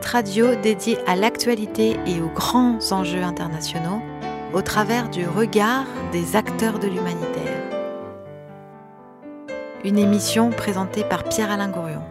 Radio 0.00 0.54
dédié 0.62 0.96
à 1.06 1.16
l'actualité 1.16 1.96
et 2.06 2.20
aux 2.20 2.28
grands 2.34 2.78
enjeux 2.92 3.22
internationaux 3.22 4.00
au 4.54 4.62
travers 4.62 5.10
du 5.10 5.26
regard 5.26 5.84
des 6.12 6.34
acteurs 6.36 6.78
de 6.78 6.86
l'humanitaire. 6.86 7.62
Une 9.84 9.98
émission 9.98 10.50
présentée 10.50 11.04
par 11.04 11.24
Pierre-Alain 11.24 11.68
Gourion. 11.68 12.02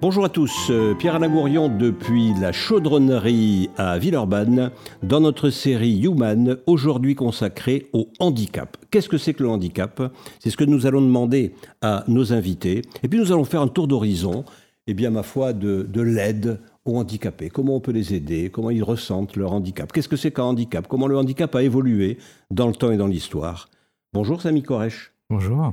Bonjour 0.00 0.26
à 0.26 0.28
tous, 0.28 0.68
euh, 0.68 0.94
Pierre-Alain 0.94 1.30
Gourion 1.30 1.68
depuis 1.70 2.34
la 2.38 2.52
chaudronnerie 2.52 3.70
à 3.78 3.96
Villeurbanne 3.96 4.70
dans 5.02 5.20
notre 5.20 5.48
série 5.48 5.98
Human, 6.02 6.58
aujourd'hui 6.66 7.14
consacrée 7.14 7.88
au 7.94 8.08
handicap. 8.18 8.76
Qu'est-ce 8.90 9.08
que 9.08 9.16
c'est 9.16 9.32
que 9.32 9.42
le 9.42 9.48
handicap? 9.48 10.02
C'est 10.40 10.50
ce 10.50 10.58
que 10.58 10.64
nous 10.64 10.86
allons 10.86 11.00
demander 11.00 11.54
à 11.80 12.04
nos 12.06 12.34
invités. 12.34 12.82
Et 13.02 13.08
puis 13.08 13.18
nous 13.18 13.32
allons 13.32 13.44
faire 13.44 13.62
un 13.62 13.68
tour 13.68 13.88
d'horizon, 13.88 14.44
eh 14.86 14.94
bien 14.94 15.10
ma 15.10 15.22
foi, 15.22 15.52
de, 15.52 15.82
de 15.88 16.00
l'aide 16.00 16.60
aux 16.84 16.96
handicapés. 16.98 17.48
Comment 17.50 17.76
on 17.76 17.80
peut 17.80 17.92
les 17.92 18.14
aider? 18.14 18.50
Comment 18.50 18.70
ils 18.70 18.82
ressentent 18.82 19.36
leur 19.36 19.52
handicap? 19.52 19.90
Qu'est-ce 19.92 20.08
que 20.08 20.16
c'est 20.16 20.30
qu'un 20.32 20.44
handicap? 20.44 20.86
Comment 20.86 21.06
le 21.06 21.16
handicap 21.16 21.54
a 21.54 21.62
évolué 21.62 22.18
dans 22.50 22.66
le 22.68 22.74
temps 22.74 22.90
et 22.90 22.96
dans 22.96 23.06
l'histoire? 23.06 23.68
Bonjour 24.12 24.42
Samy 24.42 24.62
Koresh. 24.62 25.12
Bonjour. 25.30 25.72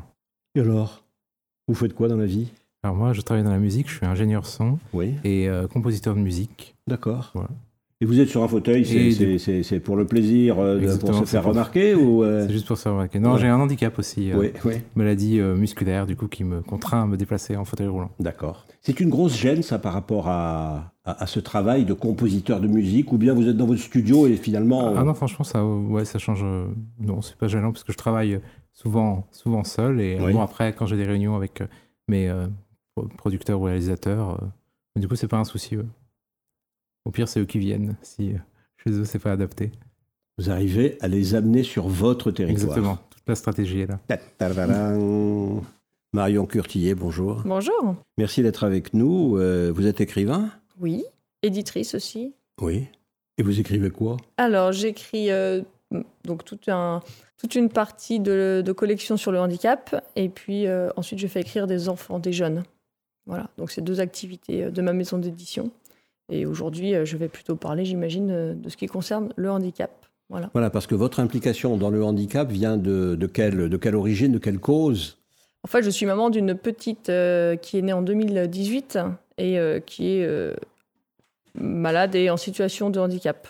Et 0.55 0.61
alors 0.61 1.03
Vous 1.67 1.75
faites 1.75 1.93
quoi 1.93 2.07
dans 2.07 2.17
la 2.17 2.25
vie? 2.25 2.47
Alors 2.83 2.95
moi, 2.95 3.13
je 3.13 3.21
travaille 3.21 3.43
dans 3.43 3.51
la 3.51 3.59
musique, 3.59 3.89
je 3.89 3.97
suis 3.97 4.05
ingénieur 4.05 4.45
son 4.45 4.79
oui. 4.93 5.13
et 5.23 5.47
euh, 5.47 5.67
compositeur 5.67 6.15
de 6.15 6.19
musique. 6.19 6.75
D'accord. 6.87 7.31
Voilà. 7.35 7.49
Et 8.01 8.05
vous 8.05 8.19
êtes 8.19 8.29
sur 8.29 8.43
un 8.43 8.47
fauteuil, 8.47 8.83
c'est 9.37 9.79
pour 9.79 9.95
le 9.95 10.05
plaisir, 10.05 10.57
euh, 10.59 10.97
pour 10.97 11.13
se 11.13 11.25
faire 11.25 11.43
remarquer 11.43 11.93
ou 11.93 12.23
euh 12.23 12.43
C'est 12.47 12.53
juste 12.53 12.67
pour 12.67 12.77
se 12.77 12.83
faire 12.83 12.93
remarquer. 12.93 13.19
Non, 13.19 13.37
j'ai 13.37 13.47
un 13.47 13.59
handicap 13.59 13.97
aussi, 13.99 14.31
oui, 14.33 14.51
oui. 14.65 14.73
maladie 14.95 15.39
musculaire, 15.39 16.07
du 16.07 16.15
coup, 16.15 16.27
qui 16.27 16.43
me 16.43 16.61
contraint 16.61 17.03
à 17.03 17.05
me 17.05 17.15
déplacer 17.15 17.55
en 17.55 17.63
fauteuil 17.63 17.87
roulant. 17.87 18.09
D'accord. 18.19 18.65
C'est 18.81 18.99
une 18.99 19.09
grosse 19.09 19.37
gêne, 19.37 19.61
ça, 19.61 19.77
par 19.77 19.93
rapport 19.93 20.27
à, 20.27 20.93
à, 21.05 21.27
ce 21.27 21.39
travail 21.39 21.85
de 21.85 21.93
compositeur 21.93 22.59
de 22.59 22.67
musique, 22.67 23.13
ou 23.13 23.17
bien 23.17 23.33
vous 23.33 23.47
êtes 23.47 23.57
dans 23.57 23.67
votre 23.67 23.81
studio 23.81 24.25
et 24.25 24.35
finalement... 24.35 24.93
Ah 24.97 25.03
non, 25.03 25.13
franchement, 25.13 25.45
ça, 25.45 25.63
ouais, 25.63 26.05
ça 26.05 26.17
change... 26.17 26.43
Non, 26.99 27.21
c'est 27.21 27.37
pas 27.37 27.47
gênant, 27.47 27.71
parce 27.71 27.83
que 27.83 27.93
je 27.93 27.97
travaille 27.97 28.39
souvent, 28.73 29.27
souvent 29.31 29.63
seul, 29.63 30.01
et 30.01 30.17
bon, 30.17 30.41
après, 30.41 30.73
quand 30.73 30.87
j'ai 30.87 30.97
des 30.97 31.05
réunions 31.05 31.35
avec 31.35 31.61
mes 32.07 32.33
producteur 33.17 33.59
ou 33.59 33.63
réalisateur. 33.63 34.31
Euh, 34.31 34.99
du 34.99 35.07
coup, 35.07 35.15
c'est 35.15 35.27
pas 35.27 35.37
un 35.37 35.43
souci. 35.43 35.77
Au 37.05 37.11
pire, 37.11 37.27
c'est 37.27 37.39
eux 37.39 37.45
qui 37.45 37.59
viennent 37.59 37.95
si 38.01 38.33
euh, 38.33 38.37
chez 38.77 38.91
eux, 38.91 39.05
c'est 39.05 39.19
pas 39.19 39.31
adapté. 39.31 39.71
Vous 40.37 40.49
arrivez 40.49 40.97
à 41.01 41.07
les 41.07 41.35
amener 41.35 41.63
sur 41.63 41.87
votre 41.87 42.31
territoire. 42.31 42.63
Exactement, 42.63 42.97
toute 43.09 43.27
la 43.27 43.35
stratégie 43.35 43.81
est 43.81 43.87
là. 43.87 43.99
Marion 46.13 46.45
Curtillet, 46.45 46.93
bonjour. 46.93 47.41
Bonjour. 47.45 47.95
Merci 48.17 48.43
d'être 48.43 48.63
avec 48.63 48.93
nous. 48.93 49.37
Euh, 49.37 49.71
vous 49.73 49.87
êtes 49.87 50.01
écrivain? 50.01 50.49
Oui, 50.79 51.03
éditrice 51.41 51.95
aussi. 51.95 52.33
Oui. 52.59 52.87
Et 53.37 53.43
vous 53.43 53.59
écrivez 53.59 53.89
quoi? 53.89 54.17
Alors, 54.37 54.71
j'écris 54.71 55.29
donc 56.25 56.43
tout 56.43 56.59
un, 56.67 57.01
toute 57.37 57.55
une 57.55 57.69
partie 57.69 58.19
de, 58.19 58.61
de, 58.63 58.71
collection 58.71 59.17
sur 59.17 59.31
le 59.31 59.39
handicap, 59.39 60.03
et 60.15 60.29
puis 60.29 60.65
ensuite 60.95 61.19
je 61.19 61.27
fais 61.27 61.41
écrire 61.41 61.65
des 61.65 61.89
enfants, 61.89 62.19
des 62.19 62.33
jeunes. 62.33 62.63
Voilà, 63.25 63.49
donc 63.57 63.71
c'est 63.71 63.81
deux 63.81 63.99
activités 63.99 64.63
euh, 64.63 64.71
de 64.71 64.81
ma 64.81 64.93
maison 64.93 65.17
d'édition. 65.17 65.71
Et 66.31 66.45
aujourd'hui, 66.45 66.95
euh, 66.95 67.05
je 67.05 67.17
vais 67.17 67.27
plutôt 67.27 67.55
parler, 67.55 67.85
j'imagine, 67.85 68.31
euh, 68.31 68.53
de 68.53 68.69
ce 68.69 68.77
qui 68.77 68.87
concerne 68.87 69.33
le 69.35 69.51
handicap. 69.51 69.91
Voilà. 70.29 70.49
voilà, 70.53 70.69
parce 70.69 70.87
que 70.87 70.95
votre 70.95 71.19
implication 71.19 71.75
dans 71.75 71.89
le 71.89 72.01
handicap 72.05 72.49
vient 72.49 72.77
de, 72.77 73.15
de, 73.15 73.27
quelle, 73.27 73.67
de 73.67 73.77
quelle 73.77 73.97
origine, 73.97 74.31
de 74.31 74.37
quelle 74.37 74.59
cause? 74.59 75.17
En 75.65 75.67
fait, 75.67 75.83
je 75.83 75.89
suis 75.89 76.05
maman 76.05 76.29
d'une 76.29 76.55
petite 76.55 77.11
qui 77.61 77.77
est 77.77 77.81
née 77.81 77.91
en 77.91 78.01
2018 78.01 78.97
et 79.37 79.59
qui 79.85 80.07
est 80.07 80.55
malade 81.53 82.15
et 82.15 82.29
en 82.29 82.37
situation 82.37 82.89
de 82.89 83.01
handicap. 83.01 83.45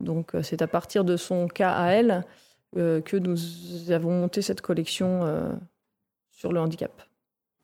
Donc, 0.00 0.32
c'est 0.42 0.62
à 0.62 0.66
partir 0.66 1.04
de 1.04 1.16
son 1.16 1.46
cas 1.46 1.70
à 1.70 1.92
elle 1.92 2.24
que 2.74 3.16
nous 3.16 3.92
avons 3.92 4.10
monté 4.10 4.42
cette 4.42 4.62
collection 4.62 5.20
sur 6.32 6.52
le 6.52 6.58
handicap. 6.58 6.90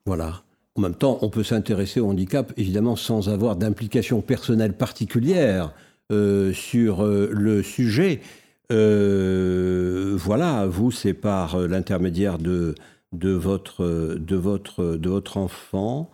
Voilà. 0.06 0.44
En 0.74 0.80
même 0.80 0.94
temps, 0.94 1.18
on 1.20 1.28
peut 1.28 1.42
s'intéresser 1.42 2.00
au 2.00 2.08
handicap, 2.08 2.52
évidemment, 2.56 2.96
sans 2.96 3.28
avoir 3.28 3.56
d'implication 3.56 4.22
personnelle 4.22 4.72
particulière 4.72 5.74
euh, 6.10 6.52
sur 6.54 7.04
euh, 7.04 7.28
le 7.30 7.62
sujet. 7.62 8.20
Euh, 8.70 10.14
voilà, 10.16 10.66
vous, 10.66 10.90
c'est 10.90 11.12
par 11.12 11.58
l'intermédiaire 11.58 12.38
de, 12.38 12.74
votre 13.12 13.82
enfant. 15.36 16.10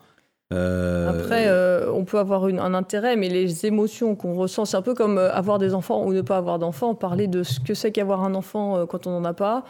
Après, 0.50 1.48
on 1.92 2.04
peut 2.04 2.18
avoir 2.18 2.44
un 2.47 2.74
intérêt, 2.74 3.14
mais 3.14 3.28
les 3.28 3.64
émotions 3.64 4.16
qu'on 4.16 4.34
ressent, 4.34 4.64
c'est 4.64 4.76
un 4.76 4.82
peu 4.82 4.94
comme 4.94 5.18
avoir 5.18 5.58
des 5.58 5.72
enfants 5.72 6.04
ou 6.04 6.12
ne 6.12 6.22
pas 6.22 6.36
avoir 6.36 6.58
d'enfants. 6.58 6.97
Parler 6.97 7.28
de 7.28 7.44
ce 7.44 7.60
que 7.60 7.74
c'est 7.74 7.92
qu'avoir 7.92 8.24
un 8.24 8.34
enfant 8.34 8.86
quand 8.86 9.06
on 9.06 9.20
n'en 9.20 9.24
a 9.24 9.34
pas, 9.34 9.62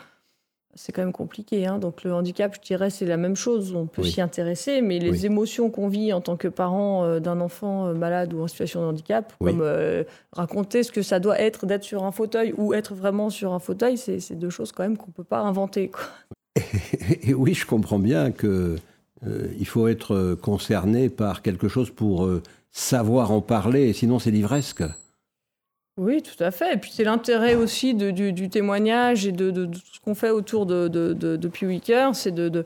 c'est 0.74 0.92
quand 0.92 1.02
même 1.02 1.12
compliqué. 1.12 1.66
Hein. 1.66 1.78
Donc 1.78 2.04
le 2.04 2.14
handicap, 2.14 2.54
je 2.54 2.60
dirais, 2.60 2.90
c'est 2.90 3.04
la 3.04 3.16
même 3.16 3.36
chose. 3.36 3.74
On 3.74 3.86
peut 3.86 4.04
s'y 4.04 4.20
intéresser, 4.20 4.80
mais 4.80 4.98
les 4.98 5.26
émotions 5.26 5.70
qu'on 5.70 5.88
vit 5.88 6.12
en 6.12 6.20
tant 6.20 6.36
que 6.36 6.48
parent 6.48 7.04
euh, 7.04 7.20
d'un 7.20 7.40
enfant 7.40 7.86
euh, 7.86 7.94
malade 7.94 8.32
ou 8.32 8.42
en 8.42 8.48
situation 8.48 8.80
de 8.82 8.86
handicap, 8.86 9.32
comme 9.40 9.60
euh, 9.60 10.04
raconter 10.32 10.82
ce 10.82 10.92
que 10.92 11.02
ça 11.02 11.20
doit 11.20 11.40
être 11.40 11.66
d'être 11.66 11.84
sur 11.84 12.04
un 12.04 12.12
fauteuil 12.12 12.54
ou 12.56 12.74
être 12.74 12.94
vraiment 12.94 13.30
sur 13.30 13.52
un 13.52 13.58
fauteuil, 13.58 13.98
c'est 13.98 14.38
deux 14.38 14.50
choses 14.50 14.72
quand 14.72 14.82
même 14.82 14.96
qu'on 14.96 15.08
ne 15.08 15.12
peut 15.12 15.24
pas 15.24 15.40
inventer. 15.40 15.90
Et, 17.22 17.34
oui, 17.34 17.54
je 17.54 17.66
comprends 17.66 17.98
bien 17.98 18.30
que 18.30 18.76
il 19.58 19.66
faut 19.66 19.88
être 19.88 20.36
concerné 20.40 21.08
par 21.08 21.42
quelque 21.42 21.66
chose 21.66 21.90
pour 21.90 22.28
savoir 22.70 23.32
en 23.32 23.40
parler, 23.40 23.92
sinon 23.92 24.20
c'est 24.20 24.30
livresque. 24.30 24.84
Oui, 25.98 26.22
tout 26.22 26.42
à 26.42 26.52
fait. 26.52 26.74
Et 26.74 26.76
puis 26.76 26.92
c'est 26.94 27.02
l'intérêt 27.02 27.56
aussi 27.56 27.92
du, 27.92 28.48
témoignage 28.48 29.26
et 29.26 29.32
de, 29.32 29.50
tout 29.66 29.80
ce 29.92 29.98
qu'on 29.98 30.14
fait 30.14 30.30
autour 30.30 30.64
de, 30.64 30.86
de, 30.86 31.12
de 31.12 31.50
c'est 32.12 32.32
de, 32.32 32.64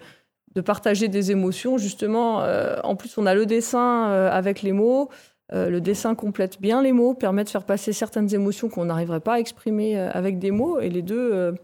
partager 0.60 1.08
des 1.08 1.30
émotions. 1.30 1.78
Justement, 1.78 2.42
euh, 2.42 2.76
en 2.84 2.94
plus, 2.94 3.16
on 3.16 3.24
a 3.24 3.34
le 3.34 3.46
dessin 3.46 4.10
euh, 4.10 4.30
avec 4.30 4.60
les 4.60 4.72
mots. 4.72 5.08
Euh, 5.54 5.70
le 5.70 5.80
dessin 5.80 6.14
complète 6.14 6.60
bien 6.60 6.82
les 6.82 6.92
mots, 6.92 7.14
permet 7.14 7.42
de 7.44 7.48
faire 7.48 7.64
passer 7.64 7.94
certaines 7.94 8.32
émotions 8.34 8.68
qu'on 8.68 8.84
n'arriverait 8.84 9.20
pas 9.20 9.34
à 9.34 9.38
exprimer 9.38 9.98
avec 9.98 10.38
des 10.38 10.50
mots. 10.50 10.78
Et 10.80 10.90
les 10.90 11.02
deux, 11.02 11.54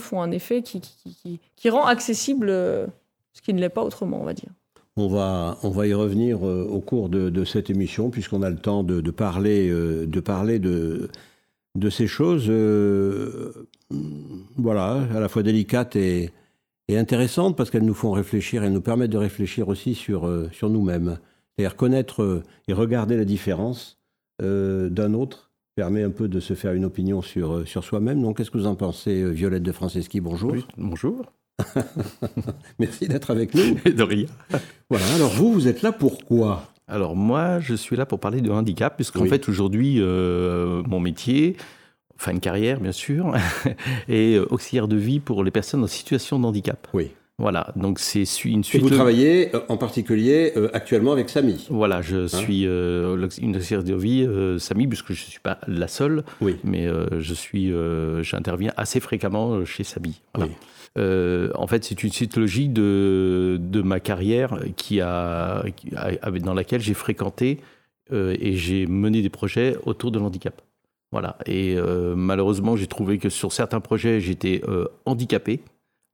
font 0.00 0.20
un 0.20 0.32
effet 0.32 0.62
qui 0.62 1.70
rend 1.70 1.86
accessible 1.86 2.48
ce 2.48 3.42
qui 3.42 3.54
ne 3.54 3.60
l'est 3.60 3.68
pas 3.68 3.84
autrement, 3.84 4.18
on 4.20 4.24
va 4.24 4.34
dire. 4.34 4.50
On 4.98 5.08
va, 5.08 5.58
on 5.62 5.68
va 5.68 5.86
y 5.86 5.92
revenir 5.92 6.46
euh, 6.46 6.66
au 6.70 6.80
cours 6.80 7.10
de, 7.10 7.44
cette 7.44 7.68
émission, 7.68 8.08
puisqu'on 8.08 8.42
a 8.42 8.48
le 8.48 8.56
temps 8.56 8.82
de, 8.82 9.10
parler, 9.10 9.68
de, 9.70 10.20
parler 10.20 10.58
de, 10.58 11.10
de 11.74 11.90
ces 11.90 12.06
choses, 12.06 12.46
euh, 12.48 13.52
voilà, 14.56 15.06
à 15.14 15.20
la 15.20 15.28
fois 15.28 15.42
délicates 15.42 15.96
et, 15.96 16.32
intéressantes, 16.88 17.56
parce 17.56 17.70
qu'elles 17.70 17.84
nous 17.84 17.94
font 17.94 18.12
réfléchir, 18.12 18.64
elles 18.64 18.72
nous 18.72 18.80
permettent 18.80 19.10
de 19.10 19.18
réfléchir 19.18 19.68
aussi 19.68 19.94
sur, 19.94 20.26
euh, 20.26 20.48
sur 20.52 20.70
nous-mêmes. 20.70 21.18
C'est-à-dire 21.56 21.76
connaître 21.76 22.42
et 22.68 22.72
regarder 22.72 23.16
la 23.16 23.24
différence 23.24 23.98
d'un 24.38 25.14
autre 25.14 25.50
permet 25.74 26.02
un 26.02 26.10
peu 26.10 26.28
de 26.28 26.38
se 26.38 26.52
faire 26.52 26.74
une 26.74 26.84
opinion 26.84 27.22
sur, 27.22 27.66
sur 27.66 27.82
soi-même. 27.82 28.20
Donc, 28.20 28.36
qu'est-ce 28.36 28.50
que 28.50 28.58
vous 28.58 28.66
en 28.66 28.74
pensez, 28.74 29.30
Violette 29.30 29.62
de 29.62 29.72
Franceschi? 29.72 30.20
Bonjour. 30.20 30.54
bonjour. 30.76 31.32
Merci 32.78 33.08
d'être 33.08 33.30
avec 33.30 33.54
nous. 33.54 33.74
de 33.84 34.02
rien. 34.02 34.26
Voilà, 34.90 35.06
alors 35.14 35.30
vous, 35.30 35.52
vous 35.52 35.68
êtes 35.68 35.82
là 35.82 35.92
pourquoi 35.92 36.70
Alors 36.88 37.16
moi, 37.16 37.60
je 37.60 37.74
suis 37.74 37.96
là 37.96 38.06
pour 38.06 38.20
parler 38.20 38.40
de 38.40 38.50
handicap, 38.50 38.96
puisqu'en 38.96 39.26
fait, 39.26 39.48
aujourd'hui, 39.48 39.96
euh, 39.98 40.82
mon 40.86 41.00
métier, 41.00 41.56
enfin 42.16 42.32
une 42.32 42.40
carrière 42.40 42.80
bien 42.80 42.92
sûr, 42.92 43.34
est 44.08 44.38
auxiliaire 44.38 44.88
de 44.88 44.96
vie 44.96 45.20
pour 45.20 45.44
les 45.44 45.50
personnes 45.50 45.82
en 45.82 45.88
situation 45.88 46.38
de 46.38 46.46
handicap. 46.46 46.86
Oui. 46.92 47.10
Voilà, 47.38 47.74
donc 47.76 47.98
c'est 47.98 48.22
une 48.46 48.64
suite. 48.64 48.80
Et 48.80 48.82
vous 48.82 48.88
travaillez 48.88 49.54
euh, 49.54 49.60
en 49.68 49.76
particulier 49.76 50.54
euh, 50.56 50.70
actuellement 50.72 51.12
avec 51.12 51.28
Samy. 51.28 51.66
Voilà, 51.68 52.00
je 52.00 52.24
hein 52.24 52.28
suis 52.28 52.62
une 52.62 53.56
auxiliaire 53.56 53.84
de 53.84 53.94
vie 53.94 54.26
Samy, 54.58 54.86
puisque 54.86 55.12
je 55.12 55.22
ne 55.22 55.30
suis 55.30 55.40
pas 55.40 55.58
la 55.66 55.88
seule, 55.88 56.24
oui. 56.40 56.56
mais 56.64 56.88
je 57.18 57.34
suis, 57.34 57.72
j'interviens 58.22 58.72
assez 58.76 59.00
fréquemment 59.00 59.64
chez 59.64 59.84
Samy. 59.84 60.20
Voilà. 60.34 60.50
Oui. 60.50 60.56
Euh, 60.96 61.50
en 61.54 61.66
fait, 61.66 61.84
c'est 61.84 62.02
une 62.02 62.10
cytologie 62.10 62.68
de, 62.68 63.58
de 63.60 63.82
ma 63.82 64.00
carrière 64.00 64.58
qui 64.76 65.00
a, 65.00 65.62
dans 66.42 66.54
laquelle 66.54 66.80
j'ai 66.80 66.94
fréquenté 66.94 67.60
euh, 68.12 68.36
et 68.40 68.56
j'ai 68.56 68.86
mené 68.86 69.22
des 69.22 69.28
projets 69.28 69.76
autour 69.84 70.10
de 70.10 70.18
l'handicap. 70.18 70.62
Voilà. 71.12 71.36
Et 71.46 71.76
euh, 71.76 72.14
malheureusement, 72.16 72.76
j'ai 72.76 72.86
trouvé 72.86 73.18
que 73.18 73.28
sur 73.28 73.52
certains 73.52 73.80
projets, 73.80 74.20
j'étais 74.20 74.62
handicapé 75.04 75.60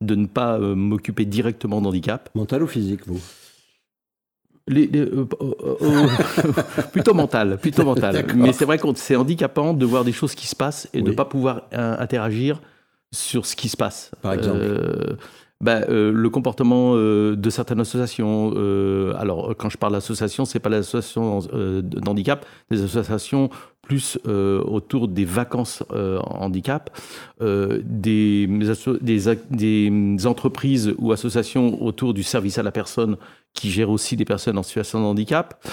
de 0.00 0.17
ne 0.17 0.26
pas 0.26 0.58
m'occuper 0.58 1.26
directement 1.26 1.81
d'handicap. 1.81 2.29
Mental 2.34 2.62
ou 2.62 2.67
physique, 2.67 3.06
vous? 3.06 3.20
Les, 4.69 4.87
plutôt 6.93 7.14
mental, 7.14 7.58
plutôt 7.58 7.84
mental. 7.84 8.25
Mais 8.37 8.52
c'est 8.52 8.64
vrai 8.64 8.79
que 8.79 8.87
c'est 8.94 9.17
handicapant 9.17 9.75
de 9.75 9.84
voir 9.84 10.05
des 10.05 10.12
choses 10.12 10.37
qui 10.37 10.46
se 10.46 10.55
passent 10.55 10.88
et 10.93 11.02
de 11.02 11.11
ne 11.11 11.17
pas 11.17 11.25
pouvoir 11.25 11.62
interagir 11.73 12.61
sur 13.12 13.46
ce 13.46 13.54
qui 13.54 13.68
se 13.68 13.76
passe. 13.76 14.10
Par 14.22 14.32
exemple. 14.32 14.58
Euh, 14.60 15.16
bah, 15.60 15.82
le 15.88 16.28
comportement 16.28 16.96
de 16.96 17.50
certaines 17.50 17.78
associations. 17.78 18.50
alors, 19.16 19.54
quand 19.56 19.68
je 19.68 19.78
parle 19.78 19.92
d'association, 19.92 20.44
c'est 20.44 20.58
pas 20.58 20.70
l'association 20.70 21.38
d'handicap, 21.82 22.44
des 22.72 22.82
associations 22.82 23.48
plus 23.80 24.18
autour 24.26 25.06
des 25.06 25.24
vacances 25.24 25.84
handicap, 25.92 26.90
des, 27.40 28.48
des, 29.00 29.36
des, 29.50 30.26
entreprises 30.26 30.94
ou 30.98 31.12
associations 31.12 31.80
autour 31.80 32.12
du 32.12 32.24
service 32.24 32.58
à 32.58 32.64
la 32.64 32.72
personne 32.72 33.16
qui 33.54 33.70
gèrent 33.70 33.90
aussi 33.90 34.16
des 34.16 34.24
personnes 34.24 34.58
en 34.58 34.64
situation 34.64 34.98
de 34.98 35.04
handicap. 35.04 35.64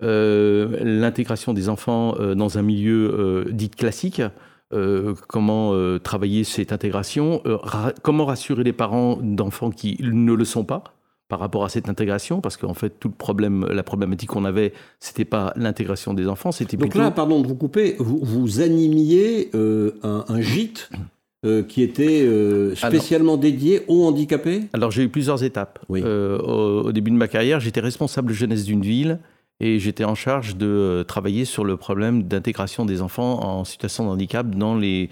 l'intégration 0.00 1.52
des 1.52 1.68
enfants 1.68 2.16
dans 2.34 2.56
un 2.56 2.62
milieu 2.62 3.44
dit 3.50 3.68
classique, 3.68 4.22
euh, 4.72 5.14
comment 5.28 5.74
euh, 5.74 6.00
travailler 6.00 6.42
cette 6.42 6.72
intégration, 6.72 7.40
euh, 7.46 7.56
comment 8.02 8.24
rassurer 8.26 8.64
les 8.64 8.72
parents 8.72 9.16
d'enfants 9.22 9.70
qui 9.70 9.96
ne 10.00 10.32
le 10.32 10.44
sont 10.44 10.64
pas 10.64 10.82
par 11.28 11.38
rapport 11.38 11.64
à 11.64 11.68
cette 11.68 11.88
intégration, 11.88 12.40
parce 12.40 12.56
qu'en 12.56 12.74
fait, 12.74 12.98
tout 12.98 13.06
le 13.06 13.14
problème, 13.14 13.64
la 13.66 13.84
problématique 13.84 14.30
qu'on 14.30 14.44
avait, 14.44 14.72
c'était 14.98 15.24
pas 15.24 15.52
l'intégration 15.54 16.14
des 16.14 16.26
enfants, 16.26 16.50
c'était 16.50 16.76
Donc 16.76 16.96
là, 16.96 17.12
pardon 17.12 17.40
de 17.40 17.46
vous 17.46 17.54
couper, 17.54 17.94
vous, 17.98 18.18
vous 18.22 18.60
animiez 18.60 19.50
un, 19.54 20.40
gîte 20.40 20.90
qui 21.68 21.82
était 21.82 22.28
spécialement 22.76 23.36
dédié 23.36 23.82
aux 23.88 24.04
handicapés? 24.04 24.62
Alors 24.72 24.92
j'ai 24.92 25.02
eu 25.02 25.08
plusieurs 25.08 25.42
étapes. 25.42 25.80
au, 25.88 26.92
début 26.92 27.10
de 27.10 27.16
ma 27.16 27.26
carrière, 27.26 27.58
j'étais 27.58 27.80
responsable 27.80 28.32
jeunesse 28.32 28.64
d'une 28.64 28.82
ville 28.82 29.18
et 29.60 29.78
j'étais 29.78 30.04
en 30.04 30.14
charge 30.14 30.56
de 30.56 30.66
euh, 30.66 31.04
travailler 31.04 31.44
sur 31.44 31.64
le 31.64 31.76
problème 31.76 32.24
d'intégration 32.24 32.84
des 32.84 33.00
enfants 33.00 33.42
en 33.42 33.64
situation 33.64 34.04
de 34.04 34.10
handicap 34.10 34.48
dans 34.50 34.76
les, 34.76 35.08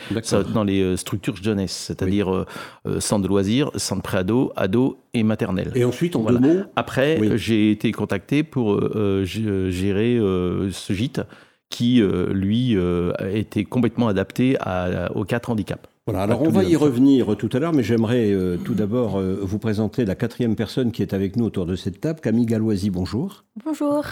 dans 0.53 0.65
les 0.65 0.83
euh, 0.83 0.97
structures 0.97 1.37
jeunesse, 1.37 1.73
c'est-à-dire 1.73 2.31
euh, 2.31 3.01
centre 3.01 3.23
de 3.23 3.29
loisirs, 3.29 3.71
centre 3.77 4.03
préado, 4.03 4.53
ado 4.57 4.99
et 5.15 5.23
maternelle. 5.23 5.73
Et 5.75 5.85
ensuite, 5.85 6.15
en 6.17 6.25
deux 6.25 6.39
mots 6.39 6.63
Après, 6.77 7.39
j'ai 7.39 7.71
été 7.71 7.91
contacté 7.93 8.43
pour 8.43 8.81
gérer 9.25 10.19
ce 10.19 10.93
gîte 10.93 11.21
qui, 11.71 12.03
lui, 12.31 12.77
était 13.33 13.65
complètement 13.65 14.09
adapté 14.09 14.57
à, 14.61 15.11
aux 15.15 15.25
quatre 15.25 15.51
handicaps. 15.51 15.89
Voilà, 16.07 16.25
alors 16.25 16.43
on 16.43 16.51
va 16.51 16.65
y 16.65 16.77
revenir 16.77 17.37
tout 17.37 17.49
à 17.53 17.59
l'heure, 17.59 17.73
mais 17.73 17.83
j'aimerais 17.83 18.33
tout 18.65 18.75
d'abord 18.75 19.21
vous 19.21 19.59
présenter 19.59 20.05
la 20.05 20.15
quatrième 20.15 20.57
personne 20.57 20.93
qui 20.93 21.03
est 21.03 21.15
avec 21.15 21.37
nous 21.37 21.45
autour 21.45 21.67
de 21.67 21.77
cette 21.77 22.01
table, 22.01 22.21
Camille 22.21 22.47
Galoisi, 22.47 22.91
bonjour. 22.91 23.45
Bonjour. 23.65 24.05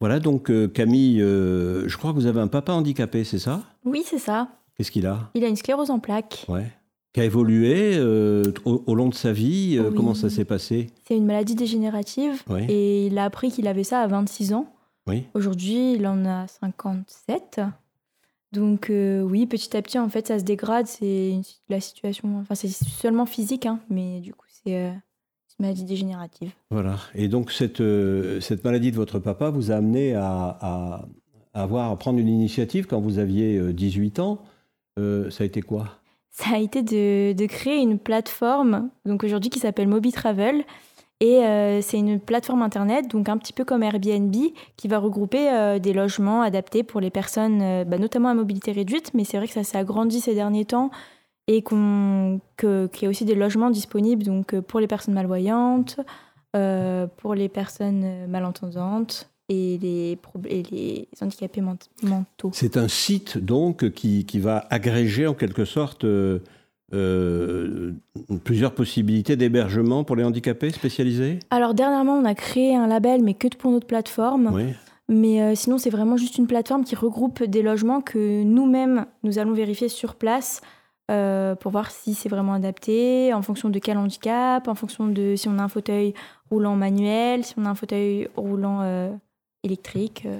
Voilà, 0.00 0.20
donc 0.20 0.50
euh, 0.50 0.68
Camille, 0.68 1.20
euh, 1.20 1.88
je 1.88 1.96
crois 1.96 2.12
que 2.12 2.16
vous 2.16 2.26
avez 2.26 2.40
un 2.40 2.46
papa 2.46 2.72
handicapé, 2.72 3.24
c'est 3.24 3.40
ça? 3.40 3.62
Oui, 3.84 4.02
c'est 4.04 4.18
ça. 4.18 4.48
Qu'est-ce 4.76 4.92
qu'il 4.92 5.06
a? 5.06 5.30
Il 5.34 5.44
a 5.44 5.48
une 5.48 5.56
sclérose 5.56 5.90
en 5.90 5.98
plaques. 5.98 6.44
Ouais. 6.48 6.70
Qui 7.12 7.20
a 7.20 7.24
évolué 7.24 7.96
euh, 7.96 8.44
au, 8.64 8.94
long 8.94 9.08
de 9.08 9.14
sa 9.14 9.32
vie. 9.32 9.80
Comment 9.96 10.14
ça 10.14 10.30
s'est 10.30 10.44
passé? 10.44 10.88
C'est 11.06 11.16
une 11.16 11.24
maladie 11.24 11.56
dégénérative. 11.56 12.42
Et 12.68 13.06
il 13.06 13.18
a 13.18 13.24
appris 13.24 13.50
qu'il 13.50 13.66
avait 13.66 13.82
ça 13.82 14.02
à 14.02 14.06
26 14.06 14.52
ans. 14.52 14.72
Oui. 15.06 15.24
Aujourd'hui, 15.34 15.94
il 15.94 16.06
en 16.06 16.24
a 16.26 16.46
57. 16.46 17.62
Donc 18.52 18.92
oui, 18.92 19.46
petit 19.46 19.74
à 19.76 19.82
petit, 19.82 19.98
en 19.98 20.10
fait, 20.10 20.28
ça 20.28 20.38
se 20.38 20.44
dégrade. 20.44 20.86
C'est 20.86 21.40
la 21.70 21.80
situation. 21.80 22.38
Enfin, 22.38 22.54
c'est 22.54 22.68
seulement 22.68 23.26
physique, 23.26 23.64
hein, 23.66 23.80
mais 23.88 24.20
du 24.20 24.34
coup, 24.34 24.46
c'est 24.62 24.92
maladie 25.58 25.84
dégénérative. 25.84 26.50
Voilà. 26.70 26.96
Et 27.14 27.28
donc, 27.28 27.50
cette, 27.50 27.80
euh, 27.80 28.40
cette 28.40 28.64
maladie 28.64 28.90
de 28.90 28.96
votre 28.96 29.18
papa 29.18 29.50
vous 29.50 29.70
a 29.70 29.76
amené 29.76 30.14
à, 30.14 31.06
avoir, 31.54 31.90
à 31.90 31.96
prendre 31.96 32.18
une 32.18 32.28
initiative 32.28 32.86
quand 32.86 33.00
vous 33.00 33.18
aviez 33.18 33.72
18 33.72 34.18
euh, 34.18 34.22
ans. 34.22 34.38
Euh, 34.98 35.30
ça 35.30 35.44
a 35.44 35.46
été 35.46 35.62
quoi? 35.62 35.88
Ça 36.30 36.54
a 36.54 36.58
été 36.58 36.82
de, 36.82 37.32
de, 37.32 37.46
créer 37.46 37.78
une 37.78 37.98
plateforme, 37.98 38.90
donc 39.04 39.24
aujourd'hui 39.24 39.50
qui 39.50 39.58
s'appelle 39.58 39.88
Moby 39.88 40.12
Travel. 40.12 40.64
Et 41.20 41.40
c'est 41.82 41.98
une 41.98 42.20
plateforme 42.20 42.62
internet, 42.62 43.10
donc 43.10 43.28
un 43.28 43.36
petit 43.38 43.52
peu 43.52 43.64
comme 43.64 43.82
Airbnb, 43.82 44.32
qui 44.76 44.86
va 44.86 45.00
regrouper 45.00 45.80
des 45.80 45.92
logements 45.92 46.42
adaptés 46.42 46.84
pour 46.84 47.00
les 47.00 47.10
personnes, 47.10 47.82
bah, 47.82 47.98
notamment 47.98 48.28
à 48.28 48.34
mobilité 48.34 48.70
réduite. 48.70 49.10
Mais 49.14 49.24
c'est 49.24 49.36
vrai 49.36 49.48
que 49.48 49.52
ça 49.52 49.64
s'est 49.64 49.76
agrandi 49.76 50.20
ces 50.20 50.36
derniers 50.36 50.64
temps 50.64 50.92
et 51.48 51.62
qu'il 51.62 53.02
y 53.02 53.06
a 53.06 53.08
aussi 53.08 53.24
des 53.24 53.34
logements 53.34 53.70
disponibles 53.70 54.22
donc, 54.22 54.52
euh, 54.52 54.60
pour 54.60 54.80
les 54.80 54.86
personnes 54.86 55.14
malvoyantes, 55.14 55.98
euh, 56.54 57.06
pour 57.16 57.34
les 57.34 57.48
personnes 57.48 58.26
malentendantes 58.28 59.30
et 59.48 59.78
les, 59.80 60.18
et 60.46 60.62
les 60.70 61.08
handicapés 61.22 61.62
mentaux. 61.62 62.50
C'est 62.52 62.76
un 62.76 62.88
site 62.88 63.38
donc 63.38 63.90
qui, 63.90 64.26
qui, 64.26 64.40
va 64.40 64.66
agréger 64.68 65.26
en 65.26 65.32
quelque 65.32 65.64
sorte 65.64 66.04
euh, 66.04 66.40
plusieurs 68.44 68.74
possibilités 68.74 69.36
d'hébergement 69.36 70.04
pour 70.04 70.16
les 70.16 70.24
handicapés 70.24 70.70
spécialisés? 70.70 71.38
Alors 71.50 71.72
dernièrement 71.72 72.18
on 72.18 72.26
a 72.26 72.34
créé 72.34 72.76
un 72.76 72.86
label 72.86 73.22
mais 73.22 73.32
que 73.32 73.48
pour 73.56 73.70
notre 73.70 73.86
plateforme. 73.86 74.50
Oui. 74.52 74.64
Mais 75.10 75.56
sinon, 75.56 75.78
c'est 75.78 75.88
vraiment 75.88 76.18
juste 76.18 76.36
une 76.36 76.46
plateforme 76.46 76.84
qui 76.84 76.94
regroupe 76.94 77.42
des 77.42 77.62
logements 77.62 78.02
que 78.02 78.42
nous-mêmes, 78.42 79.06
nous 79.22 79.38
allons 79.38 79.54
vérifier 79.54 79.88
sur 79.88 80.16
place 80.16 80.60
euh, 81.10 81.54
pour 81.54 81.72
voir 81.72 81.90
si 81.90 82.12
c'est 82.12 82.28
vraiment 82.28 82.52
adapté, 82.52 83.32
en 83.32 83.40
fonction 83.40 83.70
de 83.70 83.78
quel 83.78 83.96
handicap, 83.96 84.68
en 84.68 84.74
fonction 84.74 85.06
de 85.06 85.36
si 85.36 85.48
on 85.48 85.58
a 85.58 85.62
un 85.62 85.68
fauteuil 85.68 86.12
roulant 86.50 86.76
manuel, 86.76 87.44
si 87.44 87.54
on 87.56 87.64
a 87.64 87.70
un 87.70 87.74
fauteuil 87.74 88.28
roulant 88.36 88.82
euh, 88.82 89.10
électrique. 89.62 90.24
Euh. 90.26 90.38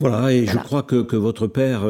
Voilà, 0.00 0.32
et 0.32 0.46
je 0.46 0.56
crois 0.56 0.82
que, 0.82 1.02
que 1.02 1.14
votre 1.14 1.46
père 1.46 1.82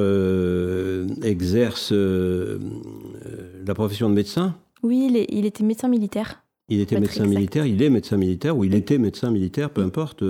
exerce 1.26 1.93
la 1.93 3.75
profession 3.75 4.10
de 4.10 4.14
médecin 4.14 4.55
Oui, 4.82 5.08
il, 5.08 5.25
il 5.31 5.46
était 5.46 5.64
médecin 5.64 5.88
militaire. 5.88 6.43
Il 6.69 6.81
était 6.81 7.00
médecin 7.00 7.25
militaire, 7.25 7.64
il 7.64 7.81
est 7.81 7.88
médecin 7.88 8.19
militaire, 8.19 8.56
ou 8.58 8.64
il 8.64 8.75
était 8.75 8.98
médecin 8.98 9.31
militaire, 9.31 9.70
peu 9.70 9.82
importe. 9.82 10.25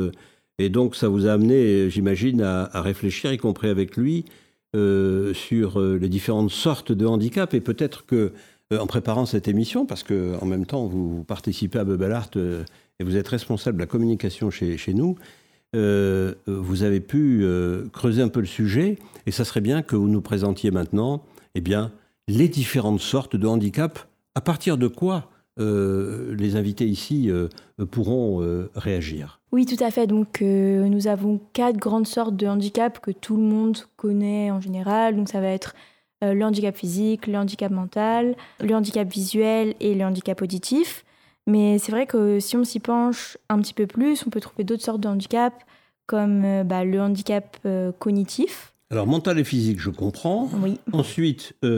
Et 0.61 0.69
donc 0.69 0.95
ça 0.95 1.09
vous 1.09 1.27
a 1.27 1.33
amené, 1.33 1.91
j'imagine, 1.91 2.43
à, 2.43 2.71
à, 2.73 2.83
réfléchir, 2.83 3.33
y 3.33 3.39
compris 3.39 3.69
avec 3.69 3.97
lui, 3.97 4.27
euh, 4.75 5.35
sur 5.35 5.79
euh, 5.79 5.99
les 6.01 6.09
différentes 6.09 6.51
sortes 6.51 6.93
de 6.93 7.05
handicap 7.05 7.53
et 7.53 7.61
peut-être 7.61 8.07
que 8.07 8.33
euh, 8.73 8.79
en 8.79 8.87
préparant 8.87 9.27
cette 9.27 9.47
émission, 9.47 9.85
parce 9.85 10.03
que 10.03 10.35
en 10.41 10.47
même 10.47 10.65
temps 10.65 10.87
vous 10.87 11.25
participez 11.25 11.79
à 11.79 11.85
Bubble 11.85 12.11
Art 12.11 12.31
et 12.99 13.05
vous 13.05 13.17
êtes 13.17 13.29
responsable 13.29 13.77
de 13.77 13.83
la 13.83 13.87
communication 13.87 14.51
chez, 14.51 14.79
chez 14.79 14.95
nous, 14.95 15.17
vous 15.75 16.83
avez 16.83 17.01
pu 17.01 17.46
creuser 17.93 18.23
un 18.23 18.29
peu 18.29 18.41
le 18.41 18.46
sujet 18.46 18.99
et 19.27 19.31
ça 19.31 19.44
serait 19.44 19.63
bien 19.63 19.82
que 19.82 19.96
vous 19.96 20.08
nous 20.08 20.20
présentiez 20.20 20.70
maintenant 20.70 21.23
eh 21.55 21.61
bien, 21.61 21.93
les 22.29 22.49
différentes 22.49 23.01
sortes 23.01 23.37
de 23.37 23.46
handicap. 23.46 23.99
À 24.35 24.41
partir 24.41 24.79
de 24.79 24.87
quoi 24.87 25.31
les 25.59 26.56
invités 26.56 26.87
ici 26.87 27.31
pourront 27.91 28.69
réagir 28.75 29.43
oui, 29.53 29.67
tout 29.67 29.85
à 29.85 29.91
fait. 29.91 30.06
Donc, 30.06 30.41
euh, 30.41 30.89
nous 30.89 31.09
avons 31.09 31.39
quatre 31.53 31.77
grandes 31.77 32.06
sortes 32.06 32.37
de 32.37 32.47
handicap 32.47 33.01
que 33.01 33.11
tout 33.11 33.37
le 33.37 33.43
monde 33.43 33.77
connaît 33.97 34.51
en 34.51 34.63
général. 34.63 35.15
Donc, 35.15 35.29
ça 35.29 35.43
va 35.43 35.49
être 35.49 35.75
euh, 36.25 36.32
le 36.32 36.43
handicap 36.43 36.75
physique, 36.75 37.27
le 37.27 37.37
handicap 37.37 37.71
mental, 37.71 38.35
le 38.61 38.75
handicap 38.75 39.06
visuel 39.06 39.75
et 39.79 39.94
le 39.94 40.05
handicap 40.06 40.41
auditif. 40.41 41.05
Mais 41.47 41.79
c'est 41.79 41.93
vrai 41.93 42.06
que 42.06 42.41
si 42.41 42.56
on 42.56 42.65
s'y 42.65 42.81
penche 42.81 43.37
un 43.51 43.61
petit 43.61 43.75
peu 43.75 43.87
plus, 43.87 44.27
on 44.27 44.31
peut 44.31 44.41
trouver 44.41 44.65
d'autres 44.65 44.85
sortes 44.85 45.03
de 45.03 45.09
handicap, 45.09 45.53
comme 46.06 46.44
euh, 46.47 46.65
bah, 46.65 46.85
le 46.85 47.03
handicap 47.03 47.59
cognitif. 47.99 48.73
Alors, 48.91 49.06
mental 49.06 49.39
et 49.39 49.44
physique, 49.44 49.81
je 49.81 49.91
comprends. 49.91 50.49
Oui. 50.63 50.79
Ensuite, 50.93 51.55
vous 51.63 51.69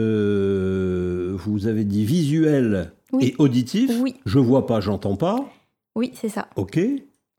avez 1.67 1.83
dit 1.83 2.05
visuel 2.05 2.91
et 3.19 3.35
auditif. 3.37 3.91
Oui. 4.01 4.15
Je 4.25 4.39
vois 4.39 4.65
pas, 4.65 4.79
j'entends 4.79 5.15
pas. 5.15 5.45
Oui, 5.95 6.11
c'est 6.13 6.29
ça. 6.29 6.47
OK. 6.55 6.77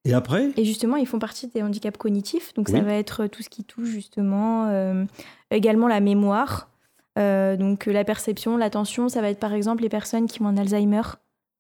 Et 0.07 0.15
après? 0.15 0.51
Et 0.57 0.65
justement, 0.65 0.97
ils 0.97 1.07
font 1.07 1.19
partie 1.19 1.49
des 1.49 1.63
handicaps 1.63 1.99
cognitifs. 1.99 2.55
Donc, 2.55 2.69
ça 2.69 2.81
va 2.81 2.95
être 2.95 3.27
tout 3.27 3.43
ce 3.43 3.49
qui 3.49 3.65
touche 3.65 3.89
justement 3.89 4.69
euh, 4.69 5.05
également 5.51 5.89
la 5.89 6.01
mémoire. 6.01 6.71
Euh, 7.19 7.57
donc, 7.57 7.87
la 7.87 8.05
perception, 8.05 8.57
l'attention, 8.57 9.09
ça 9.09 9.21
va 9.21 9.31
être 9.31 9.41
par 9.41 9.53
exemple 9.53 9.83
les 9.83 9.89
personnes 9.89 10.27
qui 10.27 10.41
ont 10.43 10.47
un 10.47 10.57
Alzheimer, 10.57 11.03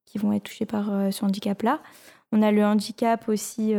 qui 0.05 0.19
vont 0.19 0.33
être 0.33 0.45
touchées 0.45 0.65
par 0.65 0.93
euh, 0.93 1.11
ce 1.11 1.25
handicap-là. 1.25 1.81
On 2.31 2.41
a 2.41 2.53
le 2.53 2.65
handicap 2.65 3.29
aussi 3.29 3.75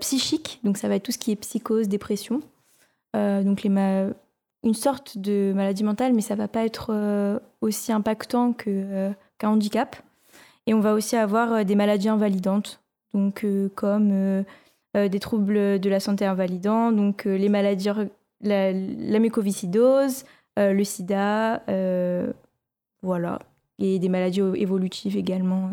psychique. 0.00 0.60
Donc, 0.64 0.76
ça 0.76 0.88
va 0.88 0.96
être 0.96 1.02
tout 1.04 1.12
ce 1.12 1.18
qui 1.18 1.30
est 1.30 1.36
psychose, 1.36 1.88
dépression. 1.88 2.42
donc, 3.14 3.62
les 3.62 3.68
une 4.64 4.74
sorte 4.74 5.18
de 5.18 5.52
maladie 5.54 5.84
mentale, 5.84 6.12
mais 6.12 6.20
ça 6.20 6.34
va 6.34 6.48
pas 6.48 6.64
être 6.64 7.40
aussi 7.60 7.92
impactant 7.92 8.52
qu'un 8.52 9.14
handicap. 9.42 9.96
Et 10.66 10.74
on 10.74 10.80
va 10.80 10.94
aussi 10.94 11.16
avoir 11.16 11.64
des 11.64 11.74
maladies 11.74 12.08
invalidantes 12.08 12.82
donc 13.14 13.44
euh, 13.44 13.68
comme 13.74 14.10
euh, 14.12 14.42
euh, 14.96 15.08
des 15.08 15.20
troubles 15.20 15.80
de 15.80 15.90
la 15.90 16.00
santé 16.00 16.24
invalidants, 16.24 16.92
donc 16.92 17.24
les 17.24 17.48
maladies, 17.48 17.88
la, 18.42 18.72
la 18.72 19.18
mucoviscidose, 19.18 20.24
le 20.56 20.84
sida, 20.84 21.62
voilà, 23.02 23.38
et 23.78 23.98
des 23.98 24.08
maladies 24.08 24.42
évolutives 24.56 25.16
également. 25.16 25.70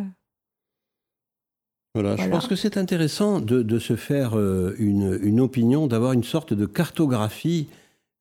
Voilà, 1.96 2.16
je 2.16 2.30
pense 2.30 2.48
que 2.48 2.56
c'est 2.56 2.78
intéressant 2.78 3.42
de, 3.42 3.80
se 3.80 3.96
faire 3.96 4.36
une, 4.38 5.20
une 5.22 5.42
opinion, 5.42 5.88
d'avoir 5.88 6.14
une 6.14 6.24
sorte 6.24 6.54
de 6.54 6.66
cartographie 6.66 7.68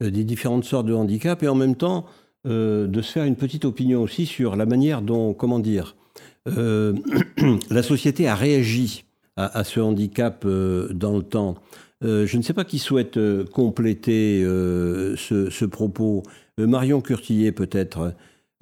des 0.01 0.25
différentes 0.25 0.65
sortes 0.65 0.87
de 0.87 0.95
handicaps 0.95 1.43
et 1.43 1.49
en 1.49 1.55
même 1.55 1.77
temps 1.77 2.07
de 2.45 3.03
se 3.03 3.13
faire 3.13 3.25
une 3.25 3.37
petite 3.37 3.65
opinion 3.65 4.03
aussi 4.03 4.25
sur 4.25 4.57
la 4.57 4.65
manière 4.65 5.03
dont, 5.03 5.35
comment 5.35 5.59
dire, 5.59 5.97
la 6.47 7.83
société 7.83 8.27
a 8.29 8.35
réagi 8.35 9.05
à, 9.37 9.65
ce 9.65 9.81
handicap 9.81 10.47
dans 10.47 11.17
le 11.17 11.23
temps. 11.23 11.57
je 12.03 12.37
ne 12.37 12.43
sais 12.43 12.55
pas 12.55 12.65
qui 12.65 12.79
souhaite 12.79 13.19
compléter 13.53 14.43
ce, 14.45 15.65
propos. 15.65 16.23
Marion 16.57 17.01
Curtillet, 17.01 17.53
peut-être, 17.53 18.15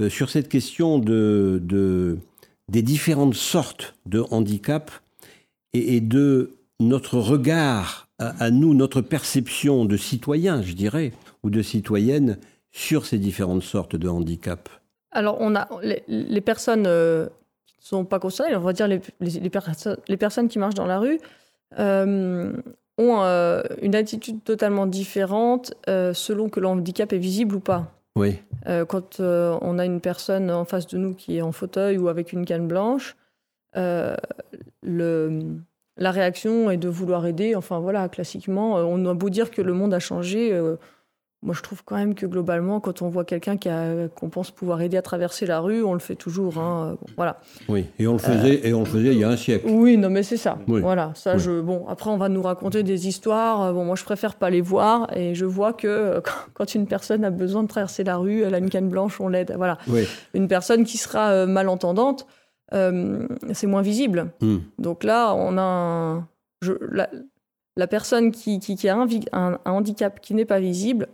sur 0.08 0.30
cette 0.30 0.48
question 0.48 0.98
de, 0.98 1.60
des 2.68 2.82
différentes 2.82 3.34
sortes 3.34 3.94
de 4.06 4.24
handicap 4.30 4.90
et, 5.72 6.00
de 6.00 6.56
notre 6.80 7.18
regard 7.18 8.05
à, 8.18 8.50
nous, 8.50 8.74
notre 8.74 9.00
perception 9.00 9.84
de 9.84 9.96
citoyen, 9.96 10.62
je 10.62 10.72
dirais, 10.72 11.12
ou 11.42 11.50
de 11.50 11.62
citoyenne 11.62 12.38
sur 12.72 13.06
ces 13.06 13.18
différentes 13.18 13.62
sortes 13.62 13.96
de 13.96 14.08
handicap 14.08 14.68
Alors, 15.12 15.36
on 15.40 15.54
a 15.54 15.68
les, 15.82 16.40
personnes 16.40 16.86
euh, 16.86 17.26
qui 17.66 17.74
ne 17.80 17.84
sont 17.86 18.04
pas 18.04 18.18
concernées, 18.18 18.56
on 18.56 18.60
va 18.60 18.72
dire 18.72 18.88
les, 18.88 19.00
les, 19.20 20.16
personnes 20.16 20.48
qui 20.48 20.58
marchent 20.58 20.74
dans 20.74 20.86
la 20.86 20.98
rue, 20.98 21.18
euh, 21.78 22.52
ont 22.98 23.22
euh, 23.22 23.62
une 23.82 23.94
attitude 23.94 24.42
totalement 24.44 24.86
différente 24.86 25.74
selon 25.86 26.48
que 26.48 26.60
le 26.60 26.68
handicap 26.68 27.12
est 27.12 27.18
visible 27.18 27.56
ou 27.56 27.60
pas. 27.60 27.92
Oui. 28.14 28.38
quand 28.88 29.20
on 29.20 29.78
a 29.78 29.84
une 29.84 30.00
personne 30.00 30.50
en 30.50 30.64
face 30.64 30.86
de 30.86 30.96
nous 30.96 31.12
qui 31.12 31.36
est 31.36 31.42
en 31.42 31.52
fauteuil 31.52 31.98
ou 31.98 32.08
avec 32.08 32.32
une 32.32 32.46
canne 32.46 32.66
blanche, 32.66 33.14
le, 33.74 35.58
la 35.96 36.10
réaction 36.10 36.70
est 36.70 36.76
de 36.76 36.88
vouloir 36.88 37.26
aider. 37.26 37.54
Enfin 37.54 37.78
voilà, 37.78 38.08
classiquement, 38.08 38.74
on 38.76 39.04
a 39.06 39.14
beau 39.14 39.30
dire 39.30 39.50
que 39.50 39.62
le 39.62 39.72
monde 39.72 39.94
a 39.94 39.98
changé. 39.98 40.52
Moi, 41.42 41.54
je 41.54 41.62
trouve 41.62 41.84
quand 41.84 41.96
même 41.96 42.14
que 42.14 42.26
globalement, 42.26 42.80
quand 42.80 43.02
on 43.02 43.08
voit 43.08 43.24
quelqu'un 43.24 43.56
qu'on 43.56 44.28
pense 44.30 44.50
pouvoir 44.50 44.80
aider 44.80 44.96
à 44.96 45.02
traverser 45.02 45.44
la 45.46 45.60
rue, 45.60 45.84
on 45.84 45.92
le 45.92 46.00
fait 46.00 46.16
toujours. 46.16 46.58
Hein, 46.58 46.96
voilà. 47.16 47.38
Oui, 47.68 47.86
et 47.98 48.08
on 48.08 48.14
le 48.14 48.18
faisait, 48.18 48.66
et 48.66 48.72
on 48.72 48.80
le 48.80 48.86
faisait 48.86 49.12
il 49.12 49.18
y 49.18 49.24
a 49.24 49.28
un 49.28 49.36
siècle. 49.36 49.66
Oui, 49.68 49.98
non, 49.98 50.08
mais 50.10 50.22
c'est 50.22 50.38
ça. 50.38 50.58
Voilà, 50.66 51.12
ça, 51.14 51.36
je. 51.36 51.60
Bon, 51.60 51.86
après, 51.88 52.10
on 52.10 52.16
va 52.16 52.28
nous 52.28 52.42
raconter 52.42 52.82
des 52.82 53.06
histoires. 53.06 53.72
Bon, 53.72 53.84
moi, 53.84 53.96
je 53.96 54.02
préfère 54.02 54.34
pas 54.34 54.48
les 54.48 54.62
voir, 54.62 55.14
et 55.14 55.34
je 55.34 55.44
vois 55.44 55.72
que 55.74 56.20
quand 56.54 56.74
une 56.74 56.86
personne 56.86 57.22
a 57.22 57.30
besoin 57.30 57.62
de 57.62 57.68
traverser 57.68 58.02
la 58.02 58.16
rue, 58.16 58.42
elle 58.42 58.54
a 58.54 58.58
une 58.58 58.70
canne 58.70 58.88
blanche, 58.88 59.20
on 59.20 59.28
l'aide. 59.28 59.54
Voilà. 59.56 59.78
Une 60.34 60.48
personne 60.48 60.84
qui 60.84 60.96
sera 60.96 61.30
euh, 61.30 61.46
malentendante, 61.46 62.26
euh, 62.74 63.26
c'est 63.52 63.66
moins 63.66 63.82
visible. 63.82 64.32
Hmm. 64.40 64.58
Donc 64.78 65.04
là, 65.04 65.34
on 65.34 65.56
a 65.58 66.26
Je, 66.62 66.72
la 67.76 67.86
personne 67.86 68.32
qui, 68.32 68.58
qui, 68.58 68.88
a 68.88 68.96
un, 69.32 69.58
handicap 69.64 70.20
qui 70.20 70.34
n'est 70.34 70.46
pas 70.46 70.60
visible 70.60 71.08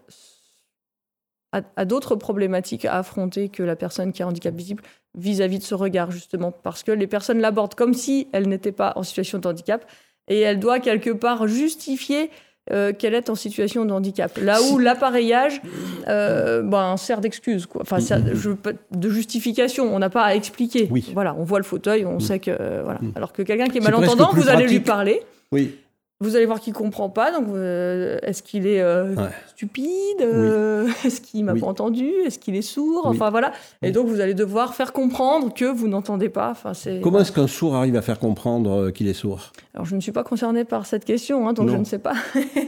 a, 1.53 1.85
d'autres 1.85 2.17
problématiques 2.17 2.87
à 2.87 2.97
affronter 2.97 3.51
que 3.51 3.63
la 3.63 3.77
personne 3.77 4.13
qui 4.13 4.23
a 4.23 4.27
un 4.27 4.31
handicap 4.31 4.55
visible 4.55 4.83
vis-à-vis 5.15 5.59
de 5.59 5.65
ce 5.65 5.75
regard, 5.75 6.11
justement, 6.11 6.51
parce 6.51 6.83
que 6.83 6.93
les 6.93 7.07
personnes 7.07 7.41
l'abordent 7.41 7.75
comme 7.75 7.93
si 7.93 8.29
elle 8.33 8.49
n'était 8.49 8.73
pas 8.73 8.95
en 8.97 9.03
situation 9.03 9.39
de 9.39 9.47
handicap, 9.47 9.85
et 10.29 10.41
elle 10.41 10.61
doit 10.61 10.81
quelque 10.81 11.11
part 11.11 11.47
justifier 11.49 12.31
euh, 12.71 12.93
qu'elle 12.93 13.15
est 13.15 13.29
en 13.29 13.35
situation 13.35 13.85
de 13.85 13.93
handicap. 13.93 14.39
Là 14.41 14.63
où 14.63 14.79
l'appareillage 14.79 15.61
euh, 16.07 16.63
ben, 16.63 16.97
sert 16.97 17.21
d'excuse, 17.21 17.67
quoi. 17.67 17.83
Enfin, 17.83 17.99
de 17.99 19.11
justification. 19.11 19.93
On 19.93 19.99
n'a 19.99 20.11
pas 20.11 20.23
à 20.23 20.37
expliquer. 20.37 20.87
Oui. 20.89 21.11
Voilà, 21.13 21.35
on 21.37 21.43
voit 21.43 21.59
le 21.59 21.65
fauteuil, 21.65 22.07
on 22.07 22.19
mm. 22.19 22.21
sait 22.21 22.39
que 22.39 22.53
euh, 22.53 22.83
voilà. 22.85 23.01
Mm. 23.03 23.13
Alors 23.17 23.33
que 23.33 23.43
quelqu'un 23.43 23.67
qui 23.67 23.79
est 23.79 23.81
malentendant, 23.81 24.31
vous 24.33 24.49
allez 24.49 24.69
lui 24.69 24.79
parler. 24.79 25.23
Oui. 25.51 25.77
Vous 26.23 26.37
allez 26.37 26.47
voir 26.47 26.61
qu'il 26.61 26.73
comprend 26.73 27.11
pas. 27.11 27.33
Donc, 27.33 27.49
euh, 27.49 28.17
est-ce 28.23 28.45
qu'il 28.45 28.69
est, 28.69 28.81
euh, 28.81 29.17
stupide 29.49 30.21
euh, 30.21 30.87
Est-ce 31.05 31.21
qu'il 31.21 31.45
m'a 31.45 31.53
pas 31.53 31.67
entendu 31.67 32.09
Est-ce 32.25 32.39
qu'il 32.39 32.55
est 32.55 32.63
sourd 32.63 33.07
Enfin 33.07 33.31
voilà. 33.31 33.51
Et 33.83 33.91
donc, 33.91 34.07
vous 34.07 34.21
allez 34.21 34.35
devoir 34.35 34.77
faire 34.77 34.93
comprendre 34.93 35.53
que 35.53 35.65
vous 35.65 35.89
n'entendez 35.89 36.29
pas. 36.29 36.51
Enfin, 36.51 36.75
c'est. 36.75 37.01
Comment 37.01 37.19
est-ce 37.19 37.33
qu'un 37.33 37.49
sourd 37.49 37.75
arrive 37.75 37.97
à 37.97 38.03
faire 38.03 38.21
comprendre 38.21 38.91
qu'il 38.91 39.09
est 39.09 39.15
sourd? 39.15 39.51
Alors, 39.75 39.85
je 39.85 39.97
ne 39.97 40.01
suis 40.01 40.13
pas 40.13 40.23
concernée 40.23 40.65
par 40.65 40.87
cette 40.87 41.05
question, 41.05 41.49
hein, 41.49 41.55
donc 41.55 41.71
je 41.71 41.77
ne 41.77 41.85
sais 41.85 41.99
pas. 41.99 42.15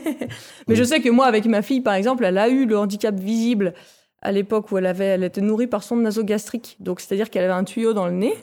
Mais 0.66 0.74
je 0.74 0.82
sais 0.82 1.00
que 1.00 1.08
moi, 1.08 1.26
avec 1.26 1.46
ma 1.46 1.62
fille, 1.62 1.80
par 1.80 1.94
exemple, 1.94 2.24
elle 2.24 2.38
a 2.38 2.48
eu 2.48 2.66
le 2.66 2.76
handicap 2.76 3.14
visible 3.14 3.74
à 4.20 4.32
l'époque 4.32 4.72
où 4.72 4.78
elle 4.78 4.86
avait, 4.86 5.04
elle 5.04 5.22
était 5.22 5.42
nourrie 5.42 5.68
par 5.68 5.84
sonde 5.84 6.02
nasogastrique. 6.02 6.76
Donc, 6.80 6.98
c'est-à-dire 6.98 7.30
qu'elle 7.30 7.44
avait 7.44 7.52
un 7.52 7.62
tuyau 7.62 7.92
dans 7.92 8.06
le 8.06 8.14
nez. 8.14 8.34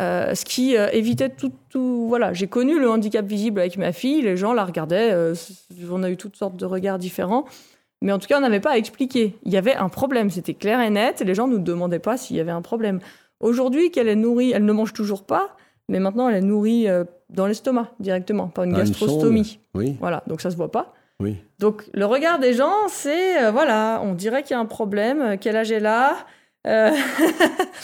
Euh, 0.00 0.34
ce 0.34 0.44
qui 0.44 0.76
euh, 0.76 0.88
évitait 0.92 1.28
tout, 1.28 1.52
tout, 1.68 2.06
Voilà, 2.08 2.32
j'ai 2.32 2.48
connu 2.48 2.80
le 2.80 2.90
handicap 2.90 3.24
visible 3.24 3.60
avec 3.60 3.76
ma 3.76 3.92
fille, 3.92 4.22
les 4.22 4.36
gens 4.36 4.52
la 4.52 4.64
regardaient, 4.64 5.12
euh, 5.12 5.34
on 5.90 6.02
a 6.02 6.10
eu 6.10 6.16
toutes 6.16 6.36
sortes 6.36 6.56
de 6.56 6.66
regards 6.66 6.98
différents, 6.98 7.44
mais 8.02 8.10
en 8.10 8.18
tout 8.18 8.26
cas, 8.26 8.38
on 8.38 8.40
n'avait 8.40 8.60
pas 8.60 8.72
à 8.72 8.76
expliquer. 8.76 9.36
Il 9.44 9.52
y 9.52 9.56
avait 9.56 9.74
un 9.74 9.88
problème, 9.88 10.30
c'était 10.30 10.54
clair 10.54 10.80
et 10.80 10.90
net, 10.90 11.22
les 11.24 11.34
gens 11.34 11.46
ne 11.46 11.52
nous 11.52 11.62
demandaient 11.62 12.00
pas 12.00 12.16
s'il 12.16 12.36
y 12.36 12.40
avait 12.40 12.50
un 12.50 12.62
problème. 12.62 12.98
Aujourd'hui, 13.38 13.90
qu'elle 13.92 14.08
est 14.08 14.16
nourrie, 14.16 14.50
elle 14.52 14.64
ne 14.64 14.72
mange 14.72 14.92
toujours 14.92 15.22
pas, 15.22 15.56
mais 15.88 16.00
maintenant, 16.00 16.28
elle 16.28 16.36
est 16.36 16.46
nourrie 16.46 16.88
dans 17.30 17.46
l'estomac 17.46 17.92
directement, 18.00 18.48
par 18.48 18.64
une 18.64 18.74
ah, 18.74 18.78
gastrostomie. 18.78 19.60
oui. 19.74 19.96
Voilà, 20.00 20.24
donc 20.26 20.40
ça 20.40 20.50
se 20.50 20.56
voit 20.56 20.72
pas. 20.72 20.92
Oui. 21.20 21.36
Donc 21.60 21.84
le 21.94 22.04
regard 22.04 22.40
des 22.40 22.54
gens, 22.54 22.88
c'est 22.88 23.50
voilà, 23.52 24.00
on 24.02 24.14
dirait 24.14 24.42
qu'il 24.42 24.52
y 24.52 24.54
a 24.54 24.60
un 24.60 24.66
problème, 24.66 25.36
quel 25.40 25.54
âge 25.54 25.70
est 25.70 25.80
là 25.80 26.16
euh, 26.66 26.90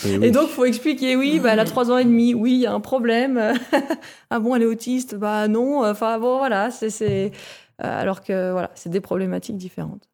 et, 0.22 0.30
donc, 0.30 0.48
faut 0.48 0.64
expliquer, 0.64 1.16
oui, 1.16 1.40
bah, 1.40 1.50
elle 1.52 1.60
a 1.60 1.64
trois 1.64 1.90
ans 1.90 1.98
et 1.98 2.04
demi, 2.04 2.34
oui, 2.34 2.52
il 2.52 2.60
y 2.60 2.66
a 2.66 2.72
un 2.72 2.80
problème. 2.80 3.52
ah 4.30 4.40
bon, 4.40 4.54
elle 4.54 4.62
est 4.62 4.66
autiste? 4.66 5.14
Bah 5.14 5.48
non. 5.48 5.84
Enfin, 5.84 6.18
bon, 6.18 6.38
voilà, 6.38 6.70
c'est. 6.70 7.26
Euh, 7.26 7.30
alors 7.78 8.22
que, 8.22 8.52
voilà, 8.52 8.70
c'est 8.74 8.90
des 8.90 9.00
problématiques 9.00 9.56
différentes. 9.56 10.08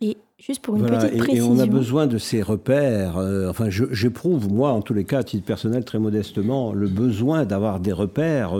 Et 0.00 0.16
juste 0.38 0.62
pour 0.62 0.76
une 0.76 0.86
petite 0.86 1.16
précision. 1.16 1.54
Et 1.54 1.56
on 1.56 1.60
a 1.60 1.66
besoin 1.66 2.06
de 2.08 2.18
ces 2.18 2.42
repères. 2.42 3.18
Euh, 3.18 3.48
enfin, 3.48 3.66
j'éprouve, 3.70 4.52
moi, 4.52 4.72
en 4.72 4.82
tous 4.82 4.94
les 4.94 5.04
cas, 5.04 5.18
à 5.18 5.24
titre 5.24 5.44
personnel, 5.44 5.84
très 5.84 6.00
modestement, 6.00 6.72
le 6.72 6.88
besoin 6.88 7.44
d'avoir 7.44 7.78
des 7.78 7.92
repères 7.92 8.54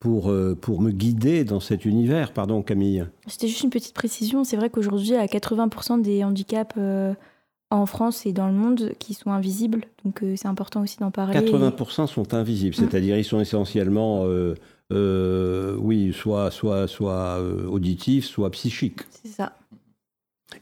pour, 0.00 0.32
pour 0.60 0.80
me 0.80 0.90
guider 0.90 1.44
dans 1.44 1.60
cet 1.60 1.84
univers. 1.84 2.32
Pardon, 2.32 2.62
Camille. 2.62 3.06
C'était 3.28 3.46
juste 3.46 3.62
une 3.62 3.70
petite 3.70 3.94
précision. 3.94 4.42
C'est 4.42 4.56
vrai 4.56 4.70
qu'aujourd'hui, 4.70 5.14
à 5.14 5.26
80% 5.26 6.02
des 6.02 6.24
handicaps 6.24 6.74
en 7.72 7.86
France 7.86 8.26
et 8.26 8.32
dans 8.32 8.46
le 8.46 8.52
monde 8.52 8.92
qui 8.98 9.14
sont 9.14 9.30
invisibles. 9.30 9.84
Donc 10.04 10.22
euh, 10.22 10.34
c'est 10.36 10.48
important 10.48 10.82
aussi 10.82 10.98
d'en 10.98 11.10
parler. 11.10 11.38
80% 11.38 12.06
sont 12.06 12.34
invisibles, 12.34 12.74
c'est-à-dire 12.74 13.16
ils 13.16 13.24
sont 13.24 13.40
essentiellement, 13.40 14.24
euh, 14.26 14.54
euh, 14.92 15.76
oui, 15.80 16.12
soit, 16.12 16.50
soit, 16.50 16.86
soit 16.86 17.40
auditifs, 17.68 18.26
soit 18.26 18.50
psychiques. 18.50 19.00
C'est 19.10 19.30
ça. 19.30 19.54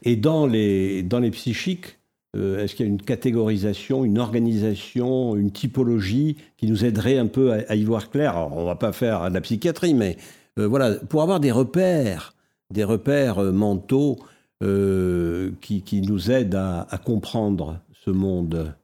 Et 0.03 0.15
dans 0.15 0.47
les, 0.47 1.03
dans 1.03 1.19
les 1.19 1.31
psychiques, 1.31 1.97
est-ce 2.33 2.75
qu'il 2.75 2.85
y 2.85 2.89
a 2.89 2.91
une 2.91 3.01
catégorisation, 3.01 4.05
une 4.05 4.17
organisation, 4.17 5.35
une 5.35 5.51
typologie 5.51 6.37
qui 6.55 6.65
nous 6.65 6.85
aiderait 6.85 7.17
un 7.17 7.27
peu 7.27 7.51
à, 7.51 7.75
y 7.75 7.83
voir 7.83 8.09
clair? 8.09 8.37
On 8.53 8.61
ne 8.61 8.65
va 8.67 8.75
pas 8.75 8.93
faire 8.93 9.27
de 9.27 9.33
la 9.33 9.41
psychiatrie, 9.41 9.93
mais 9.93 10.15
voilà, 10.55 10.95
pour 10.95 11.23
avoir 11.23 11.41
des 11.41 11.51
repères, 11.51 12.33
des 12.71 12.85
repères 12.85 13.41
mentaux 13.51 14.17
euh, 14.61 15.51
qui, 15.61 16.01
nous 16.01 16.29
aide 16.29 16.55
à, 16.55 16.85
comprendre 17.03 17.79
ce 17.93 18.11
monde 18.11 18.75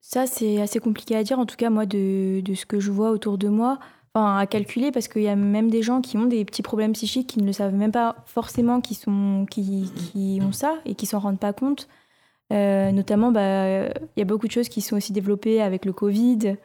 Ça, 0.00 0.26
c'est 0.26 0.60
assez 0.60 0.80
compliqué 0.80 1.14
à 1.14 1.22
dire, 1.22 1.38
en 1.38 1.46
tout 1.46 1.56
cas, 1.56 1.70
moi, 1.70 1.86
de, 1.86 2.42
ce 2.54 2.66
que 2.66 2.80
je 2.80 2.90
vois 2.90 3.10
autour 3.10 3.38
de 3.38 3.48
moi. 3.48 3.78
Enfin, 4.14 4.38
à 4.38 4.46
calculer, 4.46 4.90
parce 4.90 5.08
qu'il 5.08 5.22
y 5.22 5.28
a 5.28 5.36
même 5.36 5.70
des 5.70 5.82
gens 5.82 6.00
qui 6.00 6.16
ont 6.16 6.24
des 6.24 6.44
petits 6.44 6.62
problèmes 6.62 6.92
psychiques 6.94 7.28
qui 7.28 7.40
ne 7.40 7.46
le 7.46 7.52
savent 7.52 7.74
même 7.74 7.92
pas 7.92 8.16
forcément 8.24 8.80
qui, 8.80 8.94
sont, 8.94 9.46
qui, 9.50 9.92
qui 9.94 10.40
ont 10.42 10.52
ça 10.52 10.74
et 10.86 10.94
qui 10.94 11.06
s'en 11.06 11.18
rendent 11.18 11.38
pas 11.38 11.52
compte. 11.52 11.86
Euh, 12.52 12.92
notamment, 12.92 13.30
bah, 13.30 13.88
il 13.88 14.18
y 14.18 14.22
a 14.22 14.24
beaucoup 14.24 14.46
de 14.46 14.52
choses 14.52 14.68
qui 14.68 14.80
sont 14.80 14.96
aussi 14.96 15.12
développées 15.12 15.60
avec 15.60 15.84
le 15.84 15.92
Covid, 15.92 16.56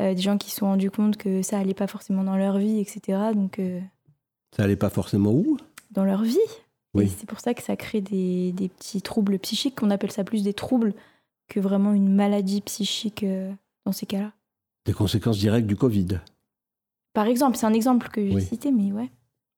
euh, 0.00 0.14
des 0.14 0.20
gens 0.20 0.36
qui 0.36 0.50
se 0.50 0.58
sont 0.58 0.66
rendus 0.66 0.90
compte 0.90 1.16
que 1.16 1.42
ça 1.42 1.58
allait 1.58 1.74
pas 1.74 1.86
forcément 1.86 2.24
dans 2.24 2.36
leur 2.36 2.58
vie, 2.58 2.78
etc. 2.78 3.18
Donc, 3.34 3.60
Ça 4.54 4.64
allait 4.64 4.76
pas 4.76 4.90
forcément 4.90 5.32
où? 5.32 5.56
Dans 5.90 6.04
leur 6.04 6.22
vie. 6.22 6.36
C'est 7.06 7.28
pour 7.28 7.40
ça 7.40 7.54
que 7.54 7.62
ça 7.62 7.76
crée 7.76 8.00
des, 8.00 8.70
petits 8.76 9.02
troubles 9.02 9.38
psychiques, 9.38 9.76
qu'on 9.76 9.90
appelle 9.90 10.10
ça 10.10 10.24
plus 10.24 10.42
des 10.42 10.54
troubles 10.54 10.94
que 11.48 11.60
vraiment 11.60 11.92
une 11.92 12.14
maladie 12.14 12.60
psychique 12.60 13.22
euh, 13.22 13.52
dans 13.84 13.92
ces 13.92 14.06
cas-là. 14.06 14.32
Des 14.84 14.92
conséquences 14.92 15.38
directes 15.38 15.66
du 15.66 15.76
Covid 15.76 16.20
Par 17.14 17.26
exemple, 17.26 17.56
c'est 17.56 17.66
un 17.66 17.72
exemple 17.72 18.08
que 18.08 18.26
j'ai 18.28 18.40
cité, 18.40 18.70
mais 18.70 18.92
ouais. 18.92 19.10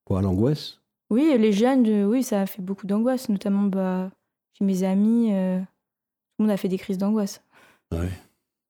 Quoi, 0.05 0.21
l'angoisse? 0.21 0.79
Oui, 1.09 1.35
les 1.37 1.51
jeunes, 1.51 1.85
euh, 1.87 2.05
oui, 2.05 2.23
ça 2.23 2.41
a 2.41 2.45
fait 2.45 2.61
beaucoup 2.61 2.87
d'angoisse, 2.87 3.29
notamment 3.29 3.63
bah, 3.63 4.09
chez 4.57 4.63
mes 4.63 4.83
amis, 4.83 5.33
euh, 5.33 5.59
tout 5.59 5.65
le 6.39 6.45
monde 6.45 6.51
a 6.51 6.57
fait 6.57 6.69
des 6.69 6.77
crises 6.77 6.97
d'angoisse. 6.97 7.41
Ouais. 7.91 8.09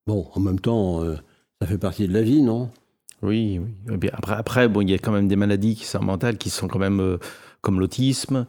Bon, 0.07 0.27
en 0.33 0.39
même 0.39 0.59
temps, 0.59 1.03
ça 1.61 1.67
fait 1.67 1.77
partie 1.77 2.07
de 2.07 2.13
la 2.13 2.23
vie, 2.23 2.41
non? 2.41 2.71
Oui, 3.21 3.59
oui. 3.59 3.97
Eh 4.01 4.09
après, 4.11 4.33
après, 4.33 4.67
bon, 4.67 4.81
il 4.81 4.89
y 4.89 4.95
a 4.95 4.97
quand 4.97 5.11
même 5.11 5.27
des 5.27 5.35
maladies 5.35 5.75
qui 5.75 5.85
sont 5.85 6.01
mentales 6.01 6.39
qui 6.39 6.49
sont 6.49 6.67
quand 6.67 6.79
même 6.79 7.19
comme 7.61 7.79
l'autisme, 7.79 8.45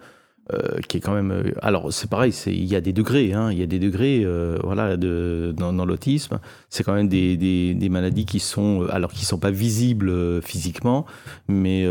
euh, 0.53 0.81
qui 0.89 0.97
est 0.97 1.01
quand 1.01 1.15
même. 1.15 1.31
Euh, 1.31 1.53
alors 1.63 1.93
c'est 1.93 2.11
pareil, 2.11 2.35
il 2.47 2.65
y 2.65 2.75
a 2.75 2.81
des 2.81 2.93
degrés, 2.93 3.33
hein, 3.33 3.53
il 3.53 3.59
y 3.59 3.63
a 3.63 3.67
des 3.67 3.79
degrés, 3.79 4.23
euh, 4.25 4.59
voilà, 4.65 4.97
de, 4.97 5.55
dans, 5.57 5.71
l'autisme. 5.87 6.41
C'est 6.69 6.83
quand 6.83 6.95
même 6.95 7.07
des, 7.07 7.37
des, 7.37 7.89
maladies 7.89 8.25
qui 8.25 8.41
sont, 8.41 8.85
alors 8.91 9.13
qui 9.13 9.25
sont 9.25 9.39
pas 9.39 9.53
visibles 9.53 10.43
physiquement, 10.43 11.07
mais 11.47 11.87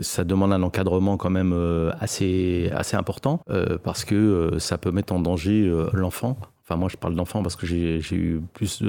ça 0.00 0.24
demande 0.24 0.52
un 0.52 0.62
encadrement 0.62 1.16
quand 1.16 1.30
même 1.30 1.54
assez, 2.00 2.68
assez 2.74 2.96
important 2.96 3.42
parce 3.84 4.04
que 4.04 4.56
ça 4.58 4.76
peut 4.76 4.90
mettre 4.90 5.12
en 5.12 5.20
danger 5.20 5.72
l'enfant. 5.92 6.36
Enfin, 6.64 6.76
moi, 6.76 6.88
je 6.88 6.96
parle 6.96 7.14
d'enfant 7.14 7.42
parce 7.42 7.54
que 7.54 7.66
j'ai 7.66 8.00
eu 8.12 8.40
plus, 8.54 8.82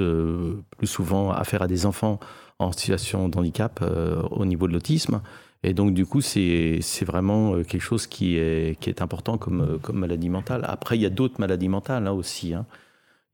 plus 0.76 0.86
souvent 0.86 1.30
affaire 1.30 1.62
à 1.62 1.68
des 1.68 1.86
enfants 1.86 2.18
en 2.58 2.72
situation 2.72 3.28
de 3.28 3.38
handicap 3.38 3.84
au 4.30 4.44
niveau 4.44 4.66
de 4.66 4.72
l'autisme. 4.72 5.20
Et 5.62 5.74
donc, 5.74 5.92
du 5.92 6.06
coup, 6.06 6.20
c'est 6.20 6.80
vraiment 7.04 7.62
quelque 7.62 7.82
chose 7.82 8.06
qui 8.06 8.36
est, 8.36 8.78
qui 8.80 8.88
est 8.88 9.02
important 9.02 9.36
comme, 9.38 9.78
comme 9.82 9.98
maladie 9.98 10.30
mentale. 10.30 10.64
Après, 10.66 10.96
il 10.96 11.02
y 11.02 11.06
a 11.06 11.10
d'autres 11.10 11.38
maladies 11.38 11.68
mentales 11.68 12.06
hein, 12.06 12.12
aussi. 12.12 12.54
Hein. 12.54 12.66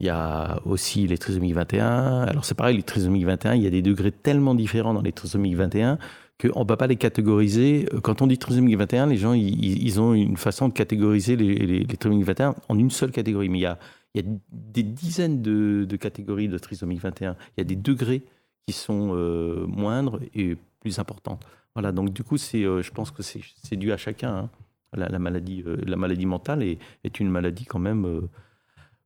Il 0.01 0.07
y 0.07 0.11
a 0.11 0.61
aussi 0.67 1.07
les 1.07 1.19
trisomiques 1.19 1.55
21. 1.55 2.23
Alors 2.23 2.45
c'est 2.45 2.55
pareil, 2.55 2.77
les 2.77 2.83
trisomiques 2.83 3.25
21, 3.25 3.55
il 3.55 3.63
y 3.63 3.67
a 3.67 3.71
des 3.71 3.81
degrés 3.81 4.13
tellement 4.13 4.55
différents 4.55 4.93
dans 4.93 5.01
les 5.01 5.13
trisomiques 5.13 5.57
21 5.57 5.99
qu'on 6.39 6.61
ne 6.61 6.65
peut 6.65 6.77
pas 6.77 6.87
les 6.87 6.97
catégoriser. 6.97 7.89
Quand 8.03 8.21
on 8.21 8.27
dit 8.27 8.37
trisomique 8.37 8.77
21, 8.77 9.07
les 9.07 9.17
gens, 9.17 9.33
ils, 9.33 10.01
ont 10.01 10.13
une 10.13 10.37
façon 10.37 10.69
de 10.69 10.75
catégoriser 10.75 11.35
les, 11.37 11.55
les, 11.55 11.97
trisomiques 11.97 12.27
21 12.27 12.55
en 12.69 12.79
une 12.79 12.91
seule 12.91 13.11
catégorie. 13.11 13.49
Mais 13.49 13.59
il 13.59 13.63
y 13.63 13.67
a, 13.67 13.79
il 14.15 14.23
y 14.23 14.29
a 14.29 14.33
des 14.53 14.83
dizaines 14.83 15.41
de, 15.41 15.97
catégories 15.97 16.49
de 16.49 16.59
trisomique 16.59 17.01
21. 17.01 17.37
Il 17.57 17.61
y 17.61 17.63
a 17.63 17.65
des 17.65 17.77
degrés 17.77 18.23
qui 18.67 18.75
sont 18.75 19.13
euh, 19.15 19.67
moindres 19.67 20.21
et 20.35 20.57
plus 20.81 20.99
importants. 20.99 21.39
Voilà, 21.77 21.93
donc 21.93 22.15
du 22.15 22.25
coup, 22.25 22.39
c'est, 22.39 22.65
euh, 22.65 22.81
je 22.81 22.91
pense 22.91 23.11
que 23.11 23.23
c'est 23.23 23.77
dû 23.77 23.93
à 23.93 23.99
chacun. 23.99 24.35
Hein. 24.35 24.51
La, 24.95 25.19
maladie, 25.19 25.63
euh, 25.67 25.77
la 25.87 25.97
maladie 25.97 26.25
mentale 26.25 26.63
est, 26.63 27.21
une 27.21 27.29
maladie 27.29 27.67
quand 27.67 27.79
même 27.79 28.29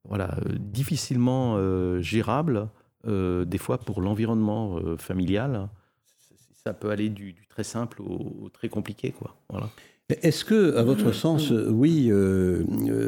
voilà, 0.04 0.38
euh, 0.46 0.56
difficilement 0.56 1.56
euh, 1.56 2.00
gérable, 2.00 2.68
des 3.04 3.58
fois 3.58 3.78
pour 3.78 4.00
l'environnement 4.00 4.78
familial. 4.98 5.68
Ça 6.52 6.72
peut 6.72 6.90
aller 6.90 7.08
du, 7.08 7.34
très 7.48 7.64
simple 7.64 8.02
au, 8.02 8.50
très 8.52 8.68
compliqué. 8.68 9.10
Quoi. 9.10 9.34
Voilà. 9.48 9.68
Est-ce 10.22 10.44
que, 10.44 10.76
à 10.76 10.82
votre 10.82 11.12
sens, 11.12 11.50
oui, 11.50 12.10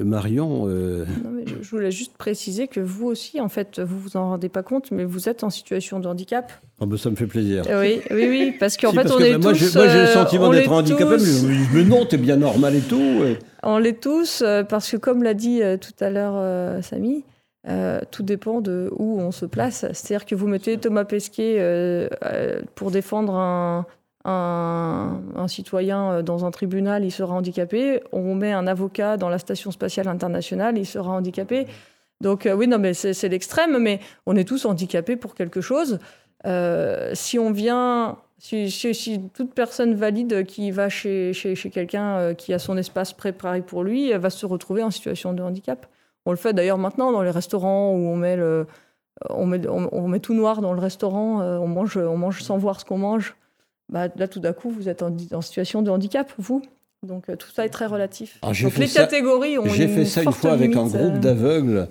Marion 0.04 0.68
Je 0.68 1.70
voulais 1.70 1.90
juste 1.90 2.16
préciser 2.16 2.68
que 2.68 2.80
vous 2.80 3.06
aussi, 3.06 3.40
en 3.40 3.48
fait, 3.48 3.80
vous 3.80 3.98
vous 3.98 4.16
en 4.16 4.30
rendez 4.30 4.48
pas 4.48 4.62
compte, 4.62 4.90
mais 4.90 5.04
vous 5.04 5.28
êtes 5.28 5.44
en 5.44 5.50
situation 5.50 6.00
de 6.00 6.08
handicap. 6.08 6.52
Oh 6.80 6.86
ben 6.86 6.96
ça 6.96 7.10
me 7.10 7.16
fait 7.16 7.26
plaisir. 7.26 7.64
Oui, 7.68 8.00
oui, 8.10 8.26
oui, 8.28 8.54
parce 8.58 8.76
qu'en 8.76 8.92
fait, 8.92 9.10
on 9.10 9.18
est 9.18 9.38
moi, 9.38 9.52
tous. 9.52 9.76
Moi, 9.76 9.88
j'ai 9.88 10.00
le 10.00 10.06
sentiment 10.06 10.50
d'être 10.50 10.72
handicapé, 10.72 11.16
mais, 11.18 11.54
mais 11.74 11.84
non, 11.84 12.04
t'es 12.06 12.16
bien 12.16 12.36
normal 12.36 12.74
et 12.74 12.80
tout. 12.80 13.22
On 13.62 13.78
l'est 13.78 14.00
tous, 14.00 14.42
euh, 14.42 14.64
parce 14.64 14.90
que 14.90 14.96
comme 14.96 15.22
l'a 15.22 15.34
dit 15.34 15.62
euh, 15.62 15.76
tout 15.76 15.92
à 16.04 16.10
l'heure 16.10 16.34
euh, 16.36 16.82
Samy, 16.82 17.24
tout 18.10 18.24
dépend 18.24 18.60
de 18.60 18.90
où 18.96 19.20
on 19.20 19.30
se 19.30 19.46
place. 19.46 19.86
C'est-à-dire 19.92 20.26
que 20.26 20.34
vous 20.34 20.48
mettez 20.48 20.78
Thomas 20.78 21.04
Pesquet 21.04 22.08
pour 22.74 22.90
défendre 22.90 23.34
un, 23.34 23.86
un, 24.24 25.46
citoyen 25.48 26.22
dans 26.22 26.44
un 26.44 26.50
tribunal, 26.50 27.04
il 27.04 27.10
sera 27.10 27.34
handicapé. 27.34 28.02
On 28.12 28.34
met 28.34 28.52
un 28.52 28.66
avocat 28.66 29.16
dans 29.16 29.28
la 29.28 29.38
station 29.38 29.70
spatiale 29.70 30.08
internationale, 30.08 30.78
il 30.78 30.86
sera 30.86 31.12
handicapé. 31.12 31.66
Donc 32.20 32.48
oui, 32.54 32.68
non, 32.68 32.78
mais 32.78 32.94
c'est 32.94 33.28
l'extrême, 33.28 33.78
mais 33.78 34.00
on 34.26 34.36
est 34.36 34.44
tous 34.44 34.64
handicapés 34.64 35.16
pour 35.16 35.34
quelque 35.34 35.60
chose. 35.60 35.98
si 37.14 37.38
on 37.38 37.50
vient 37.50 38.16
si, 38.42 39.30
toute 39.34 39.54
personne 39.54 39.94
valide 39.94 40.44
qui 40.44 40.72
va 40.72 40.88
chez, 40.88 41.32
quelqu'un 41.72 42.16
euh, 42.16 42.34
qui 42.34 42.52
a 42.52 42.58
son 42.58 42.76
espace 42.76 43.12
préparé 43.12 43.62
pour 43.62 43.84
lui 43.84 44.12
va 44.12 44.30
se 44.30 44.46
retrouver 44.46 44.82
en 44.82 44.90
situation 44.90 45.32
de 45.32 45.42
handicap. 45.42 45.86
On 46.26 46.32
le 46.32 46.36
fait 46.36 46.52
d'ailleurs 46.52 46.78
maintenant 46.78 47.12
dans 47.12 47.22
les 47.22 47.30
restaurants 47.30 47.92
où 47.92 47.98
on 47.98 48.16
met, 48.16 48.36
on 49.30 49.46
met, 50.08 50.20
tout 50.20 50.34
noir 50.34 50.60
dans 50.60 50.72
le 50.72 50.80
restaurant, 50.80 51.40
euh, 51.40 51.58
on, 51.58 51.68
mange, 51.68 51.96
on 51.96 52.16
mange 52.16 52.42
sans 52.42 52.58
voir 52.58 52.80
ce 52.80 52.84
qu'on 52.84 52.98
mange. 52.98 53.36
Bah, 53.92 54.08
là, 54.16 54.26
tout 54.26 54.40
d'un 54.40 54.52
coup, 54.52 54.70
vous 54.70 54.88
êtes 54.88 55.02
en, 55.02 55.40
situation 55.40 55.82
de 55.82 55.90
handicap, 55.90 56.32
vous. 56.38 56.62
Donc 57.06 57.28
euh, 57.28 57.36
tout 57.36 57.50
ça 57.50 57.64
est 57.64 57.68
très 57.68 57.86
relatif. 57.86 58.40
Donc 58.42 58.76
les 58.76 58.88
catégories 58.88 59.58
ont 59.58 59.66
J'ai 59.66 59.88
fait 59.88 60.04
ça 60.04 60.22
une 60.22 60.32
fois 60.32 60.52
avec 60.52 60.74
un 60.76 60.86
groupe 60.86 61.18
d'aveugles 61.20 61.88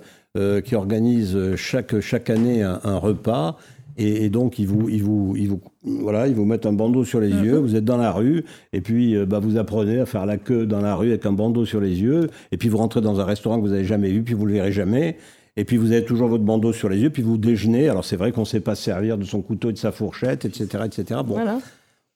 qui 0.64 0.74
organise 0.74 1.56
chaque, 1.56 2.00
chaque 2.00 2.30
année 2.30 2.62
un 2.62 2.96
repas. 2.96 3.58
Et, 3.98 4.30
donc, 4.30 4.58
ils 4.58 4.66
vous, 4.66 4.88
ils, 4.88 5.02
vous, 5.02 5.34
ils, 5.36 5.48
vous, 5.48 5.60
voilà, 5.84 6.26
ils 6.26 6.34
vous 6.34 6.44
mettent 6.44 6.66
un 6.66 6.72
bandeau 6.72 7.04
sur 7.04 7.20
les 7.20 7.32
mhm. 7.32 7.44
yeux, 7.44 7.56
vous 7.58 7.76
êtes 7.76 7.84
dans 7.84 7.98
la 7.98 8.10
rue, 8.10 8.44
et 8.72 8.80
puis 8.80 9.16
euh, 9.16 9.26
bah, 9.26 9.38
vous 9.38 9.58
apprenez 9.58 10.00
à 10.00 10.06
faire 10.06 10.24
la 10.24 10.38
queue 10.38 10.66
dans 10.66 10.80
la 10.80 10.94
rue 10.94 11.08
avec 11.08 11.26
un 11.26 11.32
bandeau 11.32 11.66
sur 11.66 11.80
les 11.80 12.00
yeux, 12.00 12.30
et 12.52 12.56
puis 12.56 12.68
vous 12.68 12.78
rentrez 12.78 13.00
dans 13.00 13.20
un 13.20 13.24
restaurant 13.24 13.56
que 13.56 13.62
vous 13.62 13.72
n'avez 13.72 13.84
jamais 13.84 14.10
vu, 14.10 14.22
puis 14.22 14.34
vous 14.34 14.44
ne 14.44 14.48
le 14.48 14.54
verrez 14.54 14.72
jamais, 14.72 15.18
et 15.56 15.64
puis 15.64 15.76
vous 15.76 15.92
avez 15.92 16.04
toujours 16.04 16.28
votre 16.28 16.44
bandeau 16.44 16.72
sur 16.72 16.88
les 16.88 16.98
yeux, 16.98 17.10
puis 17.10 17.22
vous 17.22 17.36
déjeunez. 17.36 17.90
Alors 17.90 18.04
c'est 18.04 18.16
vrai 18.16 18.32
qu'on 18.32 18.42
ne 18.42 18.46
sait 18.46 18.60
pas 18.60 18.74
servir 18.74 19.18
de 19.18 19.24
son 19.24 19.42
couteau 19.42 19.68
et 19.68 19.72
de 19.74 19.78
sa 19.78 19.92
fourchette, 19.92 20.46
etc. 20.46 20.84
etc. 20.86 21.20
Bon, 21.26 21.38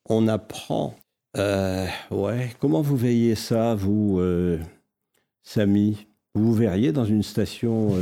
on 0.08 0.28
apprend. 0.28 0.94
Euh, 1.36 1.86
ouais, 2.10 2.50
comment 2.60 2.80
vous 2.80 2.96
veillez 2.96 3.34
ça, 3.34 3.74
vous, 3.74 4.18
euh, 4.20 4.58
Samy? 5.42 6.06
Vous 6.34 6.46
vous 6.46 6.54
verriez 6.54 6.92
dans 6.92 7.04
une 7.04 7.22
station 7.22 7.92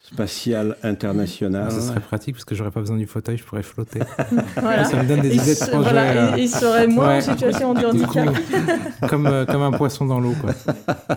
spatiale 0.00 0.76
internationale? 0.82 1.70
Ça 1.70 1.80
serait 1.80 2.00
pratique 2.00 2.34
parce 2.34 2.44
que 2.44 2.54
j'aurais 2.54 2.70
pas 2.70 2.80
besoin 2.80 2.96
du 2.96 3.06
fauteuil, 3.06 3.36
je 3.36 3.44
pourrais 3.44 3.62
flotter. 3.62 4.00
Ça 4.56 5.02
me 5.02 5.06
donne 5.06 5.20
des 5.20 5.34
idées 5.34 5.54
de 5.54 5.70
projet. 5.70 5.90
Voilà, 5.90 6.38
il, 6.38 6.48
serait 6.48 6.88
moins 6.88 7.18
en 7.18 7.20
situation 7.20 7.74
de 7.74 7.86
handicap. 7.86 8.34
comme, 9.08 9.26
euh, 9.26 9.46
comme 9.46 9.62
un 9.62 9.72
poisson 9.72 10.06
dans 10.06 10.18
l'eau. 10.18 10.34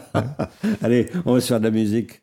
Allez, 0.84 1.10
on 1.26 1.34
va 1.34 1.42
se 1.42 1.48
faire 1.48 1.60
de 1.60 1.66
la 1.66 1.72
musique. 1.72 2.22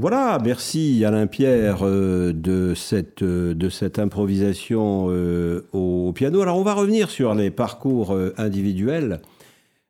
Voilà, 0.00 0.38
merci 0.42 1.04
Alain 1.04 1.26
Pierre 1.26 1.80
euh, 1.82 2.32
de, 2.32 2.72
cette, 2.74 3.20
euh, 3.20 3.52
de 3.52 3.68
cette 3.68 3.98
improvisation 3.98 5.08
euh, 5.10 5.68
au 5.74 6.14
piano. 6.14 6.40
Alors 6.40 6.56
on 6.56 6.62
va 6.62 6.72
revenir 6.72 7.10
sur 7.10 7.34
les 7.34 7.50
parcours 7.50 8.16
individuels. 8.38 9.20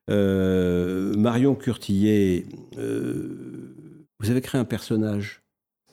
Marion 0.09 1.55
Curtillet, 1.55 2.45
vous 2.77 4.31
avez 4.31 4.41
créé 4.41 4.61
un 4.61 4.65
personnage 4.65 5.43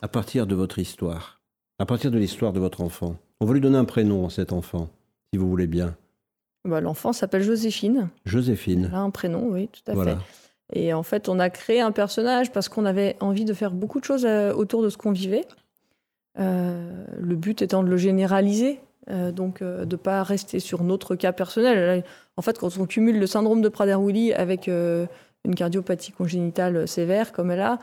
à 0.02 0.08
partir 0.08 0.48
de 0.48 0.56
votre 0.56 0.80
histoire, 0.80 1.40
à 1.78 1.86
partir 1.86 2.10
de 2.10 2.18
l'histoire 2.18 2.54
de 2.54 2.60
votre 2.60 2.82
enfant. 2.82 3.18
On 3.40 3.46
va 3.46 3.54
lui 3.54 3.62
donner 3.62 3.78
un 3.78 3.86
prénom 3.86 4.26
à 4.26 4.32
cet 4.32 4.52
enfant, 4.52 4.90
si 5.32 5.38
vous 5.38 5.48
voulez 5.48 5.68
bien. 5.68 5.96
Bah, 6.66 6.82
l'enfant 6.82 7.14
s'appelle 7.14 7.44
Joséphine. 7.44 8.10
Joséphine. 8.26 8.90
un 8.92 9.12
prénom, 9.12 9.50
oui, 9.52 9.70
tout 9.72 9.92
à 9.92 10.04
fait. 10.04 10.18
Et 10.74 10.94
en 10.94 11.04
fait, 11.04 11.30
on 11.30 11.40
a 11.40 11.50
créé 11.50 11.80
un 11.82 11.92
personnage 11.92 12.52
parce 12.52 12.70
qu'on 12.70 12.86
avait 12.86 13.16
envie 13.20 13.46
de 13.46 13.54
faire 13.54 13.72
beaucoup 13.72 14.00
de 14.00 14.06
choses 14.06 14.26
euh, 14.26 14.54
autour 14.54 14.84
de 14.84 14.90
ce 14.90 14.98
qu'on 14.98 15.12
vivait. 15.12 15.46
le 16.38 17.36
but 17.36 17.62
étant 17.62 17.84
de 17.84 17.90
le 17.90 17.98
généraliser, 17.98 18.80
donc 19.34 19.64
de 19.64 19.86
ne 19.86 19.96
pas 19.96 20.22
rester 20.22 20.60
sur 20.60 20.84
notre 20.84 21.16
cas 21.16 21.32
personnel. 21.32 22.04
En 22.36 22.42
fait, 22.42 22.60
quand 22.60 22.78
on 22.78 22.86
cumule 22.86 23.20
le 23.20 23.26
syndrome 23.26 23.62
de 23.62 23.70
Prader-Willi 23.70 24.34
avec 24.34 24.68
une 24.68 25.56
cardiopathie 25.56 26.12
congénitale 26.12 26.88
sévère 26.88 27.32
comme 27.32 27.50
elle 27.50 27.62
a, 27.62 27.80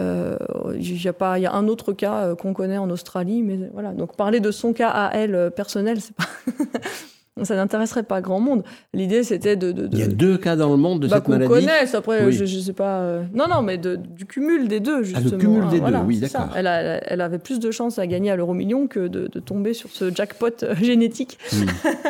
il 0.00 0.82
y, 0.82 1.04
y 1.04 1.46
a 1.46 1.52
un 1.52 1.68
autre 1.68 1.92
cas 1.92 2.34
qu'on 2.34 2.54
connaît 2.54 2.78
en 2.78 2.90
Australie, 2.90 3.42
mais 3.42 3.70
voilà. 3.72 3.92
Donc 3.92 4.16
parler 4.16 4.40
de 4.40 4.50
son 4.50 4.72
cas 4.72 4.88
à 4.88 5.14
elle 5.14 5.52
personnel, 5.54 6.00
c'est 6.00 6.16
pas 6.16 6.26
ça 7.40 7.56
n'intéresserait 7.56 8.02
pas 8.02 8.20
grand 8.20 8.40
monde. 8.40 8.62
L'idée, 8.92 9.22
c'était 9.22 9.56
de, 9.56 9.88
Il 9.92 9.98
y 9.98 10.02
a 10.02 10.06
deux 10.06 10.36
cas 10.36 10.54
dans 10.54 10.70
le 10.70 10.76
monde 10.76 11.00
de 11.00 11.08
bah, 11.08 11.16
cette 11.16 11.28
maladie. 11.28 11.48
Qu'on 11.48 11.60
connaisse. 11.60 11.94
Après, 11.94 12.30
je, 12.30 12.42
ne 12.42 12.60
sais 12.60 12.72
pas. 12.74 13.00
Euh, 13.00 13.24
non, 13.32 13.46
non, 13.48 13.62
mais 13.62 13.78
du 13.78 14.26
cumul 14.26 14.68
des 14.68 14.80
deux, 14.80 15.02
justement. 15.02 15.26
Ah, 15.26 15.30
le 15.32 15.38
cumul 15.38 15.68
des 15.68 15.80
deux, 15.80 15.96
oui, 16.06 16.18
d'accord. 16.18 16.50
Elle, 16.54 16.66
elle, 16.66 17.20
avait 17.20 17.38
plus 17.38 17.58
de 17.58 17.70
chances 17.70 17.98
à 17.98 18.06
gagner 18.06 18.30
à 18.30 18.36
l'euro 18.36 18.52
million 18.52 18.86
que 18.86 19.08
de, 19.08 19.26
tomber 19.40 19.72
sur 19.72 19.90
ce 19.90 20.14
jackpot 20.14 20.62
euh, 20.62 20.74
génétique. 20.76 21.38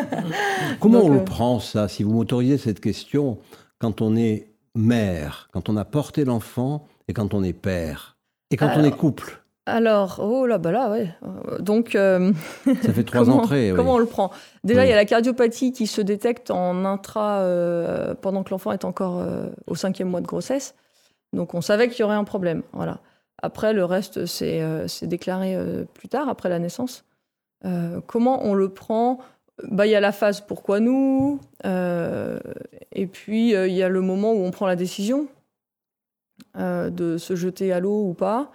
Comment 0.80 1.04
on 1.04 1.08
le 1.08 1.20
euh, 1.20 1.24
prend 1.24 1.61
ça 1.61 1.88
Si 1.88 2.02
vous 2.02 2.12
m'autorisez 2.12 2.58
cette 2.58 2.80
question, 2.80 3.38
quand 3.78 4.02
on 4.02 4.16
est 4.16 4.48
mère, 4.74 5.48
quand 5.52 5.68
on 5.68 5.76
a 5.76 5.85
porté 5.85 6.24
l'enfant 6.24 6.87
et 7.08 7.12
quand 7.12 7.32
on 7.32 7.44
est 7.44 7.52
père? 7.52 8.16
Et 8.50 8.56
quand 8.56 8.70
on 8.76 8.85
est 8.85 8.90
couple? 8.90 9.41
Alors, 9.64 10.18
oh 10.20 10.46
là, 10.46 10.59
bah 10.59 10.72
là, 10.72 10.90
ouais. 10.90 11.14
Donc, 11.61 11.94
euh, 11.94 12.33
ça 12.64 12.92
fait 12.92 13.05
trois 13.05 13.31
entrées. 13.31 13.72
Comment 13.77 13.94
on 13.94 13.98
le 13.98 14.07
prend? 14.07 14.33
Déjà, 14.64 14.85
il 14.85 14.88
y 14.88 14.92
a 14.92 14.96
la 14.96 15.05
cardiopathie 15.05 15.72
qui 15.72 15.87
se 15.87 16.01
détecte 16.01 16.51
en 16.51 16.85
intra 16.85 17.40
euh, 17.40 18.14
pendant 18.14 18.42
que 18.42 18.51
l'enfant 18.51 18.72
est 18.72 18.85
encore 18.85 19.20
euh, 19.20 19.46
au 19.68 19.77
cinquième 19.77 20.09
mois 20.09 20.20
de 20.20 20.27
grossesse. 20.27 20.75
Donc, 21.33 21.55
on 21.55 21.61
savait 21.61 21.88
qu'il 21.88 22.01
y 22.01 22.03
aurait 22.03 22.16
un 22.16 22.25
problème. 22.25 22.62
Voilà. 22.72 22.98
Après, 23.40 23.72
le 23.72 23.85
reste, 23.85 24.27
c'est 24.27 24.62
déclaré 25.03 25.57
plus 25.94 26.09
tard, 26.09 26.29
après 26.29 26.48
la 26.48 26.59
naissance. 26.59 27.05
comment 28.07 28.44
on 28.44 28.55
le 28.55 28.68
prend? 28.68 29.18
Bah, 29.64 29.87
il 29.87 29.90
y 29.90 29.96
a 29.96 30.01
la 30.01 30.12
phase 30.12 30.40
pourquoi 30.40 30.79
nous, 30.79 31.40
et 31.64 33.07
puis 33.07 33.51
il 33.51 33.72
y 33.72 33.83
a 33.83 33.88
le 33.88 34.01
moment 34.01 34.33
où 34.33 34.44
on 34.44 34.53
prend 34.53 34.66
la 34.66 34.77
décision 34.77 35.27
de 36.57 37.16
se 37.18 37.35
jeter 37.35 37.72
à 37.72 37.81
l'eau 37.81 38.07
ou 38.07 38.14
pas. 38.14 38.53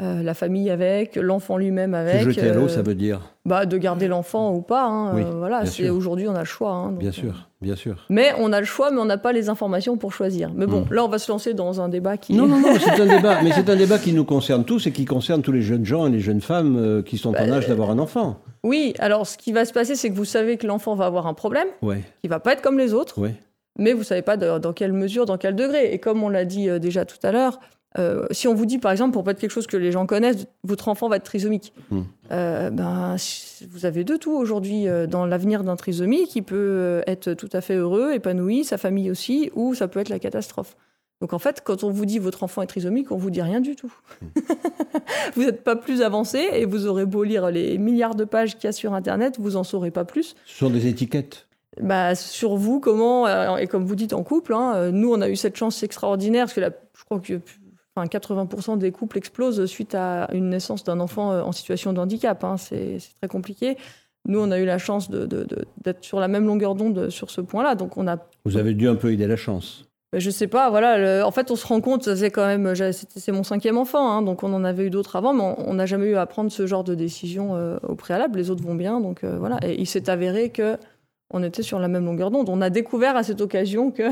Euh, 0.00 0.22
la 0.22 0.32
famille 0.32 0.70
avec, 0.70 1.16
l'enfant 1.16 1.58
lui-même 1.58 1.92
avec. 1.92 2.22
Se 2.22 2.30
jeter 2.30 2.48
à 2.48 2.54
l'eau, 2.54 2.64
euh, 2.64 2.68
ça 2.68 2.80
veut 2.80 2.94
dire 2.94 3.20
bah, 3.44 3.66
De 3.66 3.76
garder 3.76 4.08
l'enfant 4.08 4.54
ou 4.54 4.62
pas. 4.62 4.86
Hein, 4.86 5.18
euh, 5.18 5.22
voilà, 5.36 5.66
c'est 5.66 5.90
aujourd'hui 5.90 6.26
on 6.28 6.34
a 6.34 6.38
le 6.38 6.44
choix. 6.46 6.70
Hein, 6.70 6.92
bien 6.92 7.12
sûr, 7.12 7.50
bien 7.60 7.76
sûr. 7.76 8.06
Mais 8.08 8.32
on 8.38 8.54
a 8.54 8.60
le 8.60 8.64
choix, 8.64 8.90
mais 8.90 8.98
on 9.02 9.04
n'a 9.04 9.18
pas 9.18 9.32
les 9.32 9.50
informations 9.50 9.98
pour 9.98 10.14
choisir. 10.14 10.50
Mais 10.54 10.64
bon, 10.64 10.86
hmm. 10.86 10.94
là 10.94 11.04
on 11.04 11.08
va 11.08 11.18
se 11.18 11.30
lancer 11.30 11.52
dans 11.52 11.82
un 11.82 11.90
débat 11.90 12.16
qui. 12.16 12.32
Non, 12.32 12.46
non, 12.46 12.58
non, 12.58 12.72
c'est 12.80 13.02
un 13.02 13.06
débat, 13.16 13.42
mais 13.42 13.52
c'est 13.52 13.68
un 13.68 13.76
débat 13.76 13.98
qui 13.98 14.14
nous 14.14 14.24
concerne 14.24 14.64
tous 14.64 14.86
et 14.86 14.92
qui 14.92 15.04
concerne 15.04 15.42
tous 15.42 15.52
les 15.52 15.60
jeunes 15.60 15.84
gens 15.84 16.06
et 16.06 16.10
les 16.10 16.20
jeunes 16.20 16.40
femmes 16.40 17.02
qui 17.04 17.18
sont 17.18 17.28
en 17.28 17.32
bah, 17.32 17.52
âge 17.52 17.68
d'avoir 17.68 17.90
un 17.90 17.98
enfant. 17.98 18.40
Oui, 18.62 18.94
alors 18.98 19.26
ce 19.26 19.36
qui 19.36 19.52
va 19.52 19.66
se 19.66 19.74
passer, 19.74 19.94
c'est 19.94 20.08
que 20.08 20.16
vous 20.16 20.24
savez 20.24 20.56
que 20.56 20.66
l'enfant 20.66 20.94
va 20.94 21.04
avoir 21.04 21.26
un 21.26 21.34
problème, 21.34 21.68
ouais. 21.82 22.02
qui 22.22 22.28
va 22.28 22.40
pas 22.40 22.54
être 22.54 22.62
comme 22.62 22.78
les 22.78 22.94
autres. 22.94 23.20
Ouais. 23.20 23.34
Mais 23.78 23.92
vous 23.92 24.04
savez 24.04 24.22
pas 24.22 24.38
dans 24.38 24.72
quelle 24.72 24.94
mesure, 24.94 25.26
dans 25.26 25.36
quel 25.36 25.54
degré. 25.54 25.92
Et 25.92 25.98
comme 25.98 26.22
on 26.22 26.30
l'a 26.30 26.46
dit 26.46 26.68
déjà 26.80 27.04
tout 27.04 27.16
à 27.22 27.30
l'heure, 27.32 27.58
euh, 27.98 28.26
si 28.30 28.48
on 28.48 28.54
vous 28.54 28.66
dit, 28.66 28.78
par 28.78 28.92
exemple, 28.92 29.12
pour 29.12 29.24
pas 29.24 29.32
être 29.32 29.40
quelque 29.40 29.50
chose 29.50 29.66
que 29.66 29.76
les 29.76 29.92
gens 29.92 30.06
connaissent, 30.06 30.46
votre 30.64 30.88
enfant 30.88 31.08
va 31.08 31.16
être 31.16 31.24
trisomique, 31.24 31.72
hmm. 31.90 32.00
euh, 32.30 32.70
ben, 32.70 33.16
vous 33.70 33.86
avez 33.86 34.04
de 34.04 34.16
tout 34.16 34.32
aujourd'hui 34.32 34.88
euh, 34.88 35.06
dans 35.06 35.26
l'avenir 35.26 35.62
d'un 35.64 35.76
trisomique 35.76 36.28
qui 36.28 36.42
peut 36.42 37.02
être 37.06 37.34
tout 37.34 37.50
à 37.52 37.60
fait 37.60 37.76
heureux, 37.76 38.12
épanoui, 38.12 38.64
sa 38.64 38.78
famille 38.78 39.10
aussi, 39.10 39.50
ou 39.54 39.74
ça 39.74 39.88
peut 39.88 40.00
être 40.00 40.08
la 40.08 40.18
catastrophe. 40.18 40.76
Donc 41.20 41.34
en 41.34 41.38
fait, 41.38 41.62
quand 41.62 41.84
on 41.84 41.90
vous 41.90 42.04
dit 42.04 42.18
votre 42.18 42.42
enfant 42.42 42.62
est 42.62 42.66
trisomique, 42.66 43.12
on 43.12 43.16
vous 43.16 43.30
dit 43.30 43.42
rien 43.42 43.60
du 43.60 43.76
tout. 43.76 43.92
Hmm. 44.20 44.40
vous 45.36 45.44
n'êtes 45.44 45.62
pas 45.62 45.76
plus 45.76 46.02
avancé 46.02 46.48
et 46.52 46.64
vous 46.64 46.86
aurez 46.86 47.06
beau 47.06 47.24
lire 47.24 47.50
les 47.50 47.78
milliards 47.78 48.14
de 48.14 48.24
pages 48.24 48.56
qu'il 48.56 48.64
y 48.64 48.68
a 48.68 48.72
sur 48.72 48.94
Internet, 48.94 49.36
vous 49.38 49.56
en 49.56 49.64
saurez 49.64 49.90
pas 49.90 50.04
plus. 50.04 50.34
Ce 50.46 50.58
sont 50.58 50.70
des 50.70 50.86
étiquettes 50.86 51.46
bah, 51.80 52.14
sur 52.14 52.56
vous, 52.56 52.80
comment, 52.80 53.56
et 53.56 53.66
comme 53.66 53.86
vous 53.86 53.94
dites 53.94 54.12
en 54.12 54.22
couple, 54.22 54.52
hein, 54.52 54.90
nous 54.90 55.10
on 55.10 55.22
a 55.22 55.30
eu 55.30 55.36
cette 55.36 55.56
chance 55.56 55.82
extraordinaire, 55.82 56.44
parce 56.44 56.52
que 56.52 56.60
je 56.60 57.04
crois 57.06 57.18
que 57.18 57.40
80% 57.96 58.78
des 58.78 58.92
couples 58.92 59.18
explosent 59.18 59.64
suite 59.66 59.94
à 59.94 60.28
une 60.32 60.48
naissance 60.48 60.84
d'un 60.84 61.00
enfant 61.00 61.32
euh, 61.32 61.42
en 61.42 61.52
situation 61.52 61.92
de 61.92 62.00
handicap. 62.00 62.42
Hein. 62.44 62.56
C'est 62.56 62.98
très 63.20 63.28
compliqué. 63.28 63.76
Nous, 64.26 64.38
on 64.38 64.50
a 64.50 64.58
eu 64.58 64.64
la 64.64 64.78
chance 64.78 65.10
d'être 65.10 66.04
sur 66.04 66.20
la 66.20 66.28
même 66.28 66.46
longueur 66.46 66.74
d'onde 66.74 67.10
sur 67.10 67.30
ce 67.30 67.40
point-là. 67.40 67.74
Donc, 67.74 67.96
on 67.96 68.06
a. 68.06 68.18
Vous 68.44 68.56
avez 68.56 68.74
dû 68.74 68.88
un 68.88 68.94
peu 68.94 69.12
aider 69.12 69.26
la 69.26 69.36
chance. 69.36 69.84
Je 70.14 70.28
sais 70.28 70.46
pas, 70.46 70.68
voilà. 70.68 71.26
en 71.26 71.30
fait, 71.30 71.50
on 71.50 71.56
se 71.56 71.66
rend 71.66 71.80
compte, 71.80 72.14
c'est 72.14 72.30
quand 72.30 72.46
même, 72.46 72.74
c'est 72.74 73.32
mon 73.32 73.42
cinquième 73.42 73.78
enfant, 73.78 74.10
hein, 74.10 74.20
donc 74.20 74.42
on 74.42 74.52
en 74.52 74.62
avait 74.62 74.84
eu 74.84 74.90
d'autres 74.90 75.16
avant, 75.16 75.32
mais 75.32 75.54
on 75.56 75.72
n'a 75.72 75.86
jamais 75.86 76.04
eu 76.08 76.16
à 76.16 76.26
prendre 76.26 76.52
ce 76.52 76.66
genre 76.66 76.84
de 76.84 76.94
décision 76.94 77.56
euh, 77.56 77.78
au 77.88 77.94
préalable. 77.94 78.38
Les 78.38 78.50
autres 78.50 78.62
vont 78.62 78.74
bien, 78.74 79.00
donc 79.00 79.24
euh, 79.24 79.38
voilà. 79.38 79.58
Et 79.62 79.80
il 79.80 79.86
s'est 79.86 80.10
avéré 80.10 80.50
que 80.50 80.76
on 81.32 81.42
était 81.42 81.62
sur 81.62 81.78
la 81.78 81.88
même 81.88 82.04
longueur 82.04 82.30
d'onde. 82.30 82.48
On 82.48 82.60
a 82.60 82.70
découvert 82.70 83.16
à 83.16 83.22
cette 83.22 83.40
occasion 83.40 83.90
que 83.90 84.02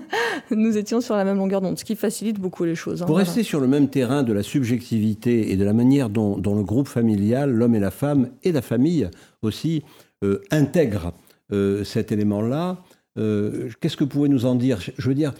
nous 0.54 0.78
étions 0.78 1.00
sur 1.00 1.16
la 1.16 1.24
même 1.24 1.36
longueur 1.36 1.60
d'onde, 1.60 1.78
ce 1.78 1.84
qui 1.84 1.96
facilite 1.96 2.38
beaucoup 2.38 2.64
les 2.64 2.74
choses. 2.74 3.02
Hein, 3.02 3.06
Pour 3.06 3.18
rester 3.18 3.42
sur 3.42 3.60
le 3.60 3.66
même 3.66 3.88
terrain 3.88 4.22
de 4.22 4.32
la 4.32 4.42
subjectivité 4.42 5.50
et 5.50 5.56
de 5.56 5.64
la 5.64 5.72
manière 5.72 6.08
dont, 6.10 6.36
le 6.36 6.62
groupe 6.62 6.88
familial, 6.88 7.50
l'homme 7.50 7.74
et 7.74 7.80
la 7.80 7.90
femme, 7.90 8.30
et 8.42 8.52
la 8.52 8.62
famille 8.62 9.10
aussi, 9.42 9.82
euh, 10.24 10.40
intègrent 10.50 11.12
euh, 11.52 11.84
cet 11.84 12.12
élément-là, 12.12 12.78
euh, 13.18 13.68
qu'est-ce 13.80 13.96
que 13.96 14.04
vous 14.04 14.10
pouvez 14.10 14.28
nous 14.28 14.46
en 14.46 14.54
dire? 14.54 14.78
Je 14.80 15.08
veux 15.08 15.14
dire, 15.14 15.32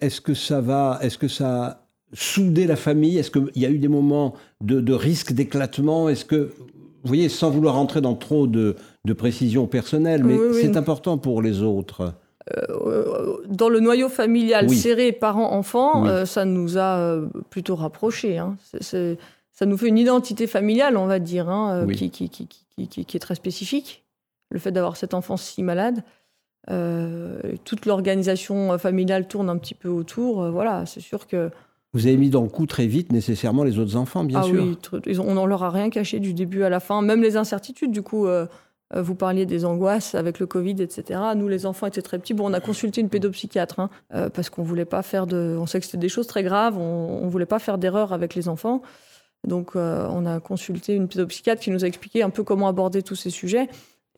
est-ce 0.00 0.20
que 0.20 0.34
ça 0.34 0.60
va, 0.60 0.98
est-ce 1.02 1.18
que 1.18 1.28
ça 1.28 1.64
a 1.64 1.86
soudé 2.12 2.66
la 2.66 2.74
famille? 2.74 3.16
Est-ce 3.16 3.30
qu'il 3.30 3.48
y 3.54 3.64
a 3.64 3.70
eu 3.70 3.78
des 3.78 3.86
moments 3.86 4.34
de, 4.60 4.80
de 4.80 4.92
risque 4.92 5.32
d'éclatement? 5.32 6.08
Est-ce 6.08 6.24
que 6.24 6.52
vous 7.06 7.10
voyez, 7.10 7.28
sans 7.28 7.50
vouloir 7.50 7.76
rentrer 7.76 8.00
dans 8.00 8.16
trop 8.16 8.48
de, 8.48 8.74
précision 9.14 9.66
personnelle, 9.66 10.24
mais 10.24 10.36
c'est 10.52 10.76
important 10.76 11.18
pour 11.18 11.42
les 11.42 11.62
autres. 11.62 12.14
Euh, 12.56 13.38
dans 13.48 13.68
le 13.68 13.80
noyau 13.80 14.08
familial 14.08 14.70
serré 14.70 15.10
parents-enfants, 15.10 16.06
euh, 16.06 16.24
ça 16.24 16.44
nous 16.44 16.78
a 16.78 16.98
euh, 16.98 17.26
plutôt 17.50 17.74
rapprochés. 17.74 18.38
Hein. 18.38 18.56
ça 18.80 19.66
nous 19.66 19.76
fait 19.76 19.88
une 19.88 19.98
identité 19.98 20.46
familiale, 20.46 20.96
on 20.96 21.06
va 21.06 21.18
dire, 21.18 21.48
hein, 21.48 21.86
qui, 21.92 22.10
qui, 22.10 22.30
qui, 22.30 22.46
est 22.76 23.18
très 23.18 23.34
spécifique. 23.34 24.04
Le 24.50 24.60
fait 24.60 24.70
d'avoir 24.70 24.96
cet 24.96 25.12
enfant 25.12 25.36
si 25.36 25.64
malade, 25.64 26.04
toute 27.64 27.86
l'organisation 27.86 28.78
familiale 28.78 29.26
tourne 29.26 29.50
un 29.50 29.56
petit 29.56 29.74
peu 29.74 29.88
autour. 29.88 30.48
voilà, 30.50 30.86
c'est 30.86 31.00
sûr 31.00 31.26
que 31.26 31.50
vous 31.96 32.06
avez 32.06 32.18
mis 32.18 32.28
dans 32.28 32.42
le 32.42 32.50
coup 32.50 32.66
très 32.66 32.86
vite 32.86 33.10
nécessairement 33.10 33.64
les 33.64 33.78
autres 33.78 33.96
enfants, 33.96 34.22
bien 34.22 34.40
ah 34.40 34.42
sûr. 34.42 34.76
Oui, 35.06 35.18
on 35.18 35.34
ne 35.34 35.48
leur 35.48 35.62
a 35.62 35.70
rien 35.70 35.88
caché 35.88 36.20
du 36.20 36.34
début 36.34 36.62
à 36.62 36.68
la 36.68 36.78
fin, 36.78 37.00
même 37.00 37.22
les 37.22 37.38
incertitudes. 37.38 37.90
Du 37.90 38.02
coup, 38.02 38.26
euh, 38.26 38.42
euh, 38.42 38.46
vous 38.94 39.14
parliez 39.14 39.46
des 39.46 39.64
angoisses 39.64 40.14
avec 40.14 40.38
le 40.38 40.46
Covid, 40.46 40.80
etc. 40.80 41.20
Nous, 41.34 41.48
les 41.48 41.66
enfants 41.66 41.86
étaient 41.86 42.02
très 42.02 42.18
petits. 42.18 42.34
Bon, 42.34 42.48
on 42.48 42.52
a 42.52 42.60
consulté 42.60 43.00
une 43.00 43.08
pédopsychiatre 43.08 43.80
hein, 43.80 43.90
euh, 44.14 44.28
parce 44.30 44.48
qu'on 44.48 44.62
voulait 44.62 44.84
pas 44.84 45.02
faire 45.02 45.26
de. 45.26 45.56
On 45.58 45.66
sait 45.66 45.80
que 45.80 45.86
c'était 45.86 45.98
des 45.98 46.08
choses 46.08 46.26
très 46.26 46.42
graves. 46.42 46.78
On, 46.78 47.24
ne 47.24 47.30
voulait 47.30 47.46
pas 47.46 47.58
faire 47.58 47.78
d'erreur 47.78 48.12
avec 48.12 48.34
les 48.34 48.48
enfants. 48.48 48.82
Donc, 49.44 49.76
on 49.76 50.26
a 50.26 50.40
consulté 50.40 50.94
une 50.94 51.08
pédopsychiatre 51.08 51.62
qui 51.62 51.70
nous 51.70 51.84
a 51.84 51.86
expliqué 51.86 52.22
un 52.22 52.30
peu 52.30 52.42
comment 52.42 52.68
aborder 52.68 53.02
tous 53.02 53.14
ces 53.14 53.30
sujets. 53.30 53.68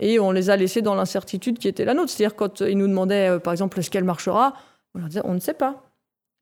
Et 0.00 0.18
on 0.18 0.30
les 0.30 0.48
a 0.48 0.56
laissés 0.56 0.80
dans 0.80 0.94
l'incertitude 0.94 1.58
qui 1.58 1.68
était 1.68 1.84
la 1.84 1.92
nôtre. 1.92 2.10
C'est-à-dire, 2.10 2.36
quand 2.36 2.60
ils 2.60 2.78
nous 2.78 2.88
demandaient, 2.88 3.38
par 3.40 3.52
exemple, 3.52 3.78
est-ce 3.78 3.90
qu'elle 3.90 4.04
marchera 4.04 4.54
On 4.94 5.00
leur 5.00 5.08
disait, 5.08 5.22
on 5.24 5.34
ne 5.34 5.40
sait 5.40 5.54
pas. 5.54 5.82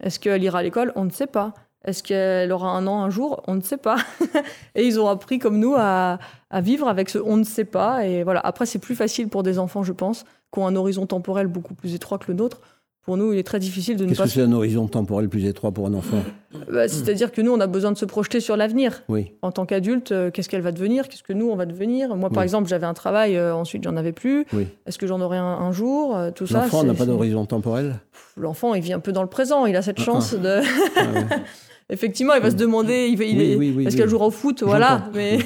Est-ce 0.02 0.20
qu'elle 0.20 0.42
ira 0.42 0.58
à 0.58 0.62
l'école 0.62 0.92
On 0.94 1.04
ne 1.04 1.10
sait 1.10 1.26
pas. 1.26 1.54
Est-ce 1.86 2.02
qu'elle 2.02 2.52
aura 2.52 2.70
un 2.70 2.86
an 2.86 3.02
un 3.02 3.10
jour? 3.10 3.42
On 3.46 3.54
ne 3.54 3.60
sait 3.60 3.76
pas. 3.76 3.96
et 4.74 4.84
ils 4.84 5.00
ont 5.00 5.08
appris 5.08 5.38
comme 5.38 5.58
nous 5.58 5.74
à, 5.76 6.18
vivre 6.54 6.88
avec 6.88 7.08
ce 7.08 7.18
on 7.18 7.36
ne 7.36 7.44
sait 7.44 7.64
pas. 7.64 8.06
Et 8.06 8.24
voilà. 8.24 8.40
Après, 8.40 8.66
c'est 8.66 8.78
plus 8.78 8.96
facile 8.96 9.28
pour 9.28 9.42
des 9.42 9.58
enfants, 9.58 9.82
je 9.82 9.92
pense, 9.92 10.24
qui 10.52 10.58
ont 10.58 10.66
un 10.66 10.76
horizon 10.76 11.06
temporel 11.06 11.46
beaucoup 11.46 11.74
plus 11.74 11.94
étroit 11.94 12.18
que 12.18 12.26
le 12.28 12.34
nôtre, 12.34 12.60
pour 13.06 13.16
nous, 13.16 13.32
il 13.32 13.38
est 13.38 13.44
très 13.44 13.60
difficile 13.60 13.96
de 13.96 14.04
ne 14.04 14.10
pas. 14.10 14.24
Qu'est-ce 14.24 14.34
que 14.34 14.40
c'est 14.40 14.46
un 14.46 14.52
horizon 14.52 14.88
temporel 14.88 15.28
plus 15.28 15.46
étroit 15.46 15.70
pour 15.70 15.86
un 15.86 15.94
enfant? 15.94 16.18
Bah, 16.72 16.88
C'est-à-dire 16.88 17.32
que 17.32 17.42
nous, 17.42 17.52
on 17.52 17.60
a 17.60 17.66
besoin 17.66 17.92
de 17.92 17.98
se 17.98 18.06
projeter 18.06 18.40
sur 18.40 18.56
l'avenir. 18.56 19.02
Oui. 19.08 19.32
En 19.42 19.52
tant 19.52 19.66
qu'adulte, 19.66 20.10
euh, 20.10 20.30
qu'est-ce 20.30 20.48
qu'elle 20.48 20.62
va 20.62 20.72
devenir? 20.72 21.08
Qu'est-ce 21.08 21.22
que 21.22 21.34
nous, 21.34 21.50
on 21.50 21.54
va 21.54 21.66
devenir? 21.66 22.16
Moi, 22.16 22.30
par 22.30 22.42
exemple, 22.42 22.66
j'avais 22.66 22.86
un 22.86 22.94
travail, 22.94 23.36
euh, 23.36 23.54
ensuite, 23.54 23.84
j'en 23.84 23.94
avais 23.96 24.12
plus. 24.12 24.46
Oui. 24.54 24.66
Est-ce 24.86 24.96
que 24.96 25.06
j'en 25.06 25.20
aurai 25.20 25.36
un, 25.36 25.70
jour? 25.72 26.16
Euh, 26.16 26.30
Tout 26.30 26.46
ça. 26.46 26.62
L'enfant 26.62 26.82
n'a 26.82 26.94
pas 26.94 27.04
d'horizon 27.04 27.44
temporel? 27.44 28.00
L'enfant, 28.36 28.74
il 28.74 28.82
vit 28.82 28.94
un 28.94 29.00
peu 29.00 29.12
dans 29.12 29.22
le 29.22 29.28
présent. 29.28 29.66
Il 29.66 29.76
a 29.76 29.82
cette 29.82 30.00
ah, 30.00 30.04
chance 30.04 30.34
ah. 30.36 30.42
de. 30.42 30.60
Ah, 30.96 31.36
Effectivement, 31.88 32.34
il 32.34 32.42
va 32.42 32.50
se 32.50 32.56
demander, 32.56 33.06
il, 33.06 33.22
il 33.22 33.40
est, 33.40 33.86
est-ce 33.86 33.96
qu'elle 33.96 34.08
jouera 34.08 34.26
au 34.26 34.32
foot, 34.32 34.64
voilà. 34.64 35.08
Mais 35.14 35.38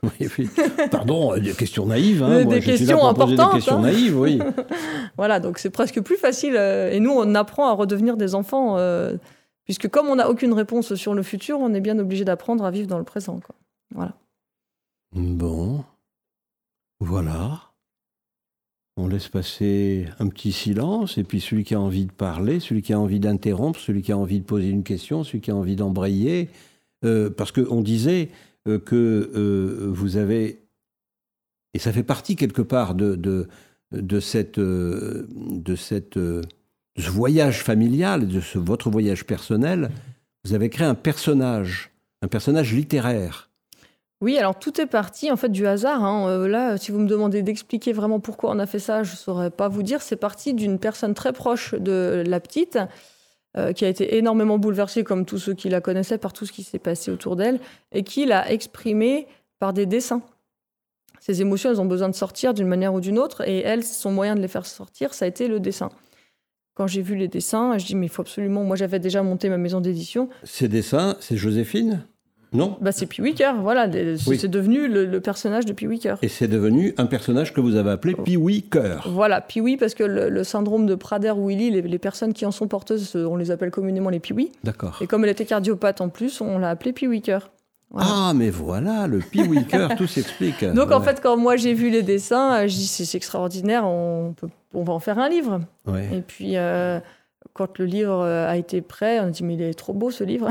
Pardon, 0.92 1.36
des 1.36 1.54
questions 1.54 1.86
naïves. 1.86 2.22
Hein. 2.22 2.44
Des, 2.44 2.60
questions 2.60 3.04
importantes. 3.04 3.54
Des 3.54 3.56
questions 3.56 3.78
hein. 3.78 3.82
naïves, 3.82 4.16
oui. 4.16 4.38
voilà, 5.16 5.40
donc 5.40 5.58
c'est 5.58 5.70
presque 5.70 6.00
plus 6.00 6.16
facile. 6.16 6.54
Euh, 6.56 6.92
et 6.92 7.00
nous, 7.00 7.10
on 7.10 7.34
apprend 7.34 7.66
à 7.66 7.72
redevenir 7.72 8.16
des 8.16 8.36
enfants, 8.36 8.76
euh, 8.78 9.16
puisque 9.64 9.88
comme 9.88 10.06
on 10.06 10.14
n'a 10.16 10.30
aucune 10.30 10.52
réponse 10.52 10.94
sur 10.94 11.14
le 11.14 11.24
futur, 11.24 11.58
on 11.58 11.74
est 11.74 11.80
bien 11.80 11.98
obligé 11.98 12.24
d'apprendre 12.24 12.64
à 12.64 12.70
vivre 12.70 12.86
dans 12.86 12.98
le 12.98 13.04
présent. 13.04 13.40
Quoi. 13.44 13.56
Voilà. 13.92 14.14
Bon, 15.12 15.82
voilà. 17.00 17.69
On 19.02 19.08
laisse 19.08 19.28
passer 19.28 20.06
un 20.18 20.28
petit 20.28 20.52
silence, 20.52 21.16
et 21.16 21.24
puis 21.24 21.40
celui 21.40 21.64
qui 21.64 21.74
a 21.74 21.80
envie 21.80 22.04
de 22.04 22.12
parler, 22.12 22.60
celui 22.60 22.82
qui 22.82 22.92
a 22.92 23.00
envie 23.00 23.18
d'interrompre, 23.18 23.80
celui 23.80 24.02
qui 24.02 24.12
a 24.12 24.18
envie 24.18 24.40
de 24.40 24.44
poser 24.44 24.68
une 24.68 24.82
question, 24.82 25.24
celui 25.24 25.40
qui 25.40 25.50
a 25.50 25.56
envie 25.56 25.74
d'embrayer, 25.74 26.50
parce 27.36 27.50
qu'on 27.50 27.80
disait 27.80 28.28
que 28.66 29.88
vous 29.90 30.18
avez, 30.18 30.60
et 31.72 31.78
ça 31.78 31.92
fait 31.92 32.02
partie 32.02 32.36
quelque 32.36 32.60
part 32.60 32.94
de, 32.94 33.14
de, 33.14 34.20
ce 34.20 35.50
voyage 37.10 37.62
familial, 37.62 38.28
de 38.28 38.40
ce, 38.40 38.58
votre 38.58 38.90
voyage 38.90 39.24
personnel, 39.24 39.90
vous 40.44 40.52
avez 40.52 40.68
créé 40.68 40.86
un 40.86 40.94
personnage, 40.94 41.90
un 42.22 42.28
personnage 42.28 42.74
littéraire. 42.74 43.49
Oui, 44.20 44.36
alors 44.36 44.58
tout 44.58 44.80
est 44.80 44.86
parti 44.86 45.30
en 45.30 45.36
fait 45.36 45.48
du 45.48 45.66
hasard. 45.66 46.04
Hein. 46.04 46.28
Euh, 46.28 46.48
là, 46.48 46.76
si 46.76 46.92
vous 46.92 46.98
me 46.98 47.08
demandez 47.08 47.42
d'expliquer 47.42 47.92
vraiment 47.92 48.20
pourquoi 48.20 48.50
on 48.50 48.58
a 48.58 48.66
fait 48.66 48.78
ça, 48.78 49.02
je 49.02 49.12
ne 49.12 49.16
saurais 49.16 49.50
pas 49.50 49.68
vous 49.68 49.82
dire. 49.82 50.02
C'est 50.02 50.16
parti 50.16 50.52
d'une 50.52 50.78
personne 50.78 51.14
très 51.14 51.32
proche 51.32 51.74
de 51.74 52.22
la 52.26 52.40
petite, 52.40 52.78
euh, 53.56 53.72
qui 53.72 53.84
a 53.84 53.88
été 53.88 54.16
énormément 54.16 54.58
bouleversée, 54.58 55.04
comme 55.04 55.24
tous 55.24 55.38
ceux 55.38 55.54
qui 55.54 55.70
la 55.70 55.80
connaissaient, 55.80 56.18
par 56.18 56.32
tout 56.32 56.44
ce 56.44 56.52
qui 56.52 56.62
s'est 56.62 56.78
passé 56.78 57.10
autour 57.10 57.36
d'elle, 57.36 57.60
et 57.92 58.02
qui 58.02 58.26
l'a 58.26 58.50
exprimé 58.52 59.26
par 59.58 59.72
des 59.72 59.86
dessins. 59.86 60.22
Ces 61.18 61.40
émotions, 61.40 61.70
elles 61.70 61.80
ont 61.80 61.86
besoin 61.86 62.08
de 62.08 62.14
sortir 62.14 62.54
d'une 62.54 62.68
manière 62.68 62.94
ou 62.94 63.00
d'une 63.00 63.18
autre, 63.18 63.46
et 63.48 63.60
elle, 63.60 63.84
son 63.84 64.12
moyen 64.12 64.34
de 64.34 64.40
les 64.40 64.48
faire 64.48 64.66
sortir, 64.66 65.14
ça 65.14 65.24
a 65.24 65.28
été 65.28 65.48
le 65.48 65.60
dessin 65.60 65.90
quand 66.80 66.86
j'ai 66.86 67.02
vu 67.02 67.14
les 67.14 67.28
dessins, 67.28 67.76
je 67.76 67.84
dis 67.84 67.94
mais 67.94 68.06
il 68.06 68.08
faut 68.08 68.22
absolument. 68.22 68.64
Moi, 68.64 68.74
j'avais 68.74 68.98
déjà 68.98 69.22
monté 69.22 69.50
ma 69.50 69.58
maison 69.58 69.82
d'édition. 69.82 70.30
Ces 70.44 70.66
dessins, 70.66 71.18
c'est 71.20 71.36
Joséphine? 71.36 72.06
Non 72.52 72.76
bah, 72.80 72.92
C'est 72.92 73.06
Pee 73.06 73.22
voilà. 73.60 73.88
C'est 74.16 74.48
devenu 74.48 74.88
le, 74.88 75.20
personnage 75.20 75.66
de 75.66 75.72
Pee. 75.72 75.88
Et 76.22 76.28
c'est 76.28 76.48
devenu 76.48 76.94
un 76.98 77.06
personnage 77.06 77.52
que 77.52 77.60
vous 77.60 77.76
avez 77.76 77.90
appelé 77.90 78.14
Pee 78.14 78.36
Weaker. 78.36 79.08
Voilà, 79.08 79.40
Pee 79.40 79.60
Wee, 79.60 79.76
parce 79.76 79.94
que 79.94 80.04
le, 80.04 80.44
syndrome 80.44 80.86
de 80.86 80.94
Prader-Willi, 80.94 81.70
les, 81.70 81.82
les, 81.82 81.98
personnes 81.98 82.32
qui 82.32 82.46
en 82.46 82.50
sont 82.50 82.68
porteuses, 82.68 83.14
on 83.14 83.36
les 83.36 83.50
appelle 83.50 83.70
communément 83.70 84.10
les 84.10 84.20
Pee 84.20 84.32
Wee. 84.32 84.52
D'accord. 84.64 84.98
Et 85.00 85.06
comme 85.06 85.24
elle 85.24 85.30
était 85.30 85.44
cardiopathe 85.44 86.00
en 86.00 86.08
plus, 86.08 86.40
on 86.40 86.58
l'a 86.58 86.70
appelée 86.70 86.92
Pee 86.92 87.06
Weaker. 87.06 87.50
Ah, 87.96 88.32
mais 88.34 88.50
voilà, 88.50 89.06
le 89.06 89.18
Pee 89.18 89.42
tout 89.98 90.06
s'explique. 90.06 90.64
Donc 90.64 90.92
en 90.92 91.00
fait, 91.00 91.20
quand 91.20 91.36
moi 91.36 91.56
j'ai 91.56 91.74
vu 91.74 91.90
les 91.90 92.02
dessins, 92.02 92.66
je 92.66 92.74
dis 92.74 92.86
c'est 92.86 93.16
extraordinaire, 93.16 93.84
on 93.84 94.32
peut 94.36 94.48
on 94.74 94.84
va 94.84 94.92
en 94.92 95.00
faire 95.00 95.18
un 95.18 95.28
livre. 95.28 95.60
Et 96.12 96.20
puis, 96.20 96.56
euh, 96.56 97.00
quand 97.52 97.78
le 97.78 97.84
livre 97.84 98.20
euh, 98.20 98.48
a 98.48 98.56
été 98.56 98.80
prêt, 98.80 99.20
on 99.20 99.24
a 99.24 99.30
dit, 99.30 99.44
mais 99.44 99.54
il 99.54 99.62
est 99.62 99.74
trop 99.74 99.92
beau 99.92 100.10
ce 100.10 100.24
livre. 100.24 100.48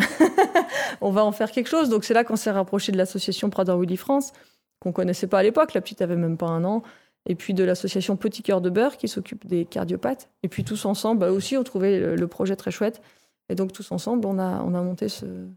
on 1.01 1.11
va 1.11 1.23
en 1.23 1.31
faire 1.31 1.51
quelque 1.51 1.67
chose. 1.69 1.89
Donc, 1.89 2.03
c'est 2.03 2.13
là 2.13 2.23
qu'on 2.23 2.35
s'est 2.35 2.51
rapproché 2.51 2.91
de 2.91 2.97
l'association 2.97 3.49
Prader 3.49 3.75
Willy 3.77 3.97
France, 3.97 4.33
qu'on 4.79 4.91
connaissait 4.91 5.27
pas 5.27 5.39
à 5.39 5.43
l'époque. 5.43 5.73
La 5.73 5.81
petite 5.81 6.01
avait 6.01 6.15
même 6.15 6.37
pas 6.37 6.47
un 6.47 6.63
an. 6.63 6.83
Et 7.25 7.35
puis 7.35 7.53
de 7.53 7.63
l'association 7.63 8.15
Petit 8.15 8.43
Cœur 8.43 8.61
de 8.61 8.69
Beurre, 8.69 8.97
qui 8.97 9.07
s'occupe 9.07 9.45
des 9.45 9.65
cardiopathes. 9.65 10.29
Et 10.43 10.47
puis, 10.47 10.63
tous 10.63 10.85
ensemble, 10.85 11.19
bah, 11.21 11.31
aussi, 11.31 11.57
on 11.57 11.63
trouvait 11.63 12.15
le, 12.15 12.27
projet 12.27 12.55
très 12.55 12.71
chouette. 12.71 13.01
Et 13.49 13.55
donc, 13.55 13.71
tous 13.73 13.91
ensemble, 13.91 14.25
on 14.25 14.39
a, 14.39 14.61
on 14.63 14.73
a 14.73 14.81
monté 14.81 15.07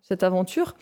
cette 0.02 0.22
aventure. 0.22 0.74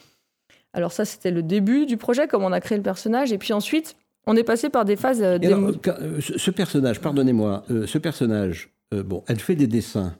Alors, 0.72 0.92
ça, 0.92 1.04
c'était 1.04 1.30
le 1.30 1.42
début 1.42 1.86
du 1.86 1.96
projet, 1.96 2.28
comme 2.28 2.44
on 2.44 2.52
a 2.52 2.60
créé 2.60 2.78
le 2.78 2.84
personnage. 2.84 3.32
Et 3.32 3.38
puis 3.38 3.52
ensuite, 3.52 3.96
on 4.26 4.36
est 4.36 4.44
passé 4.44 4.70
par 4.70 4.84
des 4.84 4.96
phases. 4.96 5.22
Euh, 5.22 5.38
euh, 5.42 6.20
ce 6.20 6.50
personnage, 6.50 7.00
pardonnez-moi, 7.00 7.64
ce 7.86 7.98
personnage, 7.98 8.70
bon, 8.92 9.24
elle 9.26 9.40
fait 9.40 9.56
des 9.56 9.66
dessins, 9.66 10.14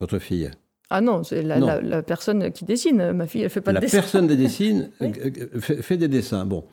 votre 0.00 0.18
fille. 0.18 0.50
Ah 0.90 1.00
non, 1.00 1.22
c'est 1.22 1.42
la, 1.42 2.02
personne 2.02 2.52
qui 2.52 2.64
dessine. 2.64 3.12
Ma 3.12 3.26
fille, 3.26 3.42
elle 3.42 3.50
fait 3.50 3.60
pas 3.60 3.72
de 3.72 3.78
dessin. 3.78 3.96
La 3.96 4.02
personne 4.02 4.28
qui 4.28 4.36
dessine 4.36 4.90
fait, 5.60 5.96
des 5.96 6.08
dessins. 6.08 6.44
Bon, 6.44 6.64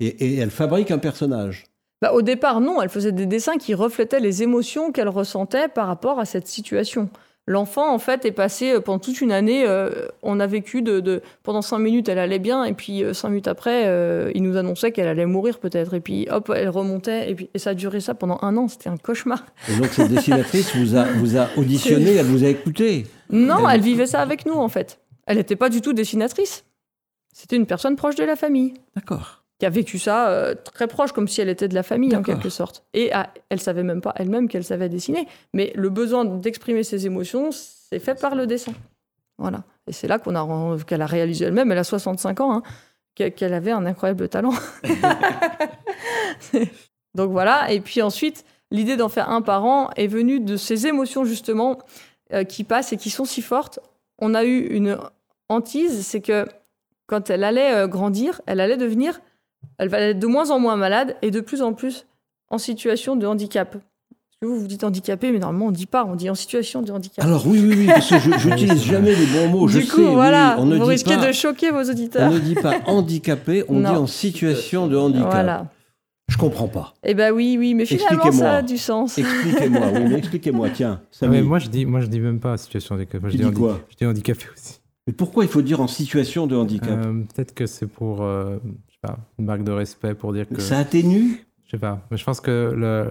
et, 0.00 0.36
elle 0.36 0.50
fabrique 0.50 0.90
un 0.90 0.98
personnage. 0.98 1.66
Bah, 2.00 2.12
au 2.12 2.22
départ, 2.22 2.60
non, 2.60 2.80
elle 2.80 2.88
faisait 2.88 3.12
des 3.12 3.26
dessins 3.26 3.56
qui 3.56 3.74
reflétaient 3.74 4.20
les 4.20 4.42
émotions 4.42 4.92
qu'elle 4.92 5.08
ressentait 5.08 5.68
par 5.68 5.86
rapport 5.88 6.18
à 6.18 6.24
cette 6.24 6.46
situation. 6.46 7.10
L'enfant, 7.48 7.90
en 7.94 7.98
fait, 7.98 8.26
est 8.26 8.32
passé 8.32 8.72
euh, 8.72 8.80
pendant 8.80 8.98
toute 8.98 9.22
une 9.22 9.32
année. 9.32 9.64
Euh, 9.66 10.06
on 10.22 10.38
a 10.38 10.46
vécu 10.46 10.82
de, 10.82 11.22
pendant 11.42 11.62
cinq 11.62 11.78
minutes, 11.78 12.06
elle 12.10 12.18
allait 12.18 12.38
bien, 12.38 12.64
et 12.64 12.74
puis 12.74 13.02
euh, 13.02 13.14
cinq 13.14 13.30
minutes 13.30 13.48
après, 13.48 13.84
il 14.34 14.42
nous 14.42 14.58
annonçait 14.58 14.92
qu'elle 14.92 15.08
allait 15.08 15.24
mourir 15.24 15.58
peut-être, 15.58 15.94
et 15.94 16.00
puis 16.00 16.28
hop, 16.30 16.52
elle 16.54 16.68
remontait, 16.68 17.30
et 17.30 17.34
puis 17.34 17.48
et 17.54 17.58
ça 17.58 17.70
a 17.70 17.74
duré 17.74 18.00
ça 18.00 18.14
pendant 18.14 18.38
un 18.42 18.54
an. 18.58 18.68
C'était 18.68 18.90
un 18.90 18.98
cauchemar. 18.98 19.46
Et 19.70 19.76
donc 19.76 19.86
cette 19.86 20.10
dessinatrice 20.10 20.76
vous 20.76 20.94
a, 20.94 21.04
vous 21.04 21.38
a 21.38 21.48
auditionné, 21.56 22.16
elle 22.16 22.26
vous 22.26 22.44
a 22.44 22.48
écouté. 22.48 23.06
Non, 23.30 23.66
elle... 23.66 23.80
vivait 23.80 24.06
ça 24.06 24.20
avec 24.20 24.44
nous 24.44 24.52
en 24.52 24.68
fait. 24.68 25.00
Elle 25.26 25.38
n'était 25.38 25.56
pas 25.56 25.70
du 25.70 25.80
tout 25.80 25.94
dessinatrice. 25.94 26.66
C'était 27.32 27.56
une 27.56 27.66
personne 27.66 27.96
proche 27.96 28.16
de 28.16 28.24
la 28.24 28.36
famille. 28.36 28.74
D'accord 28.94 29.37
qui 29.58 29.66
a 29.66 29.70
vécu 29.70 29.98
ça 29.98 30.28
euh, 30.28 30.54
très 30.54 30.86
proche, 30.86 31.12
comme 31.12 31.28
si 31.28 31.40
elle 31.40 31.48
était 31.48 31.68
de 31.68 31.74
la 31.74 31.82
famille 31.82 32.14
en 32.16 32.22
quelque 32.22 32.48
sorte. 32.48 32.84
Et 32.94 33.10
elle 33.12 33.26
elle 33.50 33.60
savait 33.60 33.82
même 33.82 34.00
pas 34.00 34.12
elle-même 34.16 34.48
qu'elle 34.48 34.64
savait 34.64 34.88
dessiner, 34.88 35.26
mais 35.52 35.72
le 35.74 35.90
besoin 35.90 36.24
d'exprimer 36.24 36.84
ses 36.84 37.06
émotions, 37.06 37.50
c'est 37.50 37.98
fait 37.98 38.20
par 38.20 38.34
le 38.34 38.46
dessin. 38.46 38.72
Voilà. 39.38 39.64
Et 39.86 39.92
c'est 39.92 40.08
là 40.08 40.18
qu'on 40.18 40.34
a 40.34 40.76
qu'elle 40.84 41.02
a 41.02 41.06
réalisé 41.06 41.46
elle-même. 41.46 41.72
Elle 41.72 41.78
a 41.78 41.84
65 41.84 42.40
ans, 42.40 42.56
hein, 42.56 42.62
qu'elle 43.14 43.54
avait 43.54 43.70
un 43.70 43.86
incroyable 43.86 44.28
talent. 44.28 44.52
Donc 47.14 47.30
voilà. 47.30 47.70
Et 47.72 47.80
puis 47.80 48.02
ensuite, 48.02 48.44
l'idée 48.70 48.96
d'en 48.96 49.08
faire 49.08 49.30
un 49.30 49.42
par 49.42 49.64
an 49.64 49.90
est 49.96 50.06
venue 50.06 50.40
de 50.40 50.56
ces 50.56 50.86
émotions 50.86 51.24
justement 51.24 51.78
euh, 52.32 52.44
qui 52.44 52.64
passent 52.64 52.92
et 52.92 52.96
qui 52.96 53.10
sont 53.10 53.24
si 53.24 53.42
fortes. 53.42 53.80
On 54.18 54.34
a 54.34 54.44
eu 54.44 54.58
une 54.58 54.98
hantise, 55.48 56.06
c'est 56.06 56.20
que 56.20 56.46
quand 57.06 57.30
elle 57.30 57.44
allait 57.44 57.74
euh, 57.74 57.88
grandir, 57.88 58.40
elle 58.46 58.60
allait 58.60 58.76
devenir 58.76 59.20
elle 59.78 59.88
va 59.88 60.00
être 60.00 60.18
de 60.18 60.26
moins 60.26 60.50
en 60.50 60.58
moins 60.58 60.76
malade 60.76 61.16
et 61.22 61.30
de 61.30 61.40
plus 61.40 61.62
en 61.62 61.72
plus 61.72 62.06
en 62.50 62.58
situation 62.58 63.16
de 63.16 63.26
handicap. 63.26 63.76
Vous 64.40 64.60
vous 64.60 64.68
dites 64.68 64.84
handicapé, 64.84 65.32
mais 65.32 65.40
normalement 65.40 65.66
on 65.66 65.70
ne 65.70 65.74
dit 65.74 65.86
pas, 65.86 66.04
on 66.04 66.14
dit 66.14 66.30
en 66.30 66.36
situation 66.36 66.80
de 66.82 66.92
handicap. 66.92 67.24
Alors 67.24 67.44
oui, 67.46 67.60
oui, 67.60 67.74
oui, 67.76 67.86
parce 67.86 68.08
que 68.08 68.18
je 68.20 68.30
n'utilise 68.48 68.84
jamais 68.84 69.14
les 69.14 69.26
bons 69.26 69.48
mots. 69.48 69.66
Du 69.66 69.80
je 69.80 69.90
coup, 69.90 69.96
sais, 69.96 70.12
voilà, 70.12 70.56
vous 70.56 70.84
risquez 70.84 71.16
de 71.16 71.32
choquer 71.32 71.72
vos 71.72 71.82
auditeurs. 71.82 72.30
On 72.30 72.34
ne 72.34 72.38
dit 72.38 72.54
pas 72.54 72.76
handicapé, 72.86 73.64
on 73.68 73.80
dit 73.80 73.86
en 73.86 74.06
situation 74.06 74.86
de 74.86 74.96
handicap. 74.96 75.30
Voilà. 75.32 75.66
Je 76.28 76.36
comprends 76.36 76.68
pas. 76.68 76.94
Eh 77.02 77.14
ben 77.14 77.32
oui, 77.32 77.56
oui, 77.58 77.74
mais 77.74 77.86
finalement 77.86 78.30
ça 78.30 78.56
a 78.56 78.62
du 78.62 78.78
sens. 78.78 79.18
Expliquez-moi, 79.18 79.88
oui, 79.94 80.00
mais 80.08 80.14
expliquez-moi, 80.18 80.68
tiens. 80.70 81.00
mais 81.22 81.42
moi 81.42 81.58
je 81.58 81.68
dis, 81.68 81.86
moi 81.86 82.00
je 82.00 82.06
dis 82.06 82.20
même 82.20 82.38
pas 82.38 82.56
situation 82.58 82.94
de 82.94 83.00
handicap. 83.00 83.22
je 83.26 83.36
dis, 83.36 83.52
quoi 83.52 83.80
Je 83.90 83.96
dis 83.96 84.06
handicapé 84.06 84.44
aussi. 84.54 84.80
Mais 85.06 85.14
pourquoi 85.14 85.44
il 85.44 85.50
faut 85.50 85.62
dire 85.62 85.80
en 85.80 85.88
situation 85.88 86.46
de 86.46 86.54
handicap 86.54 86.90
euh, 86.90 87.22
Peut-être 87.34 87.54
que 87.54 87.64
c'est 87.64 87.86
pour 87.86 88.22
euh, 88.22 88.58
une 89.38 89.44
marque 89.44 89.64
de 89.64 89.72
respect 89.72 90.14
pour 90.14 90.32
dire 90.32 90.48
que. 90.48 90.60
Ça 90.60 90.78
atténue? 90.78 91.46
Je 91.64 91.72
sais 91.72 91.78
pas. 91.78 92.06
Mais 92.10 92.16
je 92.16 92.24
pense 92.24 92.40
que 92.40 92.72
le, 92.74 93.10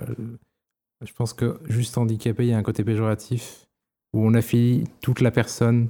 je 1.01 1.13
pense 1.13 1.33
que 1.33 1.59
juste 1.67 1.97
handicapé, 1.97 2.45
il 2.45 2.49
y 2.49 2.53
a 2.53 2.57
un 2.57 2.63
côté 2.63 2.83
péjoratif 2.83 3.67
où 4.13 4.25
on 4.25 4.33
affilie 4.33 4.85
toute 5.01 5.21
la 5.21 5.31
personne 5.31 5.89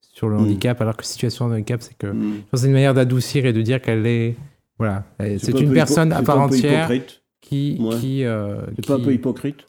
sur 0.00 0.28
le 0.28 0.36
hmm. 0.36 0.40
handicap, 0.40 0.80
alors 0.80 0.96
que 0.96 1.04
situation 1.04 1.48
de 1.48 1.54
handicap, 1.54 1.82
c'est 1.82 1.96
que. 1.96 2.06
Hmm. 2.06 2.42
c'est 2.54 2.66
une 2.66 2.72
manière 2.72 2.94
d'adoucir 2.94 3.46
et 3.46 3.52
de 3.52 3.62
dire 3.62 3.80
qu'elle 3.80 4.06
est. 4.06 4.36
Voilà. 4.78 5.04
C'est 5.18 5.60
une 5.60 5.72
personne 5.72 6.12
à 6.12 6.22
part 6.22 6.40
entière 6.40 6.90
qui. 7.40 7.80
qui 8.00 8.24
euh, 8.24 8.62
c'est 8.76 8.86
pas 8.86 8.94
un 8.94 9.00
peu 9.00 9.12
hypocrite? 9.12 9.66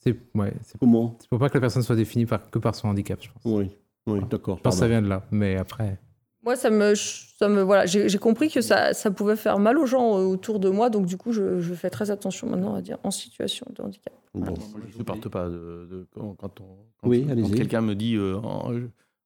C'est. 0.00 0.16
Ouais. 0.34 0.52
Comment 0.78 1.16
C'est 1.20 1.28
pour 1.28 1.38
pas 1.38 1.48
que 1.48 1.54
la 1.54 1.60
personne 1.60 1.82
soit 1.82 1.96
définie 1.96 2.26
par, 2.26 2.50
que 2.50 2.58
par 2.58 2.74
son 2.74 2.88
handicap, 2.88 3.18
je 3.22 3.28
pense. 3.30 3.42
Oui. 3.44 3.70
Oui, 4.06 4.20
d'accord. 4.30 4.58
Je 4.58 4.62
pense 4.62 4.74
que 4.74 4.80
ça 4.80 4.88
vient 4.88 5.00
de 5.00 5.08
là, 5.08 5.22
mais 5.30 5.56
après. 5.56 5.98
Moi, 6.44 6.56
ça 6.56 6.68
me, 6.68 6.94
ça 6.94 7.48
me 7.48 7.62
voilà, 7.62 7.86
j'ai 7.86 8.18
compris 8.18 8.50
que 8.50 8.60
ça, 8.60 8.92
ça, 8.92 9.10
pouvait 9.10 9.36
faire 9.36 9.58
mal 9.58 9.78
aux 9.78 9.86
gens 9.86 10.18
euh, 10.18 10.24
autour 10.24 10.60
de 10.60 10.68
moi, 10.68 10.90
donc 10.90 11.06
du 11.06 11.16
coup, 11.16 11.32
je, 11.32 11.60
je 11.60 11.74
fais 11.74 11.88
très 11.88 12.10
attention 12.10 12.48
maintenant 12.48 12.74
à 12.74 12.82
dire 12.82 12.98
en 13.02 13.10
situation 13.10 13.66
de 13.74 13.82
handicap. 13.82 14.12
Bon. 14.34 14.54
je 14.82 14.86
ne 14.86 14.92
supporte 14.92 15.28
pas 15.28 15.48
de, 15.48 16.06
quand, 16.14 16.34
quand, 16.34 16.54
oui, 17.02 17.26
quelqu'un 17.54 17.80
me 17.80 17.94
dit 17.94 18.16
euh, 18.16 18.36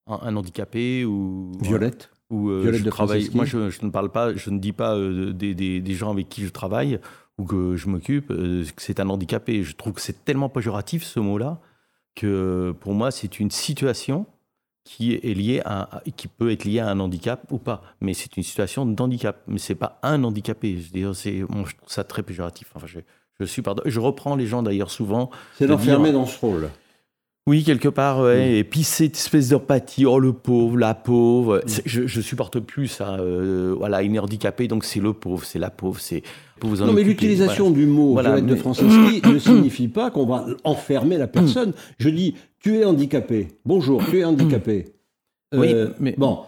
un, 0.07 0.37
handicapé 0.37 1.05
ou 1.05 1.53
Violette. 1.61 2.11
Ou 2.31 2.51
euh, 2.51 2.61
Violette 2.63 2.85
de 2.85 2.91
travaille. 2.91 3.29
Moi, 3.35 3.45
je, 3.45 3.71
je, 3.71 3.85
ne 3.85 3.91
parle 3.91 4.11
pas, 4.11 4.35
je 4.35 4.51
ne 4.51 4.59
dis 4.59 4.73
pas 4.73 4.97
des, 4.97 5.55
des, 5.55 5.81
des, 5.81 5.95
gens 5.95 6.11
avec 6.11 6.29
qui 6.29 6.45
je 6.45 6.51
travaille 6.51 7.01
ou 7.39 7.45
que 7.45 7.75
je 7.77 7.89
m'occupe 7.89 8.29
que 8.29 8.65
c'est 8.77 9.01
un 9.01 9.09
handicapé. 9.09 9.65
Je 9.65 9.75
trouve 9.75 9.95
que 9.95 10.01
c'est 10.01 10.25
tellement 10.25 10.49
péjoratif 10.49 11.03
ce 11.03 11.19
mot-là 11.21 11.61
que 12.15 12.75
pour 12.81 12.95
moi, 12.95 13.11
c'est 13.11 13.41
une 13.41 13.51
situation 13.51 14.27
qui 14.89 15.13
est 15.13 15.35
lié 15.35 15.61
à, 15.67 16.01
qui 16.17 16.29
peut 16.29 16.51
être 16.51 16.65
lié 16.65 16.81
à 16.81 16.89
un 16.89 16.99
handicap 16.99 17.43
ou 17.51 17.59
pas. 17.59 17.83
Mais 18.01 18.15
c'est 18.15 18.39
une 18.39 18.43
situation 18.43 18.87
d'handicap. 18.87 19.43
Mais 19.47 19.59
c'est 19.59 19.75
pas 19.75 19.99
un 20.03 20.25
handicapé. 20.25 20.79
Je, 20.81 20.91
dire, 20.91 21.15
c'est, 21.15 21.41
je 21.41 21.45
trouve 21.45 21.89
ça 21.89 22.05
très 22.05 22.23
péjoratif. 22.23 22.73
Enfin, 22.75 22.87
je, 22.87 23.01
je 23.39 23.45
suis 23.45 23.61
pardon. 23.61 23.83
Je 23.85 24.01
reprends 24.01 24.35
les 24.35 24.47
gens 24.47 24.63
d'ailleurs 24.63 24.91
souvent. 24.91 25.29
C'est 25.59 25.67
d'enfermer 25.67 26.11
dans 26.11 26.25
ce 26.25 26.41
rôle. 26.41 26.71
Oui, 27.47 27.65
quelque 27.65 27.89
part, 27.89 28.21
ouais. 28.21 28.57
Et 28.57 28.65
puis 28.65 28.83
cette 28.83 29.17
espèce 29.17 29.51
d'empathie, 29.51 30.07
oh 30.07 30.19
le 30.19 30.33
pauvre, 30.33 30.79
la 30.79 30.95
pauvre. 30.95 31.63
Je, 31.85 32.07
je 32.07 32.21
supporte 32.23 32.59
plus 32.59 32.89
ça. 32.89 33.19
Euh, 33.21 33.75
voilà, 33.77 34.03
il 34.03 34.15
est 34.15 34.19
handicapé, 34.19 34.69
donc 34.69 34.85
c'est 34.85 35.01
le 35.01 35.13
pauvre, 35.13 35.45
c'est 35.45 35.59
la 35.59 35.71
pauvre, 35.71 36.01
c'est. 36.01 36.23
Vous 36.63 36.77
non, 36.77 36.93
mais 36.93 37.03
l'utilisation 37.03 37.71
du 37.71 37.87
mot 37.87 38.13
voilà, 38.13 38.41
de 38.41 38.55
Franceschi 38.55 39.23
ne 39.33 39.39
signifie 39.39 39.89
pas 39.89 40.11
qu'on 40.11 40.27
va 40.27 40.47
enfermer 40.65 41.19
la 41.19 41.27
personne. 41.27 41.73
Je 41.99 42.09
dis, 42.09 42.35
tu 42.61 42.77
es 42.77 42.85
handicapé. 42.85 43.49
Bonjour, 43.65 44.05
tu 44.05 44.19
es 44.19 44.25
handicapé. 44.25 44.87
oui, 45.55 45.73
euh, 45.73 45.89
mais 46.01 46.15
bon. 46.19 46.41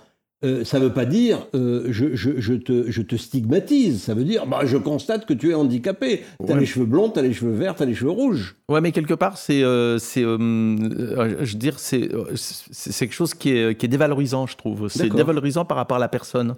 euh, 0.45 0.65
ça 0.65 0.79
ne 0.79 0.85
veut 0.85 0.93
pas 0.93 1.05
dire 1.05 1.47
euh, 1.55 1.87
je, 1.91 2.15
je, 2.15 2.55
te, 2.55 2.91
je, 2.91 3.03
te, 3.03 3.17
stigmatise. 3.17 4.03
Ça 4.03 4.15
veut 4.15 4.25
dire 4.25 4.47
bah, 4.47 4.61
je 4.65 4.77
constate 4.77 5.27
que 5.27 5.35
tu 5.35 5.51
es 5.51 5.55
handicapé. 5.55 6.23
Tu 6.45 6.53
as 6.53 6.57
les 6.57 6.67
cheveux 6.67 6.87
blonds, 6.87 7.11
tu 7.11 7.19
as 7.19 7.23
les 7.23 7.33
cheveux 7.33 7.53
verts, 7.53 7.77
tu 7.77 7.83
as 7.83 7.87
les 7.87 7.95
cheveux 7.95 8.11
rouges. 8.11 8.57
Ouais, 8.69 8.81
mais 8.81 8.93
quelque 8.93 9.15
part, 9.15 9.39
c'est, 9.39 9.63
euh, 9.63 9.99
je 9.99 11.53
veux 11.53 11.59
dire, 11.59 11.79
c'est, 11.79 12.09
c'est 12.35 13.07
quelque 13.07 13.15
chose 13.15 13.35
qui 13.35 13.51
est, 13.51 13.79
qui 13.79 13.87
est 13.87 13.91
dévalorisant, 13.91 14.47
je 14.47 14.57
trouve. 14.57 14.89
C'est 14.89 15.09
dévalorisant 15.09 15.65
par 15.65 15.77
rapport 15.77 15.99
à 15.99 16.01
la 16.01 16.09
personne. 16.09 16.57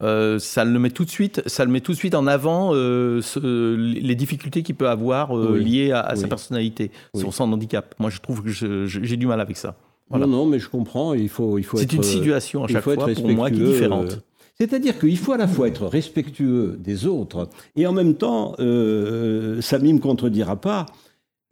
Ça 0.00 0.64
le 0.64 0.78
met 0.78 0.90
tout 0.90 1.04
de 1.04 1.10
suite, 1.10 1.42
ça 1.46 1.64
le 1.64 1.70
met 1.70 1.80
tout 1.80 1.92
de 1.92 1.96
suite 1.96 2.14
en 2.14 2.26
avant 2.26 2.72
les 2.74 4.14
difficultés 4.14 4.62
qu'il 4.62 4.74
peut 4.74 4.88
avoir 4.88 5.36
liées 5.36 5.92
à, 5.92 6.14
sa 6.16 6.28
personnalité, 6.28 6.90
son, 7.14 7.30
son 7.30 7.52
handicap. 7.52 7.94
Moi, 7.98 8.10
je 8.10 8.20
trouve 8.20 8.42
que 8.42 8.50
j'ai 8.50 9.16
du 9.16 9.26
mal 9.26 9.40
avec 9.40 9.56
ça. 9.56 9.76
Non, 10.10 10.26
non, 10.26 10.46
mais 10.46 10.58
je 10.58 10.68
comprends. 10.68 11.14
Il 11.14 11.28
faut, 11.28 11.58
il 11.58 11.64
faut 11.64 11.76
C'est 11.76 11.92
une 11.92 12.02
situation 12.02 12.64
à 12.64 12.68
chaque 12.68 12.84
fois 12.84 12.96
pour 12.96 13.28
moi 13.28 13.50
qui 13.50 13.60
est 13.60 13.66
différente. 13.66 14.12
Euh, 14.12 14.20
c'est-à-dire 14.58 14.98
qu'il 14.98 15.18
faut 15.18 15.32
à 15.32 15.36
la 15.36 15.48
fois 15.48 15.68
être 15.68 15.86
respectueux 15.86 16.76
des 16.78 17.06
autres 17.06 17.50
et 17.74 17.86
en 17.86 17.92
même 17.92 18.14
temps, 18.14 18.54
euh, 18.58 19.60
Samy 19.60 19.90
ne 19.90 19.98
me 19.98 20.02
contredira 20.02 20.56
pas, 20.58 20.86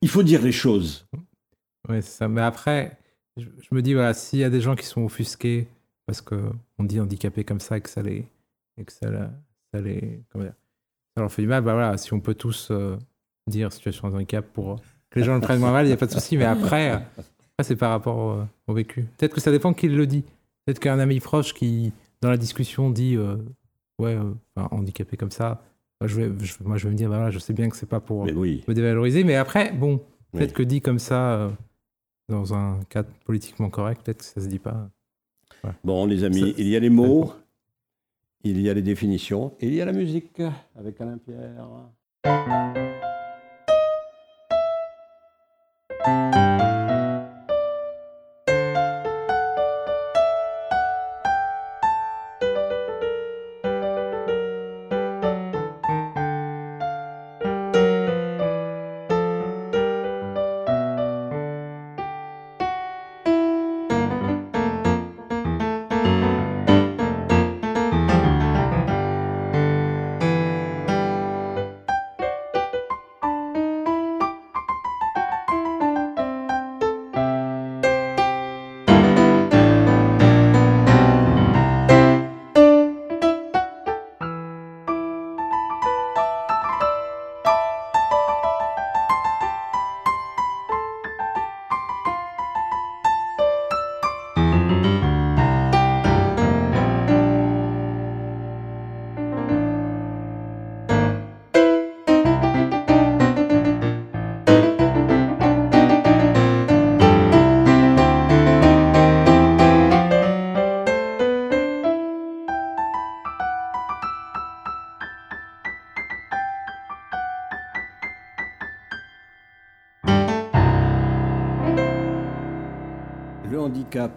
il 0.01 0.09
faut 0.09 0.23
dire 0.23 0.41
les 0.43 0.53
choses. 0.53 1.07
Oui, 1.89 1.97
c'est 1.97 2.19
ça. 2.19 2.29
Mais 2.29 2.41
après, 2.41 2.97
je, 3.37 3.47
me 3.73 3.83
dis, 3.83 3.93
voilà, 3.93 4.15
s'il 4.15 4.39
y 4.39 4.45
a 4.45 4.49
des 4.49 4.63
gens 4.63 4.75
qui 4.75 4.87
sont 4.87 5.03
offusqués 5.03 5.69
parce 6.07 6.23
qu'on 6.23 6.55
dit 6.81 6.99
handicapés 6.99 7.45
comme 7.45 7.61
ça 7.61 7.77
et 7.77 7.83
que 7.83 7.91
ça 7.91 8.01
les. 8.01 8.27
Et 8.79 8.85
que 8.85 8.93
ça, 8.93 9.09
ça 9.73 9.81
les 9.81 10.23
comment 10.31 10.45
dire, 10.45 10.55
ça 11.15 11.21
leur 11.21 11.33
fait 11.33 11.43
du 11.43 11.49
mal, 11.49 11.63
bah 11.63 11.75
voilà, 11.75 11.97
si 11.97 12.13
on 12.13 12.21
peut 12.21 12.35
tous 12.35 12.69
euh, 12.71 12.97
dire 13.47 13.73
situation 13.73 14.09
de 14.11 14.15
handicap 14.15 14.45
pour 14.53 14.81
que 15.11 15.21
les 15.21 15.25
gens 15.25 15.35
le 15.35 15.41
prennent 15.41 15.61
moins 15.61 15.73
mal, 15.73 15.87
il 15.87 15.89
n'y 15.89 15.95
a 15.95 15.97
pas 15.97 16.07
de 16.07 16.13
souci. 16.13 16.37
Mais 16.37 16.45
après, 16.45 17.01
c'est 17.63 17.77
par 17.77 17.91
rapport 17.91 18.33
euh, 18.33 18.45
au, 18.67 18.75
vécu. 18.75 19.03
Peut-être 19.17 19.35
que 19.35 19.41
ça 19.41 19.53
dépend 19.53 19.73
qui 19.73 19.89
le 19.89 20.07
dit. 20.07 20.25
Peut-être 20.65 20.81
qu'un 20.81 20.99
ami 20.99 21.21
proche 21.21 21.55
qui, 21.55 21.93
dans 22.21 22.31
la 22.31 22.37
discussion, 22.37 22.91
dit 22.91 23.17
euh, 23.17 23.37
Ouais, 24.01 24.17
euh, 24.17 24.33
handicapé 24.57 25.17
comme 25.17 25.31
ça. 25.31 25.63
Moi 26.01 26.09
je, 26.09 26.21
vais, 26.21 26.33
moi, 26.65 26.77
je 26.77 26.85
vais 26.85 26.91
me 26.91 26.97
dire 26.97 27.09
bah, 27.09 27.31
Je 27.31 27.39
sais 27.39 27.53
bien 27.53 27.69
que 27.69 27.77
c'est 27.77 27.89
pas 27.89 28.01
pour 28.01 28.27
me 28.27 28.73
dévaloriser. 28.73 29.23
Mais 29.23 29.37
après, 29.37 29.73
bon, 29.73 30.01
peut-être 30.33 30.53
que 30.53 30.65
dit 30.65 30.81
comme 30.81 30.99
ça, 30.99 31.53
dans 32.29 32.55
un 32.55 32.81
cadre 32.89 33.11
politiquement 33.25 33.71
correct, 33.71 34.03
peut-être 34.05 34.19
que 34.19 34.25
ça 34.25 34.41
se 34.41 34.49
dit 34.49 34.59
pas. 34.59 34.91
Bon, 35.85 36.07
les 36.07 36.25
amis, 36.25 36.55
il 36.59 36.67
y 36.67 36.77
a 36.77 36.81
les 36.81 36.91
mots, 36.91 37.33
il 38.45 38.61
y 38.61 38.71
a 38.71 38.75
les 38.75 38.83
définitions, 38.83 39.53
et 39.61 39.67
il 39.67 39.75
y 39.75 39.81
a 39.81 39.85
la 39.85 39.93
musique 39.93 40.43
avec 40.77 41.01
Alain 41.01 41.19
Pierre. 41.19 43.04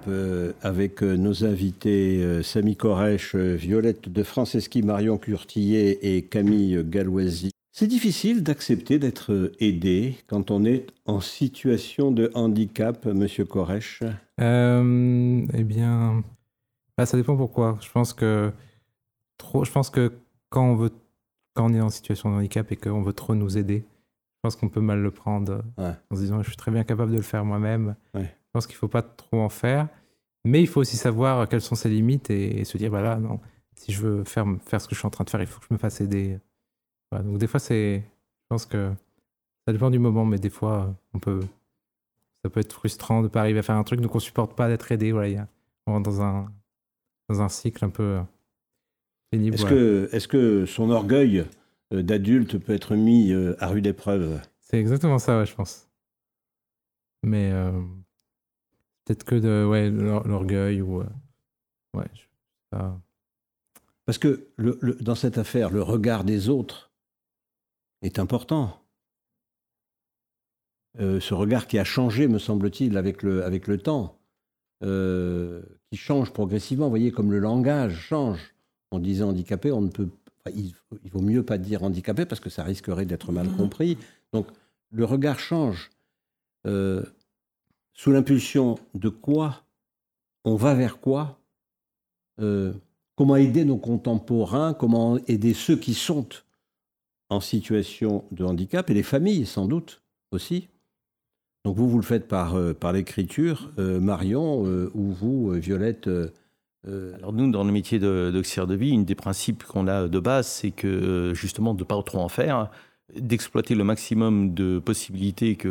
Euh, 0.08 0.54
avec 0.62 1.04
euh, 1.04 1.18
nos 1.18 1.44
invités 1.44 2.24
euh, 2.24 2.42
Samy 2.42 2.76
Koresh, 2.76 3.36
Violette 3.36 4.10
de 4.10 4.24
Franceschi, 4.24 4.82
Marion 4.82 5.18
Curtillet 5.18 6.00
et 6.02 6.22
Camille 6.24 6.84
Galoisi. 6.86 7.52
C'est 7.72 7.88
difficile 7.88 8.44
d'accepter 8.44 9.00
d'être 9.00 9.52
aidé 9.60 10.16
quand 10.28 10.50
on 10.50 10.66
est 10.66 10.88
en 11.06 11.20
situation 11.20 12.12
de 12.12 12.32
handicap, 12.34 13.06
Monsieur 13.06 13.46
Koresh 13.46 14.02
Eh 14.40 15.64
bien, 15.64 16.24
bah, 16.98 17.06
ça 17.06 17.18
dépend 17.18 17.36
pourquoi. 17.36 17.78
Je 17.82 17.92
pense 17.92 18.14
que 18.14 18.52
trop. 19.38 19.64
Je 19.64 19.72
pense 19.72 19.90
que 19.90 20.12
quand 20.50 20.72
on 20.72 20.76
veut, 20.76 20.92
quand 21.54 21.70
on 21.70 21.74
est 21.74 21.82
en 21.82 21.90
situation 21.90 22.32
de 22.32 22.36
handicap 22.36 22.72
et 22.72 22.78
qu'on 22.78 23.04
veut 23.04 23.14
trop 23.14 23.36
nous 23.36 23.58
aider, 23.58 23.86
je 24.38 24.40
pense 24.42 24.56
qu'on 24.56 24.70
peut 24.70 24.82
mal 24.82 25.02
le 25.02 25.12
prendre 25.12 25.64
en 25.78 26.16
se 26.16 26.22
disant 26.22 26.42
je 26.42 26.48
suis 26.48 26.58
très 26.58 26.72
bien 26.72 26.84
capable 26.84 27.12
de 27.12 27.18
le 27.18 27.24
faire 27.24 27.46
moi-même. 27.46 27.96
Pense 28.58 28.66
qu'il 28.66 28.76
ne 28.76 28.80
faut 28.80 28.88
pas 28.88 29.04
trop 29.04 29.40
en 29.40 29.50
faire. 29.50 29.88
Mais 30.46 30.62
il 30.62 30.68
faut 30.68 30.82
aussi 30.82 30.98
savoir 30.98 31.48
quelles 31.48 31.62
sont 31.62 31.76
ses 31.76 31.90
limites 31.90 32.30
et, 32.30 32.64
se 32.64 32.78
dire, 32.78 32.90
voilà, 32.90 33.18
non, 33.18 33.40
si 33.76 33.92
je 33.92 34.02
veux 34.02 34.24
faire, 34.24 34.46
faire 34.66 34.82
ce 34.82 34.88
que 34.88 34.96
je 34.96 35.00
suis 35.00 35.06
en 35.06 35.12
train 35.12 35.24
de 35.24 35.30
faire, 35.30 35.42
il 35.42 35.48
faut 35.48 35.60
que 35.60 35.68
je 35.70 35.74
me 35.74 35.78
fasse 35.78 36.02
aider. 36.02 36.40
donc 37.12 37.38
des 37.38 37.48
fois, 37.48 37.60
c'est, 37.60 38.00
je 38.00 38.48
pense 38.50 38.66
que 38.66 38.92
ça 39.68 39.74
dépend 39.74 39.92
du 39.92 40.00
moment, 40.00 40.26
mais 40.26 40.40
des 40.40 40.50
fois, 40.50 40.96
on 41.14 41.20
peut, 41.20 41.42
ça 42.44 42.50
peut 42.50 42.62
être 42.62 42.74
frustrant 42.74 43.20
de 43.20 43.24
ne 43.24 43.28
pas 43.28 43.42
arriver 43.42 43.60
à 43.60 43.62
faire 43.62 43.76
un 43.76 43.84
truc, 43.84 44.02
donc 44.02 44.16
on 44.16 44.18
ne 44.18 44.24
supporte 44.24 44.56
pas 44.56 44.70
d'être 44.70 44.92
aidé. 44.92 45.12
Voilà, 45.12 45.48
on 45.86 45.94
rentre 45.94 46.10
dans 46.10 46.22
un, 46.22 46.52
dans 47.30 47.42
un 47.42 47.50
cycle 47.50 47.86
un 47.86 47.90
peu 47.90 48.20
pénible. 49.30 49.56
Est-ce 49.56 49.66
que, 49.66 50.10
est 50.12 50.28
que 50.28 50.66
son 50.66 50.90
orgueil 50.90 51.46
euh, 51.94 52.02
d'adulte 52.02 52.58
peut 52.58 52.74
être 52.74 52.96
mis 52.96 53.32
euh, 53.34 53.56
à 53.60 53.68
rude 53.68 53.86
épreuve? 53.86 54.40
C'est 54.62 54.80
exactement 54.80 55.20
ça, 55.20 55.46
je 55.46 55.54
pense. 55.54 55.88
Mais 57.24 57.52
euh, 57.52 57.82
Peut-être 59.08 59.24
que 59.24 59.36
de 59.36 59.66
ouais, 59.66 59.90
l'orgueil 59.90 60.82
ou. 60.82 61.00
Euh, 61.00 61.06
ouais, 61.94 62.10
Parce 64.06 64.18
que 64.18 64.50
le, 64.58 64.78
dans 65.00 65.16
cette 65.16 65.38
affaire, 65.38 65.70
le 65.70 65.82
regard 65.82 66.26
des 66.26 66.50
autres 66.50 66.92
est 68.02 68.20
important. 68.20 68.84
Euh, 71.00 71.22
ce 71.22 71.34
regard 71.34 71.68
qui 71.68 71.80
a 71.80 71.86
changé, 71.86 72.28
me 72.28 72.38
semble-t-il, 72.38 72.98
avec 72.98 73.24
le, 73.24 73.46
avec 73.46 73.68
le 73.68 73.78
temps, 73.78 74.20
euh, 74.84 75.62
qui 75.90 75.98
change 75.98 76.34
progressivement. 76.34 76.88
Vous 76.88 76.92
voyez, 76.92 77.12
comme 77.14 77.32
le 77.32 77.40
langage 77.40 77.96
change. 77.96 78.56
On 78.92 79.00
disait 79.00 79.24
handicapé, 79.24 79.72
on 79.72 79.82
ne 79.82 79.90
peut. 79.90 80.10
il, 80.54 80.74
il, 81.06 81.12
vaut 81.12 81.22
mieux 81.22 81.44
pas 81.44 81.58
dire 81.58 81.84
handicapé 81.84 82.26
parce 82.26 82.42
que 82.42 82.50
ça 82.50 82.64
risquerait 82.64 83.06
d'être 83.06 83.32
mal 83.32 83.48
mmh. 83.48 83.56
compris. 83.56 83.98
Donc, 84.34 84.48
le 84.92 85.06
regard 85.06 85.40
change. 85.40 85.92
Euh, 86.66 87.04
sous 87.98 88.12
l'impulsion 88.12 88.78
de 88.94 89.10
quoi 89.10 89.64
On 90.46 90.56
va 90.56 90.76
vers 90.76 91.00
quoi 91.00 91.42
euh, 92.40 92.72
Comment 93.16 93.36
aider 93.36 93.66
nos 93.66 93.78
contemporains 93.78 94.76
Comment 94.76 95.18
aider 95.28 95.56
ceux 95.56 95.76
qui 95.76 95.96
sont 95.96 96.30
en 97.30 97.42
situation 97.42 98.24
de 98.32 98.46
handicap 98.46 98.90
et 98.90 98.94
les 98.94 99.04
familles 99.04 99.46
sans 99.46 99.66
doute 99.66 100.04
aussi. 100.32 100.70
Donc 101.66 101.76
vous, 101.76 101.90
vous 101.90 101.98
le 101.98 102.04
faites 102.04 102.28
par, 102.28 102.56
euh, 102.56 102.74
par 102.74 102.94
l'écriture, 102.94 103.74
euh, 103.80 104.00
Marion, 104.00 104.62
ou 104.94 105.12
vous, 105.12 105.52
Violette 105.54 106.08
Alors 106.86 107.34
nous, 107.34 107.52
dans 107.52 107.64
le 107.64 107.72
métier 107.72 107.98
d'auxiliaire 107.98 108.68
de, 108.68 108.76
de, 108.76 108.80
vie, 108.80 108.92
une 108.92 109.06
des 109.06 109.16
principes 109.16 109.64
qu'on 109.64 109.88
a 109.88 110.08
de 110.08 110.20
base, 110.20 110.48
c'est 110.48 110.72
que 110.72 111.34
justement 111.34 111.74
de 111.74 111.80
ne 111.80 111.86
pas 111.86 112.02
trop 112.04 112.20
en 112.20 112.30
faire, 112.30 112.70
d'exploiter 113.16 113.76
le 113.76 113.84
maximum 113.84 114.54
de 114.54 114.80
possibilités 114.80 115.56
que 115.56 115.68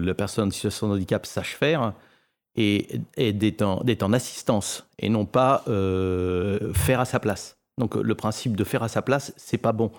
la 0.00 0.14
personne 0.14 0.48
en 0.48 0.50
situation 0.50 0.88
de 0.88 0.94
handicap 0.94 1.26
sache 1.26 1.54
faire 1.56 1.92
et, 2.56 3.00
d'être 3.16 3.62
en, 3.62 4.12
assistance 4.12 4.86
et 4.98 5.08
non 5.08 5.26
pas 5.26 5.64
euh, 5.68 6.72
faire 6.72 7.00
à 7.00 7.04
sa 7.04 7.20
place. 7.20 7.58
Donc 7.78 7.94
le 7.94 8.14
principe 8.14 8.56
de 8.56 8.64
faire 8.64 8.82
à 8.82 8.88
sa 8.88 9.02
place, 9.02 9.32
c'est 9.36 9.58
pas 9.58 9.72
bon 9.72 9.90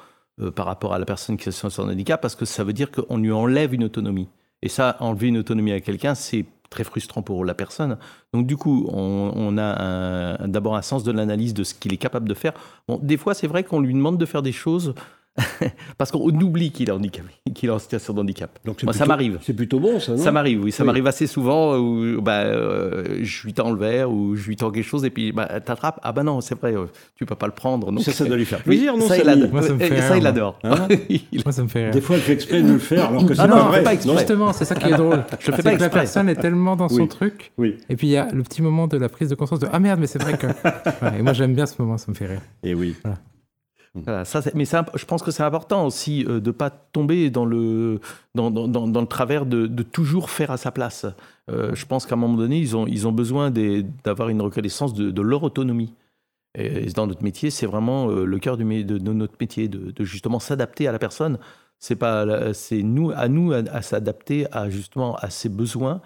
euh, 0.42 0.52
par 0.52 0.66
rapport 0.66 0.94
à 0.94 1.00
la 1.00 1.06
personne 1.06 1.38
qui 1.38 1.46
est 1.46 1.50
en 1.50 1.52
situation 1.52 1.86
de 1.86 1.92
handicap 1.92 2.22
parce 2.22 2.36
que 2.36 2.46
ça 2.46 2.64
veut 2.64 2.74
dire 2.74 2.92
qu'on 2.92 3.18
lui 3.18 3.32
enlève 3.32 3.74
une 3.74 3.84
autonomie. 3.84 4.30
Et 4.62 4.70
ça, 4.70 4.98
enlever 5.00 5.28
une 5.28 5.38
autonomie 5.38 5.74
à 5.74 5.82
quelqu'un, 5.82 6.16
c'est 6.16 6.46
très 6.70 6.84
frustrant 6.84 7.22
pour 7.22 7.46
la 7.46 7.54
personne. 7.54 7.98
Donc 8.34 8.48
du 8.48 8.58
coup, 8.58 8.88
on, 8.92 9.58
a 9.58 10.48
d'abord 10.48 10.76
un 10.76 10.82
sens 10.82 11.04
de 11.04 11.12
l'analyse 11.12 11.54
de 11.54 11.64
ce 11.64 11.76
qu'il 11.76 11.94
est 11.94 11.98
capable 11.98 12.28
de 12.28 12.34
faire. 12.34 12.54
Des 13.02 13.18
fois, 13.18 13.36
c'est 13.36 13.46
vrai 13.46 13.64
qu'on 13.64 13.80
lui 13.80 13.94
demande 13.94 14.18
de 14.18 14.26
faire 14.26 14.42
des 14.42 14.52
choses 14.52 14.96
Parce 15.98 16.12
qu'on 16.12 16.30
oublie 16.30 16.72
qu'il 16.72 16.90
est 16.90 16.92
handicapé, 16.92 17.30
qu'il 17.56 17.70
est 17.70 17.72
en 17.72 17.80
situation 17.80 18.14
de 18.14 18.20
handicap. 18.20 18.60
Donc 18.66 18.84
Moi, 18.84 18.94
ça 18.94 19.06
m'arrive. 19.06 19.40
C'est 19.42 19.54
plutôt 19.54 19.80
bon, 19.80 20.00
ça, 20.00 20.14
non? 20.14 20.18
Ça 20.18 20.32
m'arrive, 20.32 20.64
oui. 20.64 20.72
Ça 20.72 20.84
m'arrive 20.84 21.08
assez 21.08 21.28
souvent 21.28 21.78
où 21.78 22.22
bah, 22.22 22.42
euh, 22.42 23.20
je 23.22 23.44
lui 23.44 23.54
tends 23.54 23.72
le 23.72 23.78
verre 23.78 24.12
ou 24.12 24.36
je 24.36 24.48
lui 24.48 24.56
tends 24.56 24.72
quelque 24.72 24.86
chose 24.86 25.06
et 25.06 25.10
puis 25.10 25.32
bah, 25.32 25.60
t'attrapes. 25.60 26.00
Ah 26.04 26.12
bah 26.12 26.24
non, 26.24 26.42
c'est 26.42 26.60
vrai, 26.60 26.76
euh, 26.76 26.86
tu 27.16 27.26
peux 27.26 27.36
pas 27.36 27.48
le 27.48 27.54
prendre. 27.54 27.92
Donc... 27.92 28.04
Ça, 28.04 28.12
ça 28.12 28.26
doit 28.26 28.38
lui 28.38 28.46
faire 28.46 28.60
plaisir, 28.64 28.96
non 28.96 29.08
ça, 29.08 29.18
il 29.18 29.28
adore. 29.28 29.50
Moi, 29.52 29.62
ça, 29.64 29.74
me 29.74 29.80
fait 29.80 30.02
ça, 30.02 30.18
il 30.18 30.28
adore. 30.28 30.60
Hein 30.64 30.88
moi, 31.44 31.52
ça 31.52 31.64
me 31.64 31.68
fait 31.68 31.86
rire. 31.86 31.94
Des 31.94 32.02
fois, 32.02 32.16
elle 32.16 32.22
fait 32.22 32.34
exprès 32.34 32.62
de 32.62 32.72
le 32.72 32.80
faire 32.80 33.10
alors 33.10 33.26
que 33.26 33.34
c'est 33.34 33.42
ah 33.42 33.48
pas 33.48 33.56
non, 33.56 33.66
vrai. 33.66 33.84
Pas 33.84 33.96
Justement, 33.96 34.54
c'est 34.54 34.66
ça 34.66 34.76
qui 34.76 34.88
est 34.88 34.98
drôle. 34.98 35.24
Je 35.40 35.52
le 35.52 35.58
fais 35.58 35.64
pas 35.64 35.72
exprès. 35.72 35.88
La 35.88 35.90
personne 35.90 36.30
est 36.30 36.36
tellement 36.36 36.76
dans 36.76 36.90
son 36.90 37.08
truc. 37.08 37.52
Oui. 37.58 37.78
Et 37.90 37.96
puis, 37.96 38.08
il 38.08 38.12
y 38.12 38.18
a 38.18 38.28
le 38.32 38.44
petit 38.44 38.62
moment 38.62 38.88
de 38.88 38.98
la 38.98 39.10
prise 39.10 39.30
de 39.30 39.36
conscience 39.36 39.60
de 39.60 39.68
Ah 39.72 39.80
merde, 39.80 40.00
mais 40.00 40.08
c'est 40.08 40.22
vrai 40.22 40.38
que. 40.38 40.48
Et 41.18 41.22
moi, 41.22 41.34
j'aime 41.34 41.56
bien 41.56 41.66
ce 41.66 41.82
moment, 41.82 41.98
ça 41.98 42.12
me 42.12 42.16
fait 42.16 42.28
rire. 42.28 42.42
Et 42.64 42.76
oui. 42.76 42.96
Voilà, 43.04 43.18
ça, 44.24 44.42
mais 44.56 44.66
ça, 44.66 44.86
je 44.96 45.06
pense 45.06 45.22
que 45.22 45.30
c'est 45.30 45.44
important 45.44 45.86
aussi 45.86 46.26
euh, 46.26 46.40
de 46.40 46.48
ne 46.48 46.52
pas 46.52 46.72
tomber 46.72 47.30
dans 47.30 47.46
le, 47.46 48.00
dans, 48.34 48.50
dans, 48.50 48.68
dans 48.68 49.02
le 49.02 49.08
travers 49.08 49.46
de, 49.46 49.68
de, 49.68 49.84
toujours 49.84 50.32
faire 50.32 50.50
à 50.50 50.58
sa 50.58 50.72
place. 50.72 51.06
Euh, 51.52 51.76
je 51.76 51.86
pense 51.86 52.08
qu'à 52.08 52.16
un 52.16 52.18
moment 52.18 52.38
donné, 52.38 52.58
ils 52.58 52.76
ont, 52.76 52.88
ils 52.88 53.08
ont 53.08 53.12
besoin 53.12 53.52
d'avoir 53.52 54.30
une 54.30 54.42
reconnaissance 54.42 54.96
de, 54.96 55.12
de, 55.12 55.22
leur 55.22 55.44
autonomie. 55.44 55.94
Et 56.56 56.86
dans 56.88 57.06
notre 57.06 57.24
métier, 57.24 57.52
c'est 57.52 57.68
vraiment 57.68 58.10
euh, 58.10 58.26
le 58.26 58.40
cœur 58.40 58.58
du, 58.58 58.84
de, 58.84 58.98
notre 58.98 59.36
métier, 59.40 59.68
de, 59.68 60.04
justement 60.04 60.40
s'adapter 60.40 60.88
à 60.88 60.92
la 60.92 61.00
personne. 61.00 61.38
C'est 61.78 61.96
pas, 61.96 62.54
c'est 62.54 62.82
nous, 62.82 63.12
à 63.12 63.28
nous 63.28 63.54
à, 63.54 63.58
à 63.58 63.82
s'adapter 63.84 64.48
à 64.52 64.70
justement 64.70 65.16
à 65.16 65.30
ses 65.30 65.50
besoins 65.50 66.02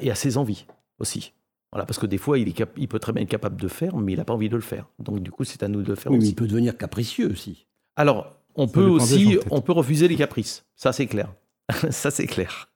et 0.00 0.10
à 0.10 0.14
ses 0.14 0.36
envies 0.36 0.66
aussi. 0.98 1.32
Voilà, 1.72 1.86
parce 1.86 1.98
que 1.98 2.06
des 2.06 2.18
fois, 2.18 2.38
il, 2.38 2.48
est 2.48 2.64
il 2.76 2.86
peut 2.86 2.98
très 2.98 3.12
bien 3.12 3.22
être 3.22 3.30
capable 3.30 3.60
de 3.60 3.68
faire, 3.68 3.96
mais 3.96 4.12
il 4.12 4.18
n'a 4.18 4.24
pas 4.24 4.34
envie 4.34 4.50
de 4.50 4.56
le 4.56 4.62
faire. 4.62 4.86
Donc, 4.98 5.20
du 5.20 5.30
coup, 5.30 5.44
c'est 5.44 5.62
à 5.62 5.68
nous 5.68 5.82
de 5.82 5.88
le 5.88 5.94
faire 5.94 6.12
oui, 6.12 6.18
aussi. 6.18 6.26
Mais 6.26 6.30
il 6.32 6.34
peut 6.34 6.46
devenir 6.46 6.76
capricieux 6.76 7.30
aussi. 7.30 7.66
Alors, 7.96 8.36
on 8.54 8.68
peut 8.68 8.84
aussi, 8.84 9.38
on 9.50 9.62
peut 9.62 9.72
refuser 9.72 10.06
les 10.06 10.16
caprices. 10.16 10.66
Ça, 10.76 10.92
c'est 10.92 11.06
clair. 11.06 11.32
Ça, 11.90 12.10
c'est 12.10 12.26
clair. 12.26 12.68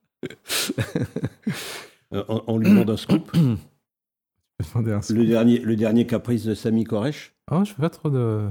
Euh, 2.13 2.23
on, 2.29 2.57
lui 2.57 2.69
demande 2.69 2.89
un 2.89 2.97
scoop. 2.97 3.37
le, 4.77 5.27
dernier, 5.27 5.59
le 5.59 5.75
dernier 5.75 6.07
caprice 6.07 6.45
de 6.45 6.55
Samy 6.55 6.85
Koresh? 6.85 7.35
Oh, 7.51 7.65
je 7.65 7.73
fais 7.73 7.83
pas 7.83 7.91
trop 7.91 8.11
de. 8.11 8.49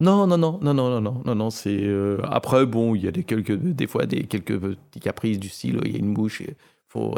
Non, 0.00 0.26
non, 0.26 0.38
non, 0.38 0.58
non, 0.62 0.74
non, 0.74 1.00
non, 1.00 1.22
non, 1.24 1.34
non, 1.34 1.50
c'est 1.50 1.82
euh, 1.82 2.18
après 2.24 2.64
bon, 2.64 2.94
il 2.94 3.04
y 3.04 3.08
a 3.08 3.12
des 3.12 3.24
quelques, 3.24 3.52
des 3.52 3.86
fois 3.86 4.06
des 4.06 4.24
quelques 4.24 4.58
petits 4.58 5.00
caprices 5.00 5.38
du 5.38 5.50
style, 5.50 5.80
il 5.84 5.92
y 5.92 5.96
a 5.96 5.98
une 5.98 6.12
mouche, 6.12 6.42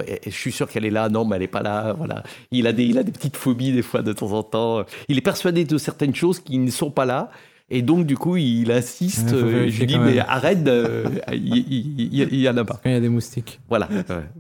et 0.06 0.30
je 0.30 0.36
suis 0.36 0.52
sûr 0.52 0.68
qu'elle 0.68 0.84
est 0.84 0.90
là, 0.90 1.08
non, 1.08 1.24
mais 1.24 1.36
elle 1.36 1.42
n'est 1.42 1.48
pas 1.48 1.62
là. 1.62 1.92
Voilà. 1.92 2.22
Il 2.50 2.66
a, 2.66 2.72
des, 2.72 2.84
il 2.84 2.98
a 2.98 3.02
des 3.02 3.12
petites 3.12 3.36
phobies 3.36 3.72
des 3.72 3.82
fois 3.82 4.02
de 4.02 4.12
temps 4.12 4.32
en 4.32 4.42
temps. 4.42 4.84
Il 5.08 5.18
est 5.18 5.22
persuadé 5.22 5.64
de 5.64 5.78
certaines 5.78 6.14
choses 6.14 6.40
qui 6.40 6.58
ne 6.58 6.70
sont 6.70 6.90
pas 6.90 7.04
là. 7.04 7.30
Et 7.68 7.82
donc, 7.82 8.06
du 8.06 8.16
coup, 8.16 8.36
il 8.36 8.70
insiste. 8.70 9.32
Euh, 9.32 9.68
je 9.68 9.80
lui 9.80 9.86
dis, 9.86 9.98
mais 9.98 10.18
arrête, 10.20 10.66
euh, 10.68 11.04
il, 11.32 12.40
y 12.40 12.48
en 12.48 12.56
a 12.56 12.64
pas. 12.64 12.80
il 12.84 12.92
y 12.92 12.94
a 12.94 13.00
des 13.00 13.08
moustiques. 13.08 13.60
Voilà. 13.68 13.88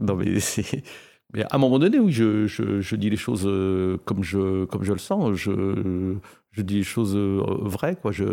non, 0.00 0.14
mais 0.14 0.38
c'est. 0.40 0.82
Mais 1.34 1.42
à 1.42 1.48
un 1.52 1.58
moment 1.58 1.78
donné, 1.80 1.98
oui, 1.98 2.12
je, 2.12 2.46
je, 2.46 2.80
je, 2.80 2.96
dis 2.96 3.10
les 3.10 3.16
choses 3.16 3.44
euh, 3.46 3.98
comme 4.04 4.22
je, 4.22 4.64
comme 4.66 4.84
je 4.84 4.92
le 4.92 4.98
sens. 4.98 5.34
Je, 5.34 6.14
je 6.52 6.62
dis 6.62 6.76
les 6.76 6.82
choses 6.84 7.16
vraies, 7.16 7.96
quoi. 8.00 8.12
Je, 8.12 8.24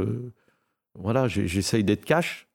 voilà, 0.96 1.28
j'essaye 1.28 1.84
d'être 1.84 2.06
cash 2.06 2.48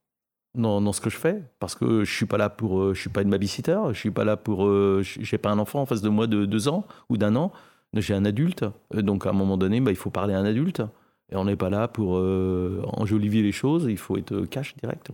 dans, 0.59 0.93
ce 0.93 1.01
que 1.01 1.11
je 1.11 1.17
fais 1.17 1.43
parce 1.59 1.75
que 1.75 2.05
je 2.05 2.13
suis 2.13 2.27
pas 2.27 2.37
là 2.37 2.51
pour 2.51 2.81
euh, 2.81 2.95
je 2.95 3.01
suis 3.01 3.11
pas 3.11 3.23
une 3.23 3.31
babysitter 3.31 3.79
je 3.93 3.99
suis 3.99 4.11
pas 4.11 4.25
là 4.25 4.37
pour 4.37 4.67
euh, 4.67 5.03
j'ai 5.03 5.39
pas 5.39 5.51
un 5.51 5.59
enfant 5.59 5.81
en 5.81 5.87
face 5.87 6.03
de 6.03 6.09
moi 6.09 6.27
de 6.27 6.45
deux 6.45 6.69
ans 6.69 6.85
ou 7.09 7.17
d'un 7.17 7.37
an 7.37 7.53
j'ai 7.95 8.13
un 8.13 8.27
adulte. 8.27 8.65
Donc 8.93 9.27
à 9.27 9.31
un 9.31 9.33
moment 9.33 9.57
donné 9.57 9.81
bah, 9.81 9.91
il 9.91 9.97
faut 9.97 10.11
parler 10.11 10.35
à 10.35 10.39
un 10.39 10.45
adulte. 10.45 10.83
Et 11.31 11.37
on 11.37 11.45
n'est 11.45 11.57
pas 11.57 11.71
là 11.71 11.89
pour 11.89 12.17
euh, 12.17 12.83
enjoliver 12.93 13.43
les 13.43 13.53
choses 13.53 13.87
il 13.89 13.99
faut 13.99 14.17
être 14.17 14.47
cash 14.47 14.75
direct 14.77 15.11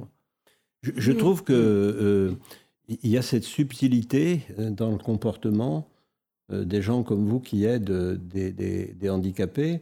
je, 0.83 1.13
trouve 1.13 1.43
que 1.45 2.37
il 2.89 3.09
y 3.09 3.17
a 3.17 3.23
cette 3.23 3.45
subtilité 3.45 4.43
dans 4.59 4.91
le 4.91 4.99
comportement 4.99 5.89
des 6.53 6.83
gens 6.83 7.03
comme 7.03 7.27
vous 7.27 7.41
qui 7.41 7.65
aident 7.65 8.21
des, 8.29 8.53
des 8.53 9.11
handicapés 9.11 9.81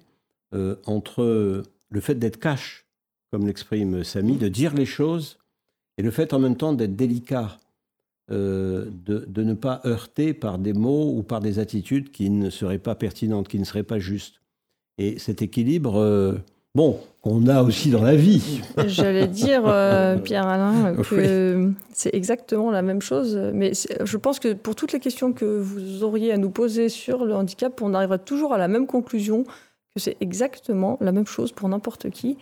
entre 0.86 1.64
le 1.90 2.00
fait 2.00 2.14
d'être 2.14 2.38
cash 2.38 2.86
comme 3.32 3.46
l'exprime 3.46 4.04
Samy, 4.04 4.36
de 4.36 4.48
dire 4.48 4.74
les 4.74 4.84
choses 4.84 5.38
et 5.99 6.03
le 6.03 6.11
fait 6.11 6.32
en 6.32 6.38
même 6.38 6.57
temps 6.57 6.72
d'être 6.72 6.97
délicat, 6.97 7.57
euh, 8.30 8.86
de, 9.05 9.26
de, 9.28 9.43
ne 9.43 9.55
pas 9.55 9.80
heurter 9.84 10.32
par 10.32 10.59
des 10.59 10.72
mots 10.72 11.12
ou 11.14 11.22
par 11.22 11.40
des 11.40 11.59
attitudes 11.59 12.11
qui 12.12 12.30
ne 12.30 12.51
seraient 12.51 12.78
pas 12.78 12.95
pertinentes, 12.95 13.49
qui 13.49 13.59
ne 13.59 13.64
seraient 13.64 13.82
pas 13.82 13.99
justes. 13.99 14.40
Et 14.97 15.18
cet 15.18 15.43
équilibre, 15.43 15.97
euh, 15.97 16.34
bon, 16.74 17.01
on 17.24 17.47
a 17.49 17.62
aussi 17.62 17.90
dans 17.90 18.03
la 18.03 18.14
vie. 18.14 18.62
J'allais 18.86 19.26
dire, 19.26 19.64
euh, 19.66 20.16
Pierre-Alain, 20.18 20.95
que 21.11 21.72
c'est 21.93 22.14
exactement 22.14 22.70
la 22.70 22.82
même 22.82 23.03
chose. 23.03 23.36
Mais 23.53 23.72
je 23.74 24.16
pense 24.16 24.38
que 24.38 24.53
pour 24.53 24.76
toutes 24.76 24.93
les 24.93 25.01
questions 25.01 25.32
que 25.32 25.45
vous 25.45 26.05
auriez 26.05 26.32
à 26.32 26.38
nous 26.38 26.51
poser 26.51 26.88
sur 26.88 27.24
le 27.24 27.34
handicap, 27.34 27.82
on 27.82 27.93
arrivera 27.93 28.18
toujours 28.18 28.55
à 28.55 28.59
la 28.59 28.68
même 28.68 28.86
conclusion, 28.86 29.45
que 29.95 30.01
c'est 30.01 30.16
exactement 30.20 30.97
la 31.01 31.12
même 31.12 31.26
chose 31.26 31.53
pour 31.53 31.68
n'importe 31.68 32.09
qui. 32.11 32.38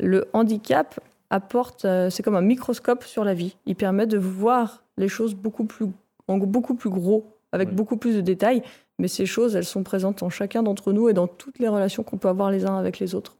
Le 0.00 0.26
handicap 0.32 0.98
apporte, 1.30 1.84
euh, 1.84 2.10
c'est 2.10 2.22
comme 2.22 2.36
un 2.36 2.42
microscope 2.42 3.04
sur 3.04 3.24
la 3.24 3.34
vie. 3.34 3.56
Il 3.66 3.76
permet 3.76 4.06
de 4.06 4.18
voir 4.18 4.84
les 4.96 5.08
choses 5.08 5.34
beaucoup 5.34 5.64
plus, 5.64 5.86
en 6.26 6.38
beaucoup 6.38 6.74
plus 6.74 6.90
gros, 6.90 7.26
avec 7.52 7.74
beaucoup 7.74 7.96
plus 7.96 8.14
de 8.14 8.20
détails. 8.20 8.62
Mais 8.98 9.08
ces 9.08 9.26
choses, 9.26 9.54
elles 9.54 9.64
sont 9.64 9.82
présentes 9.82 10.22
en 10.22 10.30
chacun 10.30 10.62
d'entre 10.62 10.92
nous 10.92 11.08
et 11.08 11.12
dans 11.12 11.28
toutes 11.28 11.58
les 11.58 11.68
relations 11.68 12.02
qu'on 12.02 12.18
peut 12.18 12.28
avoir 12.28 12.50
les 12.50 12.66
uns 12.66 12.76
avec 12.76 12.98
les 12.98 13.14
autres. 13.14 13.36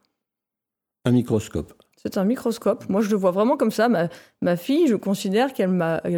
Un 1.04 1.10
microscope. 1.10 1.72
C'est 1.96 2.16
un 2.16 2.24
microscope. 2.24 2.88
Moi, 2.88 3.00
je 3.00 3.10
le 3.10 3.16
vois 3.16 3.32
vraiment 3.32 3.56
comme 3.56 3.72
ça. 3.72 3.88
Ma, 3.88 4.08
ma 4.40 4.56
fille, 4.56 4.86
je 4.86 4.94
considère 4.94 5.52
qu'elle 5.52 5.70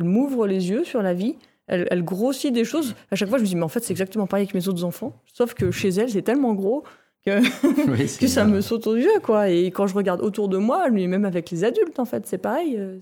m'ouvre 0.03 0.47
les 0.47 0.69
yeux 0.69 0.85
sur 0.85 1.01
la 1.01 1.15
vie. 1.15 1.37
Elle, 1.69 1.87
elle, 1.91 2.05
grossit 2.05 2.53
des 2.53 2.65
choses. 2.65 2.95
À 3.11 3.17
chaque 3.17 3.29
fois, 3.29 3.39
je 3.39 3.45
me 3.45 3.49
dis, 3.49 3.57
mais 3.57 3.63
en 3.63 3.69
fait, 3.69 3.83
c'est 3.83 3.93
exactement 3.93 4.27
pareil 4.27 4.45
avec 4.45 4.55
mes 4.55 4.69
autres 4.69 4.85
enfants. 4.85 5.15
Sauf 5.33 5.55
que 5.55 5.71
chez 5.71 5.89
elle, 5.91 6.11
c'est 6.11 6.23
tellement 6.23 6.53
gros 6.55 6.85
que, 7.25 8.19
que 8.19 8.27
ça 8.27 8.45
me 8.45 8.61
saute 8.61 8.87
aux 8.87 8.97
yeux, 8.97 9.21
quoi. 9.23 9.49
Et 9.49 9.67
quand 9.67 9.87
je 9.87 9.95
regarde 9.95 10.21
autour 10.21 10.49
de 10.49 10.59
moi, 10.59 10.91
même 10.91 11.25
avec 11.25 11.51
les 11.51 11.65
adultes, 11.65 11.99
en 11.99 12.05
fait, 12.05 12.27
c'est 12.27 12.39
pareil. 12.39 12.77
Euh, 12.77 12.99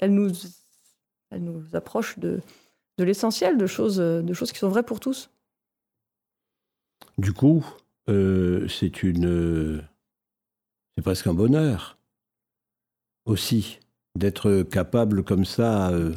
elle, 0.00 0.14
nous, 0.14 0.30
elle 1.30 1.44
nous 1.44 1.62
approche 1.74 2.18
de, 2.18 2.40
de 2.98 3.04
l'essentiel, 3.04 3.56
de 3.56 3.66
choses, 3.66 3.96
de 3.96 4.32
choses 4.32 4.52
qui 4.52 4.58
sont 4.58 4.68
vraies 4.68 4.82
pour 4.82 5.00
tous. 5.00 5.30
Du 7.16 7.32
coup, 7.32 7.64
euh, 8.08 8.66
c'est 8.68 9.02
une, 9.02 9.82
c'est 10.96 11.02
presque 11.02 11.26
un 11.26 11.34
bonheur 11.34 11.98
aussi 13.24 13.78
d'être 14.16 14.62
capable 14.62 15.22
comme 15.22 15.44
ça 15.44 15.90
euh, 15.90 16.14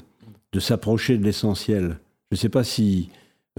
de 0.53 0.59
s'approcher 0.59 1.17
de 1.17 1.23
l'essentiel. 1.23 1.99
Je 2.31 2.35
ne 2.35 2.37
sais 2.37 2.49
pas 2.49 2.63
si 2.63 3.09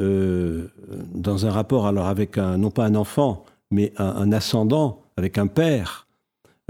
euh, 0.01 0.68
dans 1.14 1.45
un 1.47 1.51
rapport 1.51 1.86
alors 1.86 2.07
avec 2.07 2.38
un, 2.38 2.57
non 2.59 2.70
pas 2.70 2.84
un 2.84 2.95
enfant, 2.95 3.45
mais 3.70 3.93
un, 3.99 4.32
ascendant, 4.32 5.03
avec 5.16 5.38
un 5.38 5.47
père, 5.47 6.07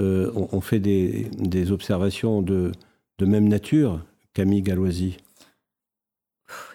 euh, 0.00 0.32
on, 0.34 0.60
fait 0.60 0.80
des, 0.80 1.28
des 1.38 1.70
observations 1.70 2.42
de, 2.42 2.72
même 3.20 3.48
nature, 3.48 4.00
Camille 4.34 4.62
Galloisy 4.62 5.16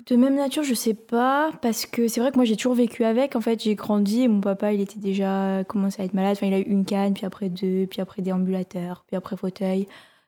De 0.10 0.16
même 0.16 0.36
nature, 0.36 0.64
je 0.64 0.74
sais 0.74 0.94
pas, 0.94 1.52
parce 1.62 1.86
que 1.86 2.08
c'est 2.08 2.22
vrai 2.22 2.32
que 2.32 2.38
moi 2.38 2.46
j'ai 2.46 2.56
toujours 2.56 2.76
vécu 2.76 3.04
avec. 3.04 3.36
En 3.36 3.42
fait, 3.42 3.62
j'ai 3.62 3.76
grandi 3.76 4.22
et 4.24 4.28
mon 4.30 4.40
papa, 4.40 4.72
il 4.72 4.80
était 4.80 5.00
déjà 5.00 5.64
commencé 5.66 6.02
à 6.02 6.06
être 6.06 6.14
malade. 6.14 6.38
Enfin, 6.38 6.48
il 6.48 6.54
a 6.54 6.60
eu 6.60 6.64
une 6.64 6.86
canne, 6.86 7.14
puis 7.14 7.26
après 7.26 7.50
deux, 7.50 7.86
puis 7.88 8.00
après 8.00 8.22
déambulateur, 8.22 9.04
puis 9.08 9.18
après 9.18 9.36
fauteuil. 9.36 9.88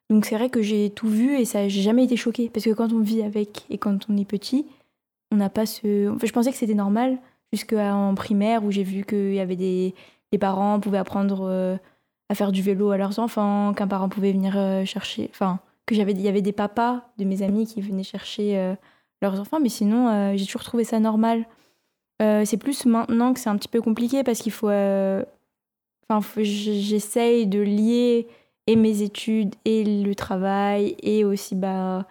Donc 0.10 0.26
c'est 0.26 0.36
vrai 0.36 0.50
que 0.50 0.62
j'ai 0.62 0.90
tout 0.90 1.08
vu 1.08 1.38
et 1.38 1.46
ça, 1.46 1.70
j'ai 1.70 1.82
jamais 1.82 2.04
été 2.04 2.18
choquée. 2.18 2.50
Parce 2.50 2.66
que 2.66 2.72
quand 2.72 2.92
on 2.92 3.00
vit 3.00 3.22
avec 3.22 3.66
et 3.70 3.78
quand 3.78 4.10
on 4.10 4.18
est 4.18 4.26
petit, 4.26 4.66
on 5.32 5.38
n'a 5.38 5.50
pas 5.50 5.66
ce. 5.66 6.16
Je 6.24 6.32
pensais 6.32 6.52
que 6.52 6.58
c'était 6.58 6.74
normal 6.74 7.18
jusqu'en 7.52 8.14
primaire 8.16 8.64
où 8.64 8.72
j'ai 8.72 8.84
vu 8.84 9.04
qu'il 9.04 9.34
y 9.34 9.40
avait 9.40 9.56
des 9.56 9.96
les 10.32 10.38
parents 10.38 10.80
pouvaient 10.80 10.98
apprendre 11.00 11.48
euh, 11.50 11.78
à 12.30 12.36
faire 12.36 12.52
du 12.52 12.62
vélo 12.62 12.92
à 12.92 12.98
leurs 12.98 13.20
enfants, 13.20 13.74
qu'un 13.74 13.88
parent 13.88 14.10
pouvait 14.10 14.32
venir 14.32 14.54
euh, 14.58 14.86
chercher. 14.86 15.30
Enfin, 15.32 15.60
que 15.86 15.96
j'avais 15.96 16.12
il 16.12 16.22
y 16.22 16.28
avait 16.28 16.42
des 16.42 16.52
papas 16.52 17.02
de 17.18 17.26
mes 17.26 17.42
amis 17.42 17.66
qui 17.66 17.82
venaient 17.82 18.04
chercher 18.04 18.58
euh, 18.58 18.76
leurs 19.22 19.40
enfants, 19.40 19.60
mais 19.60 19.70
sinon 19.70 20.36
j'ai 20.38 20.46
toujours 20.46 20.64
trouvé 20.64 20.84
ça 20.84 21.00
normal. 21.00 21.46
c'est 22.20 22.58
plus 22.58 22.86
maintenant 22.86 23.34
que 23.34 23.40
c'est 23.40 23.50
un 23.50 23.58
petit 23.58 23.68
peu 23.68 23.82
compliqué 23.82 24.24
parce 24.24 24.40
qu'il 24.40 24.52
faut. 24.52 24.70
Enfin, 26.12 26.22
j'essaye 26.38 27.48
de 27.48 27.60
lier 27.60 28.28
et 28.68 28.76
mes 28.76 29.02
études 29.02 29.56
et 29.66 29.84
le 29.84 30.14
travail 30.16 30.96
et 31.02 31.26
aussi 31.26 31.56
bah 31.56 32.06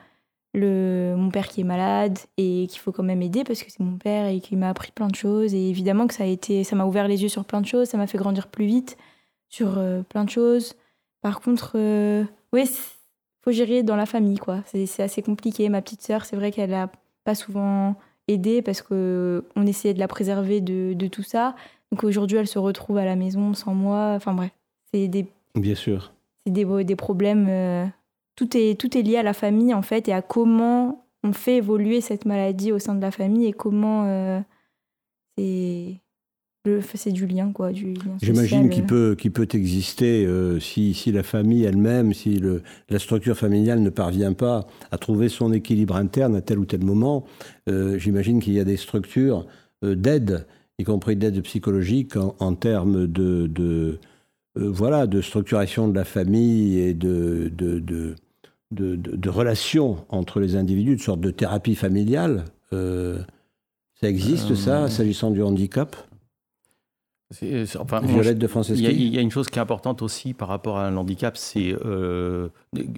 le, 0.54 1.14
mon 1.16 1.30
père 1.30 1.48
qui 1.48 1.60
est 1.60 1.64
malade 1.64 2.18
et 2.36 2.66
qu'il 2.68 2.80
faut 2.80 2.92
quand 2.92 3.02
même 3.02 3.22
aider 3.22 3.44
parce 3.44 3.62
que 3.62 3.70
c'est 3.70 3.82
mon 3.82 3.96
père 3.96 4.26
et 4.26 4.40
qui 4.40 4.56
m'a 4.56 4.70
appris 4.70 4.92
plein 4.92 5.08
de 5.08 5.14
choses. 5.14 5.54
Et 5.54 5.68
évidemment 5.68 6.06
que 6.06 6.14
ça 6.14 6.24
a 6.24 6.26
été, 6.26 6.64
ça 6.64 6.76
m'a 6.76 6.86
ouvert 6.86 7.08
les 7.08 7.22
yeux 7.22 7.28
sur 7.28 7.44
plein 7.44 7.60
de 7.60 7.66
choses, 7.66 7.88
ça 7.88 7.98
m'a 7.98 8.06
fait 8.06 8.18
grandir 8.18 8.48
plus 8.48 8.66
vite 8.66 8.96
sur 9.48 9.78
euh, 9.78 10.02
plein 10.02 10.24
de 10.24 10.30
choses. 10.30 10.74
Par 11.20 11.40
contre, 11.40 11.72
euh, 11.74 12.24
oui, 12.52 12.68
faut 13.42 13.52
gérer 13.52 13.82
dans 13.82 13.96
la 13.96 14.06
famille, 14.06 14.38
quoi. 14.38 14.62
C'est 14.66 15.02
assez 15.02 15.22
compliqué. 15.22 15.68
Ma 15.68 15.82
petite 15.82 16.02
sœur, 16.02 16.24
c'est 16.24 16.36
vrai 16.36 16.52
qu'elle 16.52 16.74
a 16.74 16.90
pas 17.24 17.34
souvent 17.34 17.96
aidée 18.26 18.62
parce 18.62 18.82
qu'on 18.82 19.66
essayait 19.66 19.94
de 19.94 19.98
la 19.98 20.08
préserver 20.08 20.60
de, 20.60 20.92
de 20.94 21.06
tout 21.06 21.22
ça. 21.22 21.54
Donc 21.90 22.04
aujourd'hui, 22.04 22.36
elle 22.36 22.46
se 22.46 22.58
retrouve 22.58 22.98
à 22.98 23.04
la 23.04 23.16
maison 23.16 23.54
sans 23.54 23.74
moi. 23.74 24.12
Enfin 24.16 24.34
bref, 24.34 24.50
c'est 24.92 25.08
des. 25.08 25.26
Bien 25.54 25.74
sûr. 25.74 26.12
C'est 26.46 26.52
des, 26.52 26.84
des 26.84 26.96
problèmes. 26.96 27.90
Tout, 28.38 28.56
est, 28.56 28.78
tout 28.78 28.96
est 28.96 29.02
lié 29.02 29.16
à 29.16 29.22
la 29.22 29.32
famille 29.32 29.74
en 29.74 29.82
fait 29.82 30.08
et 30.08 30.12
à 30.12 30.22
comment 30.22 31.04
on 31.24 31.32
fait 31.32 31.56
évoluer 31.56 32.00
cette 32.00 32.24
maladie 32.24 32.70
au 32.70 32.78
sein 32.78 32.94
de 32.94 33.00
la 33.00 33.10
famille 33.10 33.46
et 33.46 33.52
comment 33.52 34.04
c'est 35.36 36.00
c'est 36.94 37.12
du 37.12 37.26
lien, 37.26 37.52
quoi. 37.52 37.70
J'imagine 38.22 38.68
qu'il 38.70 38.84
peut, 38.84 39.16
qu'il 39.18 39.32
peut 39.32 39.48
exister 39.52 40.26
euh, 40.26 40.60
si, 40.60 40.94
si, 40.94 41.12
la 41.12 41.22
famille 41.22 41.64
elle-même, 41.64 42.12
si 42.12 42.36
le, 42.36 42.62
la 42.88 42.98
structure 42.98 43.36
familiale 43.36 43.80
ne 43.80 43.90
parvient 43.90 44.32
pas 44.32 44.66
à 44.90 44.98
trouver 44.98 45.28
son 45.28 45.52
équilibre 45.52 45.96
interne 45.96 46.36
à 46.36 46.40
tel 46.40 46.58
ou 46.58 46.64
tel 46.64 46.84
moment. 46.84 47.24
Euh, 47.68 47.98
j'imagine 47.98 48.40
qu'il 48.40 48.52
y 48.52 48.60
a 48.60 48.64
des 48.64 48.76
structures 48.76 49.46
euh, 49.84 49.94
d'aide, 49.94 50.46
y 50.78 50.84
compris 50.84 51.16
d'aide 51.16 51.40
psychologique, 51.42 52.14
en, 52.16 52.54
termes 52.54 53.06
de, 53.06 53.46
de 53.46 53.98
voilà, 54.54 55.06
de 55.06 55.20
structuration 55.20 55.88
de 55.88 55.94
la 55.94 56.04
famille 56.04 56.78
et 56.78 56.94
de, 56.94 57.50
de, 57.56 57.78
de, 57.78 58.16
de, 58.70 59.28
relations 59.28 60.04
entre 60.08 60.40
les 60.40 60.56
individus, 60.56 60.96
de 60.96 61.00
sorte 61.00 61.20
de 61.20 61.30
thérapie 61.30 61.74
familiale. 61.74 62.44
ça 62.70 64.08
existe, 64.08 64.54
ça, 64.54 64.88
s'agissant 64.88 65.30
du 65.30 65.42
handicap? 65.42 65.96
Enfin, 67.78 68.00
Violette 68.00 68.38
de 68.38 68.46
Franceschi. 68.46 68.84
Il 68.84 69.14
y, 69.14 69.18
a 69.18 69.20
une 69.20 69.30
chose 69.30 69.48
qui 69.48 69.58
est 69.58 69.62
importante 69.62 70.00
aussi 70.00 70.32
par 70.32 70.48
rapport 70.48 70.78
à 70.78 70.90
l'handicap, 70.90 71.36
c'est 71.36 71.76
euh, 71.84 72.48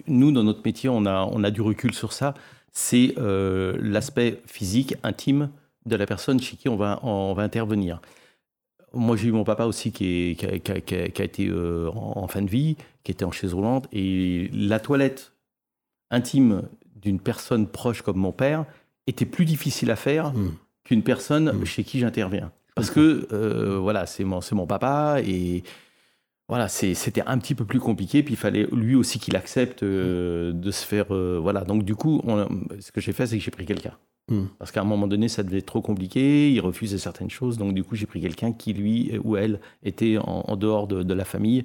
nous 0.07 0.31
dans 0.31 0.45
notre 0.45 0.61
métier, 0.65 0.89
on 0.89 1.05
a, 1.05 1.29
on 1.33 1.43
a 1.43 1.51
du 1.51 1.61
recul 1.61 1.93
sur 1.93 2.13
ça. 2.13 2.35
C'est 2.71 3.15
euh, 3.19 3.77
l'aspect 3.83 4.41
physique, 4.47 4.95
intime 5.03 5.51
de 5.87 5.97
la 5.97 6.07
personne 6.07 6.39
chez 6.39 6.57
qui 6.57 6.69
on 6.69 6.77
va, 6.77 7.01
on 7.03 7.33
va 7.33 7.43
intervenir. 7.43 8.01
Moi, 8.93 9.17
j'ai 9.17 9.29
eu 9.29 9.33
mon 9.33 9.45
papa 9.45 9.65
aussi 9.65 9.91
qui, 9.91 10.37
qui, 10.39 10.47
a, 10.47 10.81
qui, 10.81 10.95
a, 10.95 11.25
été 11.25 11.49
euh, 11.49 11.91
en, 11.93 12.29
fin 12.29 12.43
de 12.43 12.51
vie, 12.51 12.77
qui 13.03 13.11
était 13.11 13.25
en 13.25 13.33
chaise 13.33 13.55
roulante, 13.55 13.89
et 13.93 14.49
la 14.53 14.79
toilette 14.79 15.30
intime 16.11 16.63
d'une 16.97 17.21
personne 17.21 17.67
proche 17.67 18.03
comme 18.03 18.19
mon 18.19 18.33
père 18.33 18.67
était 19.07 19.27
plus 19.27 19.45
difficile 19.45 19.91
à 19.91 19.97
faire 19.97 20.33
hmm. 20.33 20.55
qu'une 20.85 21.03
personne 21.03 21.53
hmm. 21.53 21.65
chez 21.65 21.85
qui 21.85 21.99
j'interviens. 21.99 22.53
Parce 22.75 22.91
que, 22.91 23.29
euh, 23.33 23.79
voilà, 23.79 24.07
c'est 24.07 24.25
mon, 24.25 24.41
mon 24.53 24.67
papa 24.67 25.19
et 25.27 25.63
voilà, 26.49 26.67
c'était 26.69 27.23
un 27.27 27.39
petit 27.39 27.55
peu 27.55 27.65
plus 27.65 27.79
compliqué. 27.79 28.23
Puis 28.23 28.35
il 28.35 28.37
fallait 28.37 28.67
lui 28.73 28.95
aussi 28.95 29.19
qu'il 29.19 29.37
accepte 29.37 29.83
euh, 29.83 30.53
de 30.53 30.71
se 30.71 30.85
faire. 30.85 31.07
Euh, 31.15 31.39
voilà, 31.41 31.63
donc 31.63 31.85
du 31.85 31.95
coup, 31.95 32.23
ce 32.81 32.91
que 32.91 33.01
j'ai 33.01 33.13
fait, 33.13 33.27
c'est 33.27 33.39
que 33.39 33.45
j'ai 33.45 33.51
pris 33.51 33.67
quelqu'un. 33.67 33.97
Hmm. 34.29 34.47
Parce 34.59 34.73
qu'à 34.73 34.81
un 34.81 34.85
moment 34.85 35.07
donné, 35.07 35.29
ça 35.29 35.43
devait 35.43 35.59
être 35.59 35.67
trop 35.67 35.83
compliqué, 35.83 36.51
il 36.53 36.61
refusait 36.61 36.99
certaines 36.99 37.31
choses. 37.31 37.59
Donc 37.59 37.75
du 37.75 37.85
coup, 37.85 37.97
j'ai 37.97 38.07
pris 38.07 38.21
quelqu'un 38.21 38.53
qui, 38.53 38.73
lui 38.73 39.19
ou 39.23 39.37
elle, 39.37 39.61
était 39.83 40.19
en, 40.19 40.57
dehors 40.57 40.87
de, 40.87 41.15
la 41.15 41.25
famille. 41.25 41.65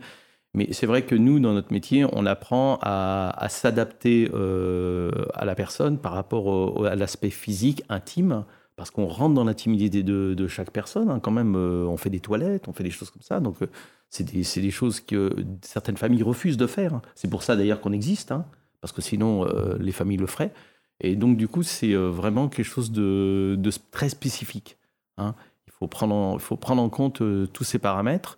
Mais 0.55 0.69
c'est 0.71 0.85
vrai 0.85 1.03
que 1.03 1.15
nous, 1.15 1.39
dans 1.39 1.53
notre 1.53 1.71
métier, 1.71 2.05
on 2.13 2.25
apprend 2.25 2.79
à, 2.81 3.47
s'adapter 3.49 4.29
à 4.33 5.45
la 5.45 5.55
personne 5.55 5.99
par 5.99 6.13
rapport 6.13 6.85
à 6.85 6.95
l'aspect 6.95 7.29
physique, 7.29 7.83
intime 7.89 8.45
parce 8.75 8.91
qu'on 8.91 9.07
rentre 9.07 9.33
dans 9.35 9.43
l'intimité 9.43 10.03
de, 10.03 10.47
chaque 10.47 10.71
personne. 10.71 11.09
Hein, 11.09 11.19
quand 11.19 11.31
même, 11.31 11.55
euh, 11.55 11.85
on 11.85 11.97
fait 11.97 12.09
des 12.09 12.19
toilettes, 12.19 12.67
on 12.67 12.73
fait 12.73 12.83
des 12.83 12.91
choses 12.91 13.09
comme 13.09 13.21
ça. 13.21 13.39
Donc, 13.39 13.61
euh, 13.61 13.67
c'est 14.09 14.23
des, 14.23 14.71
choses 14.71 14.99
que 14.99 15.33
certaines 15.61 15.97
familles 15.97 16.23
refusent 16.23 16.57
de 16.57 16.67
faire. 16.67 16.93
Hein. 16.93 17.01
C'est 17.15 17.29
pour 17.29 17.43
ça 17.43 17.55
d'ailleurs 17.55 17.81
qu'on 17.81 17.93
existe, 17.93 18.31
hein, 18.31 18.45
parce 18.81 18.91
que 18.91 19.01
sinon, 19.01 19.45
euh, 19.45 19.77
les 19.79 19.91
familles 19.91 20.17
le 20.17 20.27
feraient. 20.27 20.53
Et 21.01 21.15
donc, 21.15 21.37
du 21.37 21.47
coup, 21.47 21.63
c'est 21.63 21.93
vraiment 21.93 22.47
quelque 22.47 22.65
chose 22.65 22.91
de, 22.91 23.57
très 23.91 24.07
spécifique. 24.07 24.77
Il 25.17 25.33
faut 25.71 25.87
prendre 25.87 26.81
en 26.81 26.89
compte 26.89 27.21
tous 27.51 27.63
ces 27.65 27.79
paramètres. 27.79 28.37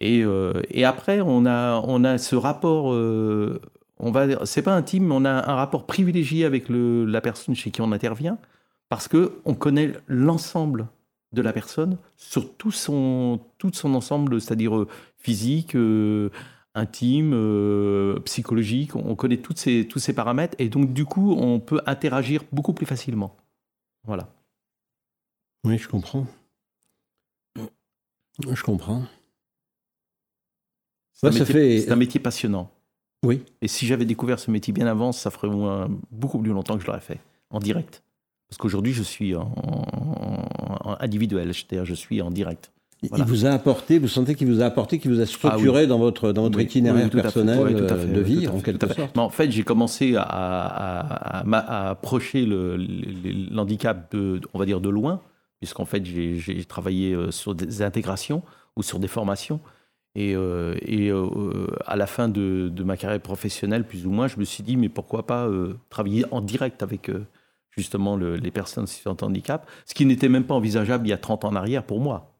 Et, 0.00 0.24
et, 0.70 0.84
après, 0.84 1.20
on 1.22 1.46
a, 1.46 1.80
on 1.84 2.04
a 2.04 2.18
ce 2.18 2.36
rapport 2.36 2.92
on 3.98 4.10
va 4.10 4.44
c'est 4.44 4.62
pas 4.62 4.74
intime, 4.74 5.06
mais 5.06 5.14
on 5.14 5.24
a 5.24 5.30
un 5.30 5.54
rapport 5.54 5.86
privilégié 5.86 6.44
avec 6.44 6.68
le, 6.68 7.04
la 7.04 7.20
personne 7.20 7.54
chez 7.54 7.70
qui 7.70 7.80
on 7.80 7.92
intervient 7.92 8.38
parce 8.88 9.08
qu'on 9.08 9.54
connaît 9.54 9.92
l'ensemble 10.06 10.88
de 11.32 11.42
la 11.42 11.52
personne 11.52 11.98
sur 12.16 12.56
tout 12.56 12.70
son, 12.70 13.40
tout 13.58 13.72
son 13.72 13.94
ensemble, 13.94 14.40
c'est-à-dire 14.40 14.76
euh, 14.76 14.88
physique, 15.18 15.74
euh, 15.74 16.30
intime, 16.74 17.32
euh, 17.34 18.20
psychologique. 18.20 18.94
On 18.94 19.16
connaît 19.16 19.38
toutes 19.38 19.58
ces, 19.58 19.88
tous 19.88 19.98
ces 19.98 20.14
paramètres 20.14 20.54
et 20.58 20.68
donc 20.68 20.92
du 20.92 21.04
coup, 21.04 21.32
on 21.32 21.58
peut 21.58 21.80
interagir 21.86 22.44
beaucoup 22.52 22.74
plus 22.74 22.86
facilement. 22.86 23.36
Voilà. 24.04 24.28
Oui, 25.64 25.78
je 25.78 25.88
comprends. 25.88 26.26
Je 28.48 28.62
comprends. 28.62 29.02
C'est 31.16 31.88
un, 31.88 31.92
un, 31.92 31.96
métier 31.96 32.20
passionnant. 32.20 32.70
Oui. 33.24 33.42
Et 33.62 33.68
si 33.68 33.86
j'avais 33.86 34.04
découvert 34.04 34.38
ce 34.38 34.50
métier 34.50 34.72
bien 34.72 34.86
avant, 34.86 35.12
ça 35.12 35.30
ferait 35.30 35.48
beaucoup 36.10 36.38
plus 36.38 36.52
longtemps 36.52 36.76
que 36.76 36.82
je 36.82 36.86
l'aurais 36.86 37.00
fait, 37.00 37.20
en 37.50 37.58
direct. 37.58 38.02
Parce 38.48 38.58
qu'aujourd'hui, 38.58 38.92
je 38.92 39.02
suis 39.02 39.34
en, 39.34 39.54
individuel, 41.00 41.52
c'est-à-dire 41.54 41.84
je 41.84 41.94
suis 41.94 42.20
en 42.22 42.30
direct. 42.30 42.70
Il 43.02 43.24
vous 43.24 43.44
a 43.44 43.50
apporté, 43.50 43.98
vous 43.98 44.08
sentez 44.08 44.34
qu'il 44.34 44.48
vous 44.48 44.62
a 44.62 44.66
apporté, 44.66 44.98
qu'il 44.98 45.12
vous 45.12 45.20
a 45.20 45.26
structuré 45.26 45.82
ah 45.82 45.86
dans 45.86 45.98
votre, 45.98 46.32
dans 46.32 46.42
votre 46.42 46.60
itinéraire 46.60 47.10
personnel 47.10 47.86
de 47.86 48.20
vie, 48.20 48.48
en 48.48 48.60
quelque 48.60 48.92
sorte 48.92 49.16
En 49.18 49.30
fait, 49.30 49.50
j'ai 49.50 49.64
commencé 49.64 50.14
à, 50.16 50.22
à, 50.22 51.90
approcher 51.90 52.46
l'handicap, 52.46 54.14
de, 54.14 54.40
on 54.54 54.58
va 54.58 54.64
dire, 54.64 54.80
de 54.80 54.88
loin, 54.88 55.20
puisqu'en 55.60 55.84
fait, 55.84 56.04
j'ai 56.04 56.64
travaillé 56.64 57.12
euh, 57.12 57.30
sur 57.30 57.54
des 57.54 57.82
intégrations 57.82 58.42
ou 58.76 58.82
sur 58.82 58.98
des 58.98 59.08
formations. 59.08 59.60
Et, 60.16 60.34
euh, 60.34 60.74
et 60.82 61.12
à 61.86 61.94
la 61.94 62.06
fin 62.06 62.28
de, 62.28 62.72
ma 62.82 62.96
carrière 62.96 63.20
professionnelle, 63.20 63.84
plus 63.86 64.06
ou 64.06 64.10
moins, 64.10 64.26
je 64.26 64.38
me 64.38 64.44
suis 64.44 64.62
dit, 64.64 64.76
mais 64.76 64.88
pourquoi 64.88 65.26
pas 65.26 65.48
travailler 65.90 66.24
en 66.32 66.40
direct 66.40 66.82
avec 66.82 67.10
justement 67.70 68.16
les 68.16 68.50
personnes 68.50 68.86
de 68.86 69.24
handicap, 69.24 69.68
ce 69.84 69.94
qui 69.94 70.06
n'était 70.06 70.30
même 70.30 70.44
pas 70.44 70.54
envisageable 70.54 71.06
il 71.06 71.10
y 71.10 71.12
a 71.12 71.18
30 71.18 71.44
ans 71.44 71.48
en 71.48 71.56
arrière 71.56 71.84
pour 71.84 72.00
moi. 72.00 72.34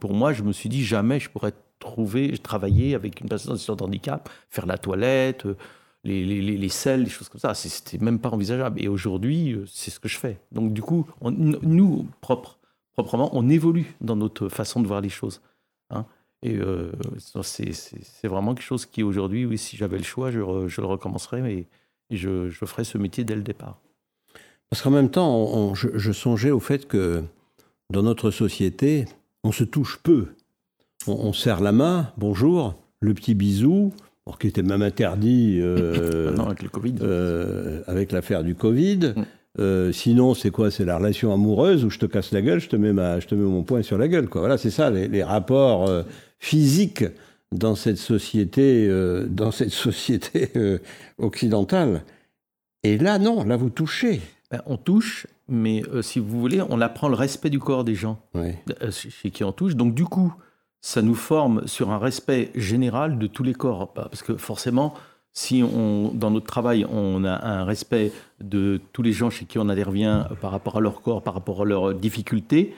pour 0.00 0.14
moi, 0.14 0.32
je 0.32 0.42
me 0.42 0.52
suis 0.52 0.68
dit 0.68 0.84
jamais 0.84 1.20
je 1.20 1.28
pourrais 1.28 1.52
trouver, 1.78 2.36
travailler 2.38 2.94
avec 2.94 3.20
une 3.20 3.28
personne 3.28 3.56
de 3.56 3.82
handicap, 3.82 4.28
faire 4.50 4.66
la 4.66 4.78
toilette, 4.78 5.46
euh, 5.46 5.56
les, 6.04 6.24
les, 6.24 6.56
les, 6.56 6.68
selles, 6.68 7.02
les 7.02 7.10
choses 7.10 7.28
comme 7.28 7.40
ça. 7.40 7.54
C'était 7.54 7.98
même 7.98 8.18
pas 8.18 8.30
envisageable. 8.30 8.82
Et 8.82 8.88
aujourd'hui, 8.88 9.52
euh, 9.52 9.64
c'est 9.66 9.90
ce 9.90 10.00
que 10.00 10.08
je 10.08 10.18
fais. 10.18 10.40
Donc 10.52 10.72
du 10.72 10.82
coup, 10.82 11.06
nous, 11.22 12.06
propre, 12.20 12.58
proprement, 12.94 13.30
on 13.32 13.48
évolue 13.48 13.94
dans 14.00 14.16
notre 14.16 14.48
façon 14.48 14.80
de 14.80 14.86
voir 14.86 15.00
les 15.00 15.08
choses. 15.08 15.40
Et 16.42 16.56
euh, 16.56 16.92
c'est 17.42 18.28
vraiment 18.28 18.54
quelque 18.54 18.64
chose 18.64 18.86
qui 18.86 19.02
aujourd'hui, 19.02 19.44
oui, 19.44 19.58
si 19.58 19.76
j'avais 19.76 19.98
le 19.98 20.04
choix, 20.04 20.30
je, 20.30 20.38
je, 20.68 20.80
le 20.80 20.86
recommencerais, 20.86 21.40
mais 21.40 21.66
je, 22.10 22.48
je 22.48 22.64
ferais 22.64 22.84
ce 22.84 22.96
métier 22.96 23.24
dès 23.24 23.34
le 23.34 23.42
départ. 23.42 23.80
Parce 24.70 24.82
qu'en 24.82 24.90
même 24.90 25.10
temps, 25.10 25.74
je, 25.74 26.12
songeais 26.12 26.50
au 26.50 26.60
fait 26.60 26.86
que 26.86 27.22
dans 27.90 28.02
notre 28.02 28.30
société, 28.30 29.06
on 29.44 29.52
se 29.52 29.64
touche 29.64 29.98
peu. 30.02 30.26
On, 31.06 31.32
serre 31.32 31.60
la 31.60 31.72
main, 31.72 32.12
bonjour, 32.18 32.74
le 33.00 33.14
petit 33.14 33.34
bisou, 33.34 33.92
qui 34.38 34.46
était 34.46 34.62
même 34.62 34.82
interdit 34.82 35.58
euh, 35.62 36.36
avec 36.46 36.62
le 36.62 36.68
Covid. 36.68 36.94
Euh, 37.00 37.82
avec 37.86 38.12
l'affaire 38.12 38.44
du 38.44 38.54
Covid. 38.54 39.14
Mm. 39.16 39.24
Euh, 39.58 39.90
sinon, 39.90 40.34
c'est 40.34 40.50
quoi? 40.50 40.70
C'est 40.70 40.84
la 40.84 40.98
relation 40.98 41.32
amoureuse 41.32 41.84
où 41.84 41.90
je 41.90 41.98
te 41.98 42.06
casse 42.06 42.32
la 42.32 42.42
gueule, 42.42 42.60
je 42.60 42.68
te 42.68 42.76
mets, 42.76 42.92
ma, 42.92 43.20
je 43.20 43.26
te 43.26 43.34
mets 43.34 43.48
mon 43.48 43.62
poing 43.62 43.82
sur 43.82 43.96
la 43.96 44.06
gueule. 44.06 44.28
Quoi. 44.28 44.42
Voilà, 44.42 44.58
c'est 44.58 44.70
ça, 44.70 44.90
les, 44.90 45.08
les 45.08 45.22
rapports 45.22 45.90
physiques 46.38 47.04
dans 47.52 47.74
cette 47.74 47.98
société, 47.98 48.88
dans 49.28 49.50
cette 49.50 49.70
société 49.70 50.50
occidentale. 51.18 52.02
Et 52.82 52.98
là, 52.98 53.18
non, 53.18 53.44
là, 53.44 53.56
vous 53.56 53.70
touchez. 53.70 54.20
Ben, 54.50 54.62
on 54.64 54.78
touche, 54.78 55.26
mais 55.48 55.82
euh, 55.92 56.00
si 56.00 56.18
vous 56.18 56.40
voulez, 56.40 56.62
on 56.62 56.80
apprend 56.80 57.08
le 57.08 57.14
respect 57.14 57.50
du 57.50 57.58
corps 57.58 57.84
des 57.84 57.94
gens 57.94 58.18
euh, 58.36 58.52
chez 58.90 59.30
qui 59.30 59.44
on 59.44 59.52
touche. 59.52 59.76
Donc 59.76 59.94
du 59.94 60.04
coup, 60.04 60.32
ça 60.80 61.02
nous 61.02 61.14
forme 61.14 61.66
sur 61.66 61.90
un 61.90 61.98
respect 61.98 62.50
général 62.54 63.18
de 63.18 63.26
tous 63.26 63.42
les 63.42 63.52
corps. 63.52 63.92
Parce 63.92 64.22
que 64.22 64.36
forcément, 64.36 64.94
si 65.34 65.62
on, 65.62 66.12
dans 66.14 66.30
notre 66.30 66.46
travail, 66.46 66.86
on 66.90 67.24
a 67.24 67.46
un 67.46 67.64
respect 67.64 68.10
de 68.40 68.80
tous 68.92 69.02
les 69.02 69.12
gens 69.12 69.28
chez 69.28 69.44
qui 69.44 69.58
on 69.58 69.68
intervient 69.68 70.28
par 70.40 70.50
rapport 70.50 70.78
à 70.78 70.80
leur 70.80 71.02
corps, 71.02 71.22
par 71.22 71.34
rapport 71.34 71.62
à 71.62 71.64
leurs 71.66 71.94
difficultés, 71.94 72.74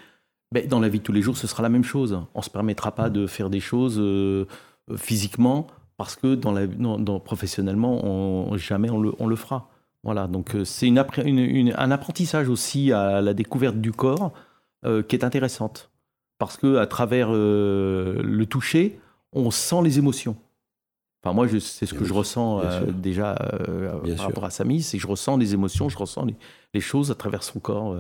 ben, 0.53 0.67
dans 0.67 0.81
la 0.81 0.89
vie 0.89 0.99
de 0.99 1.05
tous 1.05 1.13
les 1.13 1.23
jours, 1.23 1.37
ce 1.37 1.47
sera 1.47 1.63
la 1.63 1.69
même 1.69 1.85
chose. 1.85 2.19
On 2.35 2.41
ne 2.41 2.45
se 2.45 2.51
permettra 2.51 2.93
pas 2.93 3.11
de 3.11 3.27
faire 3.27 3.51
des 3.51 3.61
choses 3.61 3.99
euh, 3.99 4.47
physiquement 4.97 5.67
parce 6.01 6.17
que 6.17 6.35
dans 6.35 6.53
la, 6.53 6.67
professionnellement, 7.21 8.03
on, 8.07 8.57
jamais 8.57 8.89
on 8.89 8.99
le, 8.99 9.13
on 9.19 9.27
le 9.27 9.37
fera. 9.37 9.69
Voilà, 10.03 10.27
donc 10.29 10.55
euh, 10.55 10.65
c'est 10.65 10.87
une, 10.87 11.75
un 11.77 11.91
apprentissage 11.91 12.49
aussi 12.49 12.91
à 12.91 13.21
la 13.21 13.35
découverte 13.35 13.77
du 13.77 13.93
corps 13.93 14.33
euh, 14.87 15.03
qui 15.03 15.15
est 15.15 15.25
intéressante. 15.25 15.91
Parce 16.39 16.57
que 16.57 16.77
à 16.77 16.87
travers 16.87 17.29
euh, 17.31 18.23
le 18.23 18.47
toucher, 18.47 18.99
on 19.33 19.51
sent 19.51 19.83
les 19.85 19.99
émotions. 19.99 20.37
Enfin, 21.23 21.35
moi, 21.35 21.47
c'est 21.61 21.85
ce 21.85 21.93
que 21.93 22.07
je 22.07 22.15
ressens 22.15 22.63
déjà 22.95 23.35
par 24.17 24.25
rapport 24.25 24.47
à 24.47 24.51
Samy, 24.51 24.81
c'est 24.81 24.97
que 24.97 25.03
je 25.03 25.07
ressens 25.07 25.37
les 25.37 25.53
émotions, 25.53 25.91
je 25.91 25.99
ressens 25.99 26.27
les, 26.73 26.81
choses 26.81 27.11
à 27.11 27.15
travers 27.15 27.43
son 27.43 27.61
corps. 27.61 27.95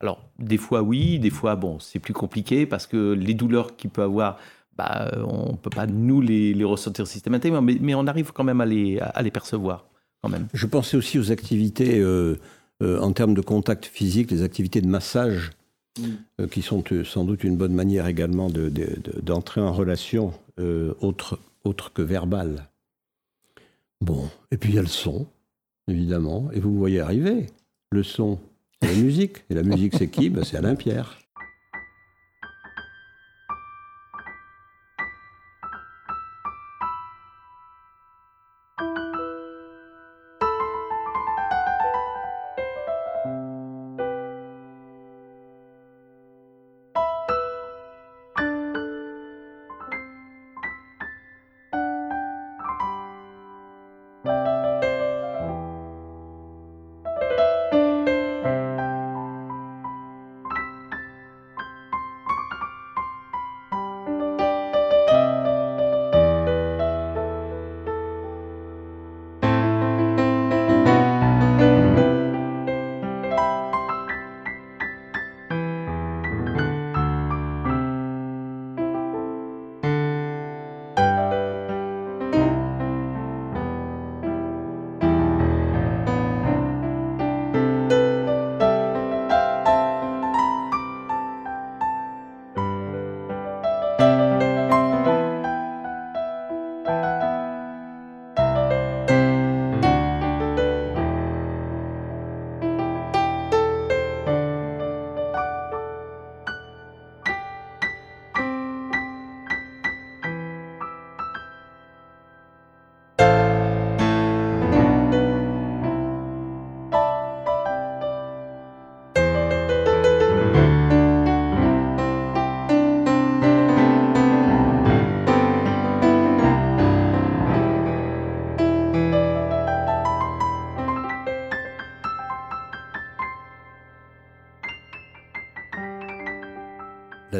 Alors, 0.00 0.28
des 0.38 0.58
fois, 0.58 0.82
oui, 0.82 1.18
des 1.18 1.30
fois, 1.30 1.56
bon, 1.56 1.78
c'est 1.78 1.98
plus 1.98 2.12
compliqué 2.12 2.66
parce 2.66 2.86
que 2.86 3.12
les 3.12 3.34
douleurs 3.34 3.76
qu'il 3.76 3.90
peut 3.90 4.02
avoir, 4.02 4.38
bah, 4.76 5.10
on 5.26 5.52
ne 5.52 5.56
peut 5.56 5.70
pas 5.70 5.86
nous 5.86 6.20
les, 6.20 6.64
ressentir 6.64 7.06
systématiquement, 7.06 7.62
mais, 7.62 7.78
mais, 7.80 7.94
on 7.94 8.06
arrive 8.06 8.32
quand 8.32 8.44
même 8.44 8.60
à 8.60 8.66
les, 8.66 8.98
à 9.00 9.22
les 9.22 9.30
percevoir. 9.30 9.86
Quand 10.22 10.28
même. 10.28 10.48
Je 10.52 10.66
pensais 10.66 10.96
aussi 10.96 11.18
aux 11.18 11.30
activités 11.30 11.98
euh, 11.98 12.38
euh, 12.82 13.00
en 13.00 13.12
termes 13.12 13.34
de 13.34 13.40
contact 13.40 13.86
physique, 13.86 14.30
les 14.30 14.42
activités 14.42 14.80
de 14.80 14.88
massage, 14.88 15.52
mm. 15.98 16.04
euh, 16.40 16.46
qui 16.46 16.62
sont 16.62 16.82
sans 17.04 17.24
doute 17.24 17.44
une 17.44 17.56
bonne 17.56 17.74
manière 17.74 18.06
également 18.06 18.50
d'entrer 18.50 19.60
de, 19.60 19.66
en 19.66 19.72
relation 19.72 20.32
autre, 21.00 21.38
autre 21.64 21.92
que 21.92 22.02
verbale. 22.02 22.68
Bon, 24.00 24.28
et 24.50 24.56
puis 24.56 24.72
il 24.72 24.76
y 24.76 24.78
a 24.78 24.82
le 24.82 24.88
son, 24.88 25.26
évidemment, 25.88 26.50
et 26.52 26.60
vous 26.60 26.76
voyez 26.76 27.00
arriver. 27.00 27.46
Le 27.90 28.02
son, 28.02 28.38
la 28.82 28.92
musique. 28.92 29.44
Et 29.50 29.54
la 29.54 29.62
musique, 29.62 29.94
c'est 29.96 30.08
qui? 30.08 30.30
Ben, 30.30 30.44
C'est 30.44 30.56
Alain 30.56 30.74
Pierre. 30.74 31.18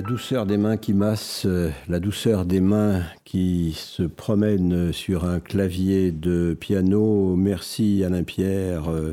Douceur 0.06 0.46
des 0.46 0.56
mains 0.56 0.76
qui 0.76 0.94
massent, 0.94 1.46
euh, 1.46 1.70
la 1.88 1.98
douceur 1.98 2.46
des 2.46 2.60
mains 2.60 3.02
qui 3.24 3.72
se 3.76 4.04
promènent 4.04 4.92
sur 4.92 5.24
un 5.24 5.40
clavier 5.40 6.12
de 6.12 6.56
piano. 6.58 7.34
Merci 7.34 8.04
Alain 8.04 8.22
Pierre, 8.22 8.88
euh, 8.88 9.12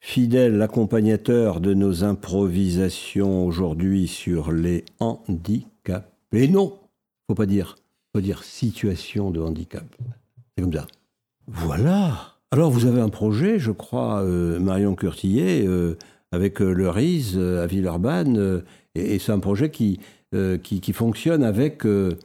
fidèle 0.00 0.62
accompagnateur 0.62 1.60
de 1.60 1.74
nos 1.74 2.04
improvisations 2.04 3.44
aujourd'hui 3.46 4.06
sur 4.06 4.52
les 4.52 4.84
handicaps. 5.00 6.08
Et 6.32 6.46
non, 6.46 6.78
faut 7.28 7.34
pas 7.34 7.46
dire, 7.46 7.74
faut 8.14 8.20
dire 8.20 8.44
situation 8.44 9.32
de 9.32 9.40
handicap. 9.40 9.84
C'est 10.56 10.62
comme 10.62 10.72
ça. 10.72 10.86
Voilà. 11.48 12.36
Alors 12.52 12.70
vous 12.70 12.86
avez 12.86 13.00
un 13.00 13.08
projet, 13.08 13.58
je 13.58 13.72
crois, 13.72 14.22
euh, 14.22 14.60
Marion 14.60 14.94
Curtillet, 14.94 15.66
avec 16.34 16.60
le 16.60 16.88
RIS 16.90 17.38
à 17.38 17.66
Villeurbanne 17.66 18.62
et, 18.94 19.18
c'est 19.18 19.32
un 19.32 19.38
projet 19.38 19.70
qui, 19.70 20.00
euh, 20.34 20.58
qui, 20.58 20.92
fonctionne 20.92 21.44
avec 21.44 21.84
euh, 21.86 22.18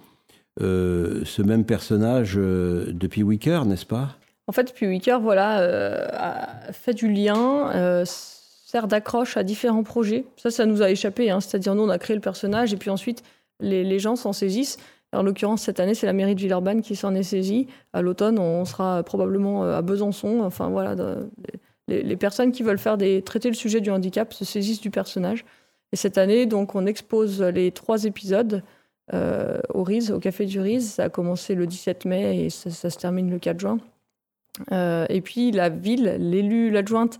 euh, 0.61 1.21
ce 1.25 1.41
même 1.41 1.65
personnage 1.65 2.35
depuis 2.35 3.23
Wicker, 3.23 3.65
n'est-ce 3.65 3.85
pas? 3.85 4.15
En 4.47 4.51
fait, 4.51 4.63
depuis 4.63 4.87
Wicker, 4.87 5.19
voilà, 5.19 6.41
fait 6.71 6.93
du 6.93 7.11
lien, 7.11 8.03
sert 8.05 8.87
d'accroche 8.87 9.37
à 9.37 9.43
différents 9.43 9.83
projets. 9.83 10.25
Ça, 10.37 10.49
ça 10.49 10.65
nous 10.65 10.81
a 10.81 10.89
échappé. 10.89 11.29
Hein. 11.29 11.39
C'est-à-dire, 11.39 11.75
nous, 11.75 11.83
on 11.83 11.89
a 11.89 11.99
créé 11.99 12.15
le 12.15 12.21
personnage 12.21 12.73
et 12.73 12.77
puis 12.77 12.89
ensuite, 12.89 13.23
les, 13.59 13.83
les 13.83 13.99
gens 13.99 14.15
s'en 14.15 14.33
saisissent. 14.33 14.77
En 15.11 15.23
l'occurrence, 15.23 15.63
cette 15.63 15.79
année, 15.79 15.93
c'est 15.93 16.05
la 16.05 16.13
mairie 16.13 16.35
de 16.35 16.39
Villeurbanne 16.39 16.81
qui 16.81 16.95
s'en 16.95 17.13
est 17.15 17.23
saisie. 17.23 17.67
À 17.93 18.01
l'automne, 18.01 18.39
on 18.39 18.65
sera 18.65 19.03
probablement 19.03 19.63
à 19.63 19.81
Besançon. 19.81 20.41
Enfin, 20.41 20.69
voilà, 20.69 20.95
les, 21.89 22.15
personnes 22.15 22.51
qui 22.51 22.63
veulent 22.63 22.79
faire 22.79 22.97
des, 22.97 23.21
traiter 23.21 23.49
le 23.49 23.55
sujet 23.55 23.81
du 23.81 23.91
handicap 23.91 24.33
se 24.33 24.45
saisissent 24.45 24.81
du 24.81 24.91
personnage. 24.91 25.45
Et 25.91 25.95
cette 25.95 26.17
année, 26.17 26.45
donc, 26.45 26.75
on 26.75 26.85
expose 26.85 27.41
les 27.41 27.71
trois 27.71 28.05
épisodes 28.05 28.63
euh, 29.13 29.59
au 29.73 29.81
au 29.81 30.19
Café 30.19 30.45
du 30.45 30.59
RIS. 30.59 30.81
Ça 30.81 31.05
a 31.05 31.09
commencé 31.09 31.55
le 31.55 31.65
17 31.65 32.05
mai 32.05 32.45
et 32.45 32.49
ça, 32.49 32.89
se 32.89 32.97
termine 32.97 33.29
le 33.29 33.39
4 33.39 33.59
juin. 33.59 33.79
Euh, 34.71 35.05
et 35.09 35.21
puis 35.21 35.51
la 35.51 35.69
ville, 35.69 36.17
l'élu, 36.19 36.69
l'adjointe 36.69 37.17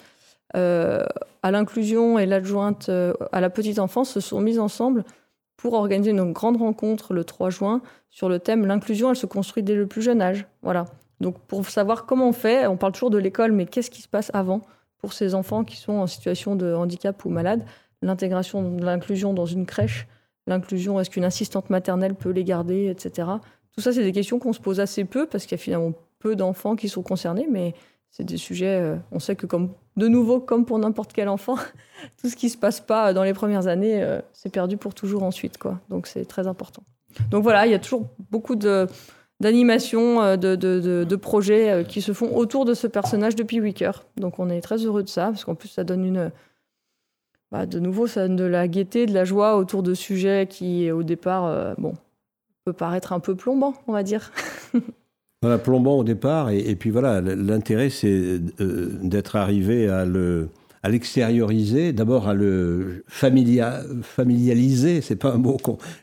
euh, 0.56 1.06
à 1.42 1.52
l'inclusion 1.52 2.20
et 2.20 2.26
l'adjointe 2.26 2.90
à 3.32 3.42
la 3.42 3.50
petite 3.50 3.80
enfance 3.80 4.12
se 4.12 4.20
sont 4.20 4.42
mises 4.42 4.60
ensemble 4.60 5.04
pour 5.58 5.74
organiser 5.74 6.12
une 6.12 6.32
grande 6.32 6.58
rencontre 6.58 7.14
le 7.14 7.24
3 7.24 7.50
juin 7.50 7.82
sur 8.10 8.30
le 8.30 8.40
thème 8.40 8.66
l'inclusion, 8.66 9.10
elle 9.10 9.16
se 9.16 9.26
construit 9.26 9.64
dès 9.64 9.76
le 9.76 9.88
plus 9.88 10.02
jeune 10.02 10.22
âge. 10.22 10.48
Voilà. 10.62 10.86
Donc 11.22 11.40
pour 11.40 11.68
savoir 11.68 12.06
comment 12.06 12.30
on 12.30 12.34
fait, 12.34 12.68
on 12.68 12.78
parle 12.78 12.94
toujours 12.94 13.10
de 13.10 13.18
l'école, 13.18 13.52
mais 13.52 13.66
qu'est-ce 13.66 13.92
qui 13.92 14.02
se 14.02 14.08
passe 14.08 14.32
avant 14.34 14.62
pour 15.00 15.14
ces 15.14 15.36
enfants 15.36 15.64
qui 15.64 15.78
sont 15.78 15.94
en 15.94 16.08
situation 16.08 16.56
de 16.56 16.74
handicap 16.74 17.24
ou 17.26 17.30
malade? 17.30 17.66
L'intégration 18.02 18.78
l'inclusion 18.78 19.34
dans 19.34 19.46
une 19.46 19.66
crèche, 19.66 20.08
l'inclusion, 20.48 21.00
est-ce 21.00 21.10
qu'une 21.10 21.26
assistante 21.26 21.70
maternelle 21.70 22.16
peut 22.16 22.30
les 22.30 22.44
garder, 22.44 22.88
etc. 22.88 23.28
Tout 23.74 23.82
ça, 23.82 23.92
c'est 23.92 24.04
des 24.04 24.12
questions 24.12 24.40
qu'on 24.40 24.54
se 24.54 24.62
pose 24.62 24.80
assez 24.80 25.06
peu 25.06 25.26
parce 25.26 25.46
qu'il 25.46 25.58
y 25.58 25.62
a 25.62 25.64
finalement 25.64 25.94
peu 26.20 26.36
d'enfants 26.36 26.76
qui 26.76 26.90
sont 26.90 27.02
concernés, 27.02 27.48
mais 27.50 27.74
c'est 28.10 28.24
des 28.24 28.38
sujets, 28.38 28.80
euh, 28.82 28.96
on 29.12 29.20
sait 29.20 29.36
que 29.36 29.46
comme 29.46 29.74
de 29.98 30.08
nouveau, 30.08 30.40
comme 30.40 30.66
pour 30.66 30.80
n'importe 30.80 31.14
quel 31.14 31.30
enfant, 31.30 31.58
tout 32.22 32.30
ce 32.30 32.36
qui 32.36 32.50
se 32.50 32.58
passe 32.58 32.80
pas 32.80 33.14
dans 33.14 33.24
les 33.24 33.34
premières 33.34 33.68
années, 33.68 34.02
euh, 34.02 34.22
c'est 34.34 34.52
perdu 34.52 34.78
pour 34.78 34.94
toujours 34.94 35.24
ensuite, 35.24 35.58
quoi. 35.58 35.80
Donc 35.90 36.08
c'est 36.08 36.26
très 36.26 36.48
important. 36.48 36.84
Donc 37.32 37.44
voilà, 37.44 37.66
il 37.66 37.72
y 37.72 37.76
a 37.76 37.80
toujours 37.80 38.08
beaucoup 38.32 38.56
de 38.56 38.88
d'animations, 39.40 40.22
euh, 40.22 40.36
de, 40.36 40.56
de, 40.56 41.16
projets 41.16 41.86
qui 41.88 42.02
se 42.02 42.14
font 42.14 42.36
autour 42.36 42.66
de 42.66 42.74
ce 42.74 42.88
personnage 42.88 43.36
depuis 43.36 43.60
Wicker. 43.60 44.06
Donc 44.18 44.40
on 44.40 44.50
est 44.50 44.62
très 44.62 44.78
heureux 44.78 45.04
de 45.04 45.10
ça, 45.10 45.28
parce 45.28 45.46
qu'en 45.46 45.56
plus 45.56 45.70
ça 45.70 45.84
donne 45.84 46.06
une, 46.06 46.32
bah, 47.52 47.66
de 47.66 47.80
nouveau, 47.80 48.06
ça 48.06 48.28
donne 48.28 48.36
de 48.36 48.44
la 48.44 48.68
gaieté, 48.68 49.06
de 49.06 49.14
la 49.14 49.26
joie 49.26 49.58
autour 49.58 49.82
de 49.82 49.94
sujets 49.94 50.48
qui, 50.48 50.92
au 50.92 51.02
départ, 51.02 51.46
euh, 51.46 51.74
bon, 51.78 51.94
peut 52.64 52.74
paraître 52.74 53.12
un 53.12 53.20
peu 53.20 53.36
plombant, 53.36 53.74
on 53.88 53.94
va 53.94 54.04
dire. 54.04 54.32
voilà, 55.42 55.58
plombant 55.58 55.98
au 55.98 56.04
départ, 56.04 56.52
et, 56.52 56.76
puis 56.76 56.92
voilà, 56.92 57.22
l'intérêt, 57.22 57.90
c'est 57.90 58.40
euh, 58.60 59.00
d'être 59.02 59.36
arrivé 59.36 59.90
à 59.90 60.06
le 60.06 60.50
à 60.84 60.90
l'extérioriser, 60.90 61.94
d'abord 61.94 62.28
à 62.28 62.34
le 62.34 63.04
familia, 63.08 63.82
familialiser, 64.02 65.02
c'est 65.02 65.16
pas 65.16 65.34
un 65.34 65.38
mot 65.38 65.58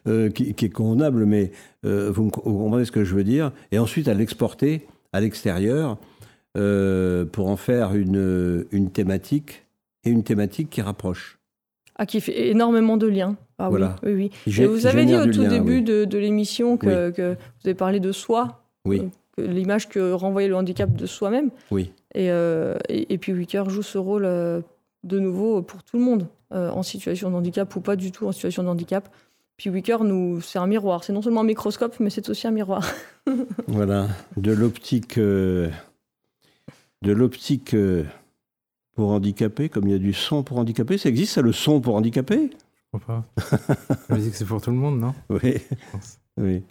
euh, 0.07 0.31
qui, 0.31 0.51
est 0.51 0.71
convenable, 0.71 1.25
mais 1.25 1.53
vous, 1.83 2.31
comprenez 2.31 2.85
ce 2.85 2.93
que 2.93 3.05
je 3.05 3.15
veux 3.15 3.25
dire, 3.25 3.53
et 3.71 3.79
ensuite 3.79 4.09
à 4.09 4.15
l'exporter 4.15 4.87
à 5.13 5.21
l'extérieur 5.21 5.99
pour 6.55 7.49
en 7.49 7.57
faire 7.57 7.95
une, 7.95 8.67
une 8.73 8.91
thématique 8.91 9.67
et 10.05 10.11
une 10.11 10.25
thématique 10.25 10.71
qui 10.71 10.83
rapproche. 10.83 11.39
Ah, 11.99 12.07
qui 12.07 12.21
fait 12.21 12.49
énormément 12.49 12.97
de 12.97 13.07
liens. 13.07 13.37
Ah 13.59 13.71
oui, 13.71 13.81
oui, 14.03 14.31
oui. 14.47 14.55
Et 14.59 14.67
vous 14.67 14.87
avez 14.87 15.07
dit 15.07 15.17
au 15.17 15.27
tout 15.27 15.47
début 15.47 15.81
de, 15.81 16.19
l'émission 16.19 16.77
que, 16.77 17.11
vous 17.17 17.37
avez 17.65 17.75
parlé 17.75 18.01
de 18.01 18.13
soi. 18.13 18.63
Oui. 18.85 19.03
l'image 19.37 19.89
que 19.89 20.13
renvoyait 20.13 20.49
le 20.49 20.55
handicap 20.55 20.95
de 20.95 21.07
soi-même. 21.07 21.51
Oui. 21.71 21.93
Et, 22.17 23.13
et, 23.13 23.19
puis 23.19 23.33
Wicker 23.33 23.69
joue 23.69 23.83
ce 23.83 23.99
rôle 23.99 24.25
de 24.25 25.19
nouveau 25.19 25.63
pour 25.63 25.83
tout 25.83 25.99
le 25.99 26.05
monde, 26.05 26.27
en 26.51 26.83
situation 26.83 27.31
de 27.31 27.37
handicap 27.37 27.75
ou 27.77 27.81
pas 27.81 27.97
du 27.97 28.11
tout 28.11 28.27
en 28.27 28.33
situation 28.33 28.63
de 28.63 28.69
handicap. 28.69 29.09
Puis 29.57 29.71
Wicker, 29.71 30.03
nous, 30.03 30.41
c'est 30.41 30.59
un 30.59 30.67
miroir. 30.67 31.05
C'est 31.05 31.13
non 31.13 31.23
seulement 31.23 31.43
un 31.43 31.45
microscope, 31.45 32.01
mais 32.01 32.11
c'est 32.11 32.29
aussi 32.29 32.47
un 32.47 32.51
miroir. 32.51 32.87
voilà, 33.69 34.09
de 34.37 34.53
l'optique, 34.53 35.19
de 35.19 35.71
l'optique 37.05 37.77
pour 38.97 39.11
handicapés, 39.11 39.69
comme 39.69 39.87
il 39.87 39.93
y 39.93 39.95
a 39.95 39.99
du 39.99 40.13
son 40.13 40.43
pour 40.43 40.59
handicapés. 40.59 40.99
Ça 40.99 41.09
existe, 41.09 41.35
ça, 41.35 41.43
le 41.43 41.53
son 41.53 41.81
pour 41.81 41.95
handicapés 41.95 42.51
Je 42.51 42.99
crois 42.99 43.07
pas. 43.07 43.25
la 44.09 44.17
musique, 44.17 44.35
c'est 44.35 44.47
pour 44.47 44.61
tout 44.61 44.71
le 44.71 44.77
monde, 44.77 44.99
non? 44.99 45.15
Oui. 45.29 45.55
oui. 46.39 46.63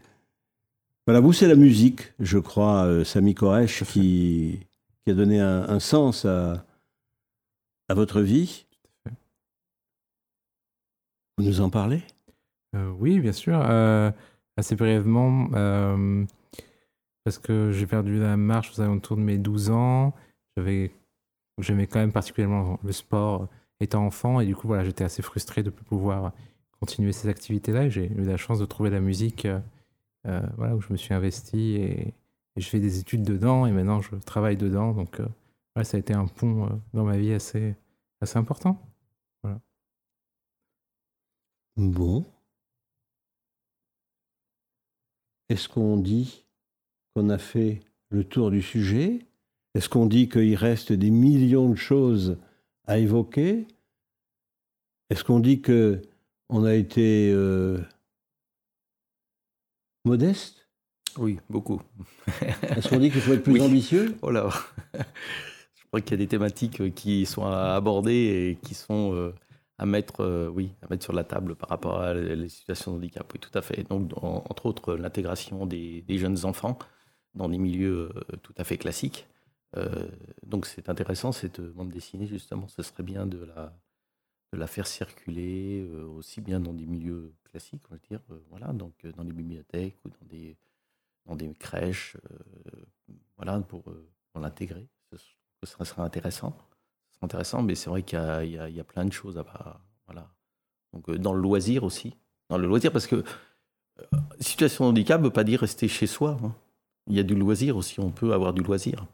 Voilà, 1.06 1.20
vous, 1.20 1.34
c'est 1.34 1.48
la 1.48 1.56
musique, 1.56 2.14
je 2.20 2.40
crois, 2.40 2.86
euh, 2.86 3.04
Samy 3.04 3.36
Koresh, 3.36 3.84
qui, 3.84 4.60
qui, 5.06 5.12
a 5.12 5.14
donné 5.14 5.40
un, 5.40 5.80
sens 5.80 6.26
à, 6.26 6.66
à, 7.90 7.94
votre 7.94 8.22
vie. 8.22 8.66
Vous 11.38 11.44
nous 11.44 11.62
en 11.62 11.70
parlez? 11.70 12.02
Euh, 12.76 12.90
Oui, 13.00 13.20
bien 13.20 13.34
sûr. 13.34 13.62
Euh, 13.62 14.12
assez 14.58 14.76
brièvement, 14.76 15.48
parce 17.24 17.38
que 17.38 17.72
j'ai 17.72 17.88
perdu 17.88 18.20
la 18.20 18.38
marche 18.38 18.72
aux 18.78 18.82
alentours 18.82 19.18
de 19.18 19.22
mes 19.22 19.38
12 19.38 19.70
ans. 19.70 20.14
J'avais 20.58 20.92
J'aimais 21.60 21.88
quand 21.88 22.00
même 22.00 22.12
particulièrement 22.12 22.80
le 22.84 22.92
sport 22.92 23.44
euh, 23.44 23.48
étant 23.80 24.06
enfant 24.06 24.40
et 24.40 24.46
du 24.46 24.56
coup 24.56 24.68
voilà 24.68 24.84
j'étais 24.84 25.04
assez 25.04 25.22
frustré 25.22 25.64
de 25.64 25.70
ne 25.70 25.72
plus 25.72 25.86
pouvoir 25.86 26.34
continuer 26.80 27.14
ces 27.14 27.30
activités-là. 27.30 27.90
J'ai 27.90 28.12
eu 28.12 28.24
la 28.24 28.38
chance 28.38 28.60
de 28.60 28.66
trouver 28.66 28.90
la 28.90 29.00
musique 29.00 29.46
euh, 29.46 29.60
euh, 30.28 30.42
voilà, 30.58 30.76
où 30.76 30.82
je 30.82 30.92
me 30.92 30.98
suis 30.98 31.14
investi 31.14 31.76
et, 31.76 32.14
je 32.58 32.68
fais 32.68 32.80
des 32.80 33.00
études 33.00 33.24
dedans 33.24 33.66
et 33.66 33.72
maintenant 33.72 34.02
je 34.02 34.16
travaille 34.16 34.58
dedans. 34.58 34.94
Donc 34.94 35.22
ça 35.84 35.98
a 35.98 36.00
été 36.00 36.14
un 36.14 36.28
pont 36.28 36.82
dans 36.94 37.04
ma 37.04 37.18
vie 37.18 37.34
assez, 37.34 37.76
important. 38.34 38.80
Bon. 41.78 42.26
Est-ce 45.50 45.68
qu'on 45.70 45.98
dit 45.98 46.46
qu'on 47.14 47.30
a 47.30 47.38
fait 47.38 47.82
le 48.10 48.24
tour 48.24 48.50
du 48.50 48.62
sujet? 48.62 49.20
Est-ce 49.74 49.90
qu'on 49.90 50.06
dit 50.06 50.30
qu'il 50.30 50.56
reste 50.56 50.94
des 50.94 51.12
millions 51.12 51.70
de 51.70 51.76
choses 51.76 52.38
à 52.88 52.98
évoquer? 52.98 53.68
Est-ce 55.10 55.24
qu'on 55.24 55.40
dit 55.40 55.62
que 55.62 56.02
on 56.50 56.64
a 56.64 56.74
été 56.74 57.32
euh, 57.32 57.82
modeste? 60.06 60.65
Oui, 61.18 61.40
beaucoup. 61.50 61.82
Est-ce 62.76 62.90
qu'on 62.90 63.00
dit 63.00 63.12
qu'il 63.12 63.22
faut 63.22 63.34
être 63.34 63.44
plus 63.44 63.62
ambitieux? 63.62 64.16
Oh 64.22 64.32
là 64.32 64.50
Je 64.94 65.88
crois 65.88 66.02
qu'il 66.02 66.12
y 66.12 66.14
a 66.16 66.18
des 66.18 66.28
thématiques 66.28 66.94
qui 66.94 67.26
sont 67.26 67.46
à 67.46 67.76
aborder 67.76 68.12
et 68.12 68.58
qui 68.62 68.74
sont 68.74 69.14
euh, 69.14 69.34
à 69.78 69.86
mettre, 69.86 70.22
euh, 70.22 70.50
oui, 70.50 70.72
à 70.82 70.88
mettre 70.90 71.04
sur 71.04 71.14
la 71.14 71.24
table 71.24 71.56
par 71.56 71.70
rapport 71.70 72.02
à 72.02 72.14
les 72.14 72.50
situations 72.50 72.92
de 72.92 72.98
handicap. 72.98 73.32
Oui, 73.34 73.40
tout 73.40 73.58
à 73.58 73.62
fait. 73.62 73.88
Donc, 73.88 74.12
entre 74.22 74.66
autres, 74.66 74.96
l'intégration 74.96 75.66
des, 75.66 76.04
jeunes 76.10 76.46
enfants 76.46 76.78
dans 77.34 77.50
des 77.50 77.58
milieux 77.58 78.12
tout 78.44 78.54
à 78.58 78.64
fait 78.64 78.78
classiques. 78.78 79.28
Euh, 79.78 80.08
donc 80.46 80.66
c'est 80.66 80.90
intéressant 80.90 81.32
cette 81.32 81.62
bande 81.62 81.90
dessinée 81.90 82.28
justement. 82.28 82.68
Ce 82.68 82.82
serait 82.84 83.04
bien 83.04 83.26
de 83.26 83.44
la, 83.44 83.78
de 84.54 84.58
la 84.58 84.68
faire 84.68 84.88
circuler 84.88 85.86
euh, 85.90 86.06
aussi 86.08 86.42
bien 86.42 86.60
dans 86.60 86.74
des 86.74 86.86
milieux 86.86 87.34
classiques, 87.44 87.84
on 87.90 87.96
va 87.96 88.00
dire, 88.10 88.22
euh, 88.32 88.40
voilà, 88.50 88.74
donc 88.74 88.94
dans 89.18 89.24
les 89.24 89.34
bibliothèques 89.34 89.98
ou 90.06 90.10
dans 90.10 90.26
des, 90.30 90.58
dans 91.26 91.36
des 91.36 91.54
crèches, 91.54 92.18
voilà, 93.38 93.60
pour, 93.62 93.84
pour 93.84 94.42
l'intégrer. 94.42 94.88
Ce 95.64 95.84
serait 95.84 96.02
intéressant. 96.02 96.56
Ce 97.10 97.16
serait 97.18 97.26
intéressant, 97.26 97.64
mais 97.64 97.76
c'est 97.76 97.90
vrai 97.90 98.04
qu'il 98.04 98.20
y, 98.20 98.50
y, 98.50 98.74
y 98.74 98.80
a, 98.80 98.84
plein 98.84 99.06
de 99.06 99.14
choses 99.14 99.38
à 99.38 99.80
voilà. 100.06 100.30
Donc 100.94 101.10
dans 101.12 101.34
le 101.34 101.42
loisir 101.42 101.84
aussi, 101.84 102.16
dans 102.50 102.58
le 102.58 102.68
loisir 102.68 102.92
parce 102.92 103.08
que 103.08 103.24
situation 104.40 104.86
de 104.86 104.90
handicap 104.90 105.20
ne 105.20 105.26
veut 105.26 105.34
pas 105.34 105.44
dire 105.44 105.62
rester 105.62 105.88
chez 105.88 106.08
soi. 106.08 106.38
Hein. 106.44 106.54
Il 107.08 107.16
y 107.16 107.20
a 107.20 107.24
du 107.24 107.36
loisir 107.36 107.78
aussi, 107.78 108.00
on 108.00 108.12
peut 108.12 108.34
avoir 108.34 108.54
du 108.54 108.64
loisir. 108.64 109.06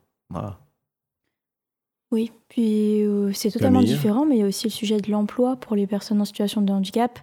Oui, 2.12 2.32
puis 2.50 3.04
euh, 3.04 3.32
c'est 3.34 3.52
totalement 3.52 3.82
différent, 3.82 4.26
mais 4.26 4.38
il 4.38 4.40
y 4.40 4.44
a 4.44 4.48
aussi 4.48 4.68
le 4.68 4.72
sujet 4.72 5.00
de 5.00 5.10
l'emploi 5.12 5.56
pour 5.56 5.76
les 5.76 5.88
personnes 5.88 6.20
en 6.22 6.26
situation 6.26 6.62
de 6.62 6.72
handicap. 6.72 7.20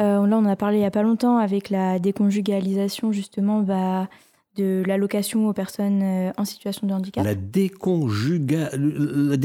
Euh, 0.00 0.26
là, 0.26 0.36
on 0.36 0.44
en 0.44 0.46
a 0.46 0.56
parlé 0.56 0.78
il 0.78 0.80
n'y 0.80 0.86
a 0.86 0.90
pas 0.90 1.02
longtemps 1.02 1.38
avec 1.38 1.70
la 1.70 1.98
déconjugalisation 1.98 3.12
justement 3.12 3.60
bah, 3.60 4.08
de 4.56 4.82
l'allocation 4.86 5.48
aux 5.48 5.52
personnes 5.52 6.02
euh, 6.02 6.32
en 6.36 6.44
situation 6.44 6.86
de 6.86 6.92
handicap. 6.92 7.24
La 7.24 7.34
déconjuga... 7.34 8.70
La 8.76 9.36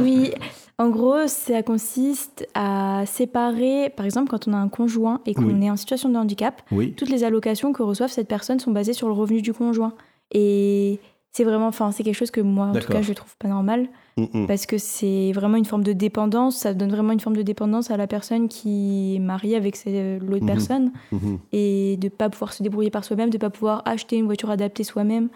Oui, 0.00 0.32
en 0.78 0.90
gros, 0.90 1.26
ça 1.26 1.62
consiste 1.62 2.46
à 2.54 3.04
séparer, 3.06 3.92
par 3.96 4.06
exemple, 4.06 4.30
quand 4.30 4.46
on 4.48 4.52
a 4.52 4.58
un 4.58 4.68
conjoint 4.68 5.20
et 5.26 5.34
qu'on 5.34 5.60
est 5.60 5.70
en 5.70 5.76
situation 5.76 6.08
de 6.08 6.16
handicap, 6.16 6.62
toutes 6.96 7.10
les 7.10 7.24
allocations 7.24 7.72
que 7.72 7.82
reçoivent 7.82 8.12
cette 8.12 8.28
personne 8.28 8.60
sont 8.60 8.70
basées 8.70 8.92
sur 8.92 9.08
le 9.08 9.14
revenu 9.14 9.42
du 9.42 9.52
conjoint. 9.52 9.94
Et 10.30 11.00
c'est 11.32 11.44
vraiment, 11.44 11.68
enfin, 11.68 11.92
c'est 11.92 12.02
quelque 12.02 12.16
chose 12.16 12.30
que 12.30 12.40
moi, 12.40 12.66
en 12.66 12.72
tout 12.72 12.90
cas, 12.90 13.02
je 13.02 13.12
trouve 13.12 13.36
pas 13.36 13.48
normal. 13.48 13.88
Mm, 14.16 14.24
mm. 14.32 14.46
Parce 14.46 14.66
que 14.66 14.78
c'est 14.78 15.32
vraiment 15.32 15.56
une 15.56 15.64
forme 15.64 15.84
de 15.84 15.92
dépendance. 15.92 16.56
Ça 16.56 16.74
donne 16.74 16.90
vraiment 16.90 17.12
une 17.12 17.20
forme 17.20 17.36
de 17.36 17.42
dépendance 17.42 17.90
à 17.90 17.96
la 17.96 18.06
personne 18.06 18.48
qui 18.48 19.16
est 19.16 19.18
mariée 19.18 19.56
avec 19.56 19.76
l'autre 19.84 20.44
mm-hmm. 20.44 20.46
personne. 20.46 20.92
Mm-hmm. 21.12 21.38
Et 21.52 21.96
de 21.98 22.08
pas 22.08 22.28
pouvoir 22.30 22.52
se 22.52 22.62
débrouiller 22.62 22.90
par 22.90 23.04
soi-même, 23.04 23.30
de 23.30 23.38
pas 23.38 23.50
pouvoir 23.50 23.82
acheter 23.84 24.16
une 24.16 24.26
voiture 24.26 24.50
adaptée 24.50 24.84
soi-même. 24.84 25.28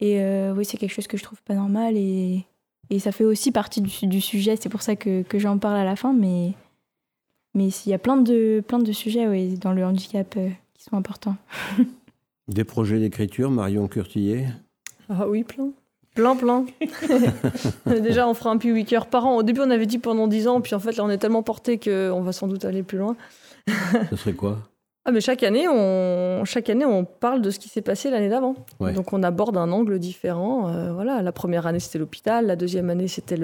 Et 0.00 0.20
euh, 0.20 0.54
oui, 0.56 0.64
c'est 0.64 0.78
quelque 0.78 0.92
chose 0.92 1.06
que 1.06 1.16
je 1.16 1.22
trouve 1.22 1.42
pas 1.42 1.54
normal. 1.54 1.96
Et, 1.96 2.46
et 2.88 2.98
ça 2.98 3.12
fait 3.12 3.24
aussi 3.24 3.52
partie 3.52 3.82
du, 3.82 4.06
du 4.06 4.20
sujet. 4.20 4.56
C'est 4.56 4.68
pour 4.68 4.82
ça 4.82 4.96
que, 4.96 5.22
que 5.22 5.38
j'en 5.38 5.58
parle 5.58 5.76
à 5.76 5.84
la 5.84 5.96
fin. 5.96 6.12
Mais 6.12 6.54
mais 7.54 7.68
il 7.68 7.90
y 7.90 7.94
a 7.94 7.98
plein 7.98 8.16
de, 8.16 8.62
plein 8.66 8.78
de 8.78 8.92
sujets 8.92 9.28
oui, 9.28 9.58
dans 9.58 9.72
le 9.72 9.84
handicap 9.84 10.34
euh, 10.36 10.48
qui 10.74 10.84
sont 10.84 10.96
importants. 10.96 11.36
Des 12.48 12.64
projets 12.64 12.98
d'écriture, 12.98 13.50
Marion 13.50 13.88
Curtillet 13.88 14.46
ah 15.20 15.28
oui, 15.28 15.44
plein. 15.44 15.70
Plein, 16.14 16.36
plein. 16.36 16.66
Déjà, 17.86 18.28
on 18.28 18.34
fera 18.34 18.50
un 18.50 18.58
Pee 18.58 18.72
Weeker 18.72 19.06
par 19.06 19.26
an. 19.26 19.36
Au 19.36 19.42
début, 19.42 19.60
on 19.60 19.70
avait 19.70 19.86
dit 19.86 19.98
pendant 19.98 20.26
10 20.26 20.48
ans, 20.48 20.60
puis 20.60 20.74
en 20.74 20.78
fait, 20.78 20.96
là, 20.96 21.04
on 21.04 21.10
est 21.10 21.18
tellement 21.18 21.42
porté 21.42 21.78
qu'on 21.78 22.20
va 22.20 22.32
sans 22.32 22.48
doute 22.48 22.64
aller 22.64 22.82
plus 22.82 22.98
loin. 22.98 23.16
Ce 24.10 24.16
serait 24.16 24.34
quoi? 24.34 24.58
Ah 25.04 25.10
mais 25.10 25.20
chaque 25.20 25.42
année, 25.42 25.66
on, 25.68 26.44
chaque 26.44 26.70
année, 26.70 26.84
on 26.84 27.04
parle 27.04 27.42
de 27.42 27.50
ce 27.50 27.58
qui 27.58 27.68
s'est 27.68 27.82
passé 27.82 28.08
l'année 28.08 28.28
d'avant. 28.28 28.54
Donc 28.78 29.12
on 29.12 29.24
aborde 29.24 29.56
un 29.56 29.72
angle 29.72 29.98
différent. 29.98 30.68
Euh, 30.68 30.92
voilà, 30.92 31.22
la 31.22 31.32
première 31.32 31.66
année 31.66 31.80
c'était 31.80 31.98
l'hôpital, 31.98 32.46
la 32.46 32.54
deuxième 32.54 32.88
année 32.88 33.08
c'était 33.08 33.36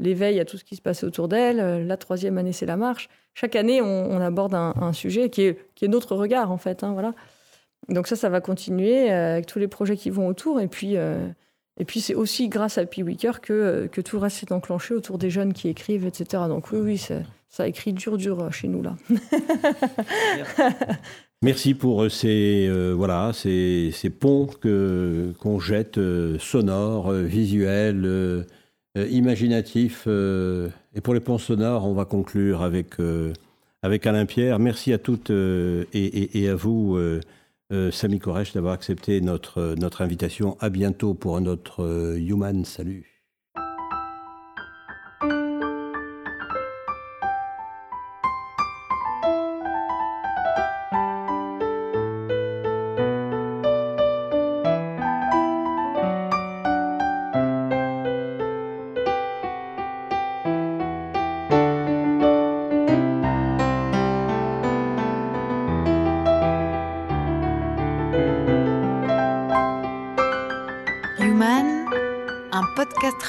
l'éveil 0.00 0.40
à 0.40 0.44
tout 0.44 0.56
ce 0.56 0.64
qui 0.64 0.74
se 0.74 0.82
passait 0.82 1.06
autour 1.06 1.28
d'elle, 1.28 1.60
euh, 1.60 1.84
la 1.84 1.96
troisième 1.96 2.36
année 2.36 2.52
c'est 2.52 2.66
la 2.66 2.76
marche. 2.76 3.08
Chaque 3.34 3.54
année, 3.54 3.80
on, 3.80 4.20
aborde 4.20 4.54
un, 4.54 4.92
sujet 4.92 5.30
qui 5.30 5.42
est, 5.42 5.58
qui 5.76 5.84
est 5.84 5.88
notre 5.88 6.16
regard 6.16 6.50
en 6.50 6.56
fait. 6.56 6.82
Hein, 6.82 6.92
voilà. 6.94 7.12
Donc 7.88 8.06
ça, 8.06 8.16
ça 8.16 8.28
va 8.28 8.40
continuer 8.40 9.10
euh, 9.10 9.34
avec 9.34 9.46
tous 9.46 9.58
les 9.58 9.68
projets 9.68 9.96
qui 9.96 10.10
vont 10.10 10.26
autour. 10.26 10.60
Et 10.60 10.68
puis, 10.68 10.96
euh, 10.96 11.28
et 11.78 11.84
puis 11.84 12.00
c'est 12.00 12.14
aussi 12.14 12.48
grâce 12.48 12.78
à 12.78 12.86
que, 12.86 13.02
euh, 13.50 13.88
que 13.88 14.00
tout 14.00 14.16
le 14.16 14.22
reste 14.22 14.38
s'est 14.38 14.52
enclenché 14.52 14.94
autour 14.94 15.18
des 15.18 15.30
jeunes 15.30 15.52
qui 15.52 15.68
écrivent, 15.68 16.06
etc. 16.06 16.44
Donc 16.48 16.70
oui, 16.72 16.78
oui, 16.80 17.02
ça 17.48 17.68
écrit 17.68 17.92
dur, 17.92 18.16
dur 18.16 18.52
chez 18.52 18.68
nous 18.68 18.82
là. 18.82 18.96
Merci 21.42 21.74
pour 21.74 22.10
ces, 22.10 22.70
voilà, 22.96 23.32
ces, 23.34 23.90
ces 23.92 24.08
ponts 24.08 24.48
qu'on 25.38 25.60
jette, 25.60 26.00
sonores, 26.38 27.12
visuels, 27.12 28.46
imaginatifs. 28.96 30.06
et 30.06 31.00
pour 31.02 31.12
les 31.12 31.20
ponts 31.20 31.36
sonores, 31.36 31.86
on 31.86 31.92
va 31.92 32.06
conclure 32.06 32.62
avec, 32.62 32.94
avec 33.82 34.06
Alain 34.06 34.24
Pierre. 34.24 34.58
Merci 34.58 34.94
à 34.94 34.98
toutes 34.98 35.30
et, 35.30 36.48
à 36.48 36.54
vous. 36.54 36.98
Euh, 37.72 37.90
Samy 37.90 38.18
Koresh 38.18 38.52
d'avoir 38.52 38.74
accepté 38.74 39.20
notre, 39.20 39.74
notre 39.78 40.02
invitation. 40.02 40.56
À 40.60 40.68
bientôt 40.70 41.14
pour 41.14 41.36
un 41.36 41.46
autre 41.46 41.82
euh, 41.82 42.18
Human. 42.18 42.64
Salut. 42.64 43.13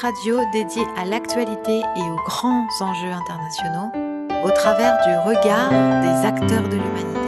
radio 0.06 0.38
dédiée 0.52 0.86
à 0.96 1.04
l'actualité 1.04 1.80
et 1.80 2.02
aux 2.02 2.22
grands 2.24 2.68
enjeux 2.80 3.10
internationaux 3.10 3.90
au 4.44 4.50
travers 4.52 4.96
du 5.04 5.12
regard 5.28 5.70
des 6.00 6.24
acteurs 6.24 6.68
de 6.68 6.76
l'humanité. 6.76 7.26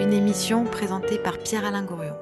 Une 0.00 0.12
émission 0.12 0.62
présentée 0.66 1.18
par 1.18 1.38
Pierre-Alain 1.38 1.82
Gourion. 1.82 2.14